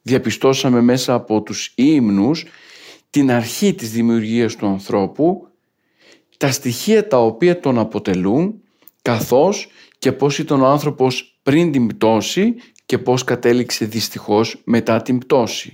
Διαπιστώσαμε 0.02 0.80
μέσα 0.80 1.14
από 1.14 1.42
τους 1.42 1.72
ύμνους 1.74 2.44
την 3.10 3.30
αρχή 3.30 3.74
της 3.74 3.90
δημιουργίας 3.90 4.56
του 4.56 4.66
ανθρώπου, 4.66 5.48
τα 6.36 6.50
στοιχεία 6.50 7.08
τα 7.08 7.18
οποία 7.18 7.60
τον 7.60 7.78
αποτελούν, 7.78 8.60
καθώς 9.02 9.68
και 9.98 10.12
πώς 10.12 10.38
ήταν 10.38 10.62
ο 10.62 10.66
άνθρωπος 10.66 11.35
πριν 11.46 11.72
την 11.72 11.86
πτώση 11.86 12.54
και 12.86 12.98
πώς 12.98 13.24
κατέληξε 13.24 13.84
δυστυχώς 13.84 14.60
μετά 14.64 15.02
την 15.02 15.18
πτώση. 15.18 15.72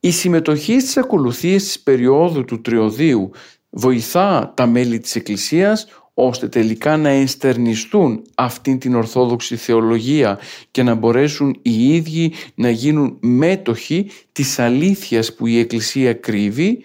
Η 0.00 0.10
συμμετοχή 0.10 0.80
στις 0.80 0.96
ακολουθίες 0.96 1.64
της 1.64 1.80
περίοδου 1.80 2.44
του 2.44 2.60
τριωδίου 2.60 3.30
βοηθά 3.70 4.52
τα 4.56 4.66
μέλη 4.66 4.98
της 4.98 5.16
Εκκλησίας 5.16 5.86
ώστε 6.14 6.48
τελικά 6.48 6.96
να 6.96 7.08
ενστερνιστούν 7.08 8.22
αυτήν 8.34 8.78
την 8.78 8.94
ορθόδοξη 8.94 9.56
θεολογία 9.56 10.38
και 10.70 10.82
να 10.82 10.94
μπορέσουν 10.94 11.58
οι 11.62 11.94
ίδιοι 11.94 12.32
να 12.54 12.70
γίνουν 12.70 13.16
μέτοχοι 13.20 14.10
της 14.32 14.58
αλήθειας 14.58 15.34
που 15.34 15.46
η 15.46 15.58
Εκκλησία 15.58 16.12
κρύβει 16.14 16.84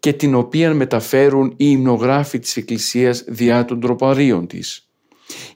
και 0.00 0.12
την 0.12 0.34
οποία 0.34 0.74
μεταφέρουν 0.74 1.48
οι 1.48 1.54
υμνογράφοι 1.56 2.38
της 2.38 2.56
Εκκλησίας 2.56 3.24
διά 3.26 3.64
των 3.64 3.80
τροπαρίων 3.80 4.46
της. 4.46 4.86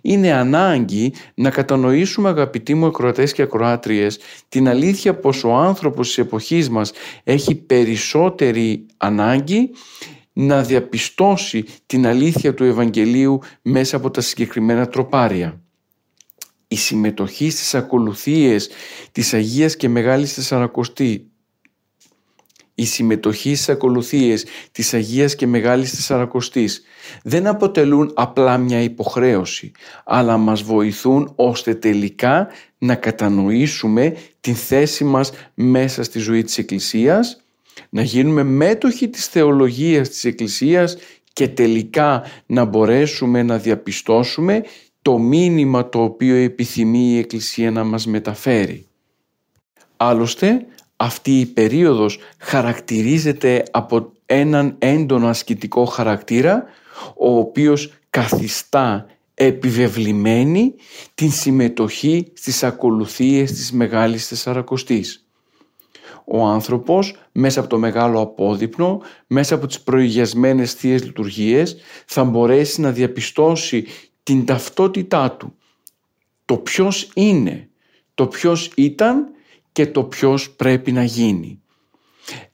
Είναι 0.01 0.33
ανάγκη 0.33 1.13
να 1.35 1.51
κατανοήσουμε 1.51 2.29
αγαπητοί 2.29 2.75
μου 2.75 2.87
ακροατές 2.87 3.33
και 3.33 3.43
ακροάτριες 3.43 4.19
την 4.49 4.69
αλήθεια 4.69 5.15
πως 5.15 5.45
ο 5.45 5.55
άνθρωπος 5.55 6.07
της 6.07 6.19
εποχής 6.19 6.71
μας 6.71 6.93
έχει 7.25 7.55
περισσότερη 7.55 8.87
ανάγκη 8.97 9.71
να 10.33 10.63
διαπιστώσει 10.63 11.65
την 11.87 12.07
αλήθεια 12.07 12.55
του 12.55 12.65
Ευαγγελίου 12.65 13.41
μέσα 13.63 13.97
από 13.97 14.11
τα 14.11 14.21
συγκεκριμένα 14.21 14.89
τροπάρια. 14.89 15.61
Η 16.69 16.77
συμμετοχή 16.77 17.51
στις 17.51 17.75
ακολουθίες 17.75 18.69
της 19.13 19.35
Αγίας 19.35 19.77
και 19.77 19.89
Μεγάλης 19.89 20.35
Τεσσαρακοστή 20.35 21.31
η 22.79 22.85
συμμετοχή 22.85 23.55
στις 23.55 23.69
ακολουθίες 23.69 24.45
της 24.73 24.95
Αγίας 24.95 25.35
και 25.35 25.47
Μεγάλης 25.47 25.91
Τεσσαρακοστής 25.91 26.83
δεν 27.23 27.47
αποτελούν 27.47 28.13
απλά 28.15 28.59
μια 28.59 28.81
υποχρέωση, 28.81 29.73
αλλά 30.05 30.37
μας 30.37 30.63
βοηθούν 30.63 31.33
ώστε 31.35 31.75
τελικά 31.75 32.49
να 32.79 32.95
κατανοήσουμε 32.95 34.17
την 34.41 34.55
θέση 34.55 35.05
μας 35.05 35.33
μέσα 35.55 36.03
στη 36.03 36.19
ζωή 36.19 36.43
της 36.43 36.59
Εκκλησίας 36.59 37.41
να 37.89 38.03
γίνουμε 38.03 38.43
μέτοχοι 38.43 39.09
της 39.09 39.27
θεολογίας 39.27 40.09
της 40.09 40.25
Εκκλησίας 40.25 40.97
και 41.33 41.49
τελικά 41.49 42.23
να 42.47 42.65
μπορέσουμε 42.65 43.43
να 43.43 43.59
διαπιστώσουμε 43.59 44.63
το 45.03 45.19
μήνυμα 45.19 45.89
το 45.89 46.03
οποίο 46.03 46.35
επιθυμεί 46.35 47.13
η 47.13 47.19
Εκκλησία 47.19 47.71
να 47.71 47.85
μας 47.85 48.07
μεταφέρει. 48.07 48.87
Άλλωστε, 49.97 50.67
αυτή 50.97 51.41
η 51.41 51.47
περίοδος 51.47 52.19
χαρακτηρίζεται 52.39 53.63
από 53.71 54.13
έναν 54.27 54.75
έντονο 54.79 55.29
ασκητικό 55.29 55.85
χαρακτήρα, 55.85 56.65
ο 57.17 57.39
οποίος 57.39 57.93
καθιστά 58.11 59.07
επιβεβλημένη 59.35 60.75
την 61.15 61.31
συμμετοχή 61.31 62.33
στις 62.35 62.63
ακολουθίες 62.63 63.53
της 63.53 63.73
Μεγάλης 63.73 64.29
Τεσσαρακοστής 64.29 65.27
ο 66.29 66.45
άνθρωπος 66.45 67.17
μέσα 67.33 67.61
από 67.61 67.69
το 67.69 67.79
μεγάλο 67.79 68.21
απόδειπνο, 68.21 69.03
μέσα 69.27 69.55
από 69.55 69.67
τις 69.67 69.81
προηγιασμένες 69.81 70.73
θείες 70.73 71.05
λειτουργίες 71.05 71.77
θα 72.07 72.25
μπορέσει 72.25 72.81
να 72.81 72.91
διαπιστώσει 72.91 73.87
την 74.23 74.45
ταυτότητά 74.45 75.33
του. 75.33 75.55
Το 76.45 76.57
ποιος 76.57 77.11
είναι, 77.15 77.69
το 78.15 78.27
ποιος 78.27 78.73
ήταν 78.77 79.29
και 79.77 79.87
το 79.87 80.05
ποιος 80.05 80.51
πρέπει 80.51 80.93
να 80.93 81.05
γίνει. 81.05 81.63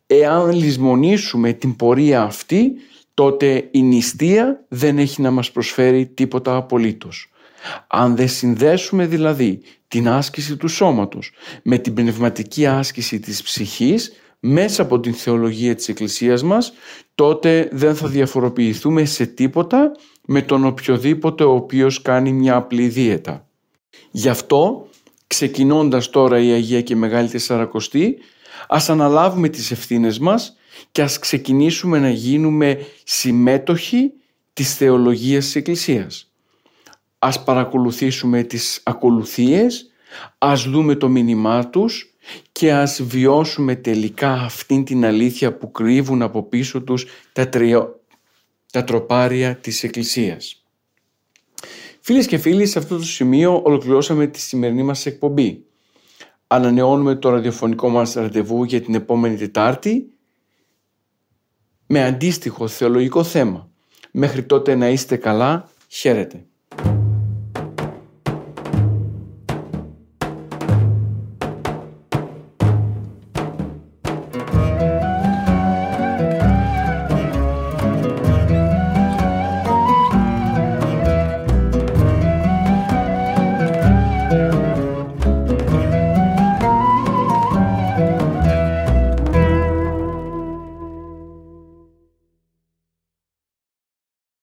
Εάν 0.07 0.53
λησμονήσουμε 0.53 1.53
την 1.53 1.77
πορεία 1.77 2.23
αυτή, 2.23 2.73
τότε 3.15 3.69
η 3.71 3.83
νηστεία 3.83 4.65
δεν 4.69 4.99
έχει 4.99 5.23
να 5.23 5.31
μας 5.31 5.51
προσφέρει 5.51 6.07
τίποτα 6.07 6.57
απολύτως. 6.57 7.31
Αν 7.87 8.17
δεν 8.17 8.29
συνδέσουμε 8.29 9.07
δηλαδή 9.07 9.61
την 9.89 10.09
άσκηση 10.09 10.57
του 10.57 10.69
σώματος 10.69 11.33
με 11.63 11.79
την 11.79 11.95
πνευματική 11.95 12.67
άσκηση 12.67 13.21
της 13.21 13.43
ψυχής 13.43 14.13
μέσα 14.41 14.83
από 14.83 15.01
την 15.01 15.15
θεολογία 15.15 15.75
της 15.75 15.89
Εκκλησίας 15.89 16.43
μας, 16.43 16.73
τότε 17.15 17.69
δεν 17.73 17.95
θα 17.95 18.09
διαφοροποιηθούμε 18.09 19.05
σε 19.05 19.27
τίποτα 19.27 19.93
με 20.27 20.43
τον 20.43 20.65
οποιοδήποτε 20.65 21.45
ο 21.45 21.55
οποίος 21.55 22.03
κάνει 22.03 22.33
μια 22.33 22.57
απλή 22.57 22.89
δίαιτα. 22.89 23.47
Γι' 24.11 24.29
αυτό, 24.29 24.87
ξεκινώντας 25.35 26.11
τώρα 26.11 26.39
η 26.39 26.51
Αγία 26.51 26.83
και 26.83 26.97
Μεγάλη 26.97 27.29
Τεσσαρακοστή, 27.29 28.19
ας 28.69 28.91
αναλάβουμε 28.91 29.49
τις 29.49 29.71
ευθύνες 29.71 30.19
μας 30.19 30.57
και 30.93 31.03
ας 31.03 31.19
ξεκινήσουμε 31.19 31.99
να 31.99 32.11
γίνουμε 32.11 32.79
συμμέτοχοι 33.05 34.13
της 34.53 34.77
θεολογίας 34.77 35.45
της 35.45 35.55
Εκκλησίας 35.55 36.33
ας 37.25 37.45
παρακολουθήσουμε 37.45 38.43
τις 38.43 38.81
ακολουθίες, 38.85 39.91
ας 40.39 40.63
δούμε 40.63 40.95
το 40.95 41.09
μήνυμά 41.09 41.69
τους 41.69 42.15
και 42.53 42.73
ας 42.73 43.03
βιώσουμε 43.03 43.75
τελικά 43.75 44.33
αυτήν 44.33 44.85
την 44.85 45.05
αλήθεια 45.05 45.57
που 45.57 45.71
κρύβουν 45.71 46.23
από 46.23 46.43
πίσω 46.43 46.83
τους 46.83 47.07
τα, 47.33 47.49
τα 48.73 48.85
τροπάρια 48.85 49.57
της 49.57 49.83
Εκκλησίας. 49.83 50.62
Φίλες 52.05 52.27
και 52.27 52.39
φίλοι, 52.39 52.67
σε 52.67 52.79
αυτό 52.79 52.97
το 52.97 53.05
σημείο 53.05 53.63
ολοκληρώσαμε 53.65 54.27
τη 54.27 54.41
σημερινή 54.41 54.83
μας 54.83 55.07
εκπομπή. 55.07 55.67
Ανανεώνουμε 56.47 57.15
το 57.15 57.31
ραδιοφωνικό 57.31 57.89
μας 57.89 58.15
ραντεβού 58.15 58.65
για 58.65 58.81
την 58.81 58.95
επόμενη 58.95 59.37
Τετάρτη 59.37 60.13
με 61.87 62.05
αντίστοιχο 62.05 62.69
θεολογικό 62.69 63.23
θέμα. 63.23 63.71
Μέχρι 64.11 64.43
τότε 64.43 64.75
να 64.75 64.89
είστε 64.89 65.17
καλά. 65.17 65.71
Χαίρετε. 65.89 66.47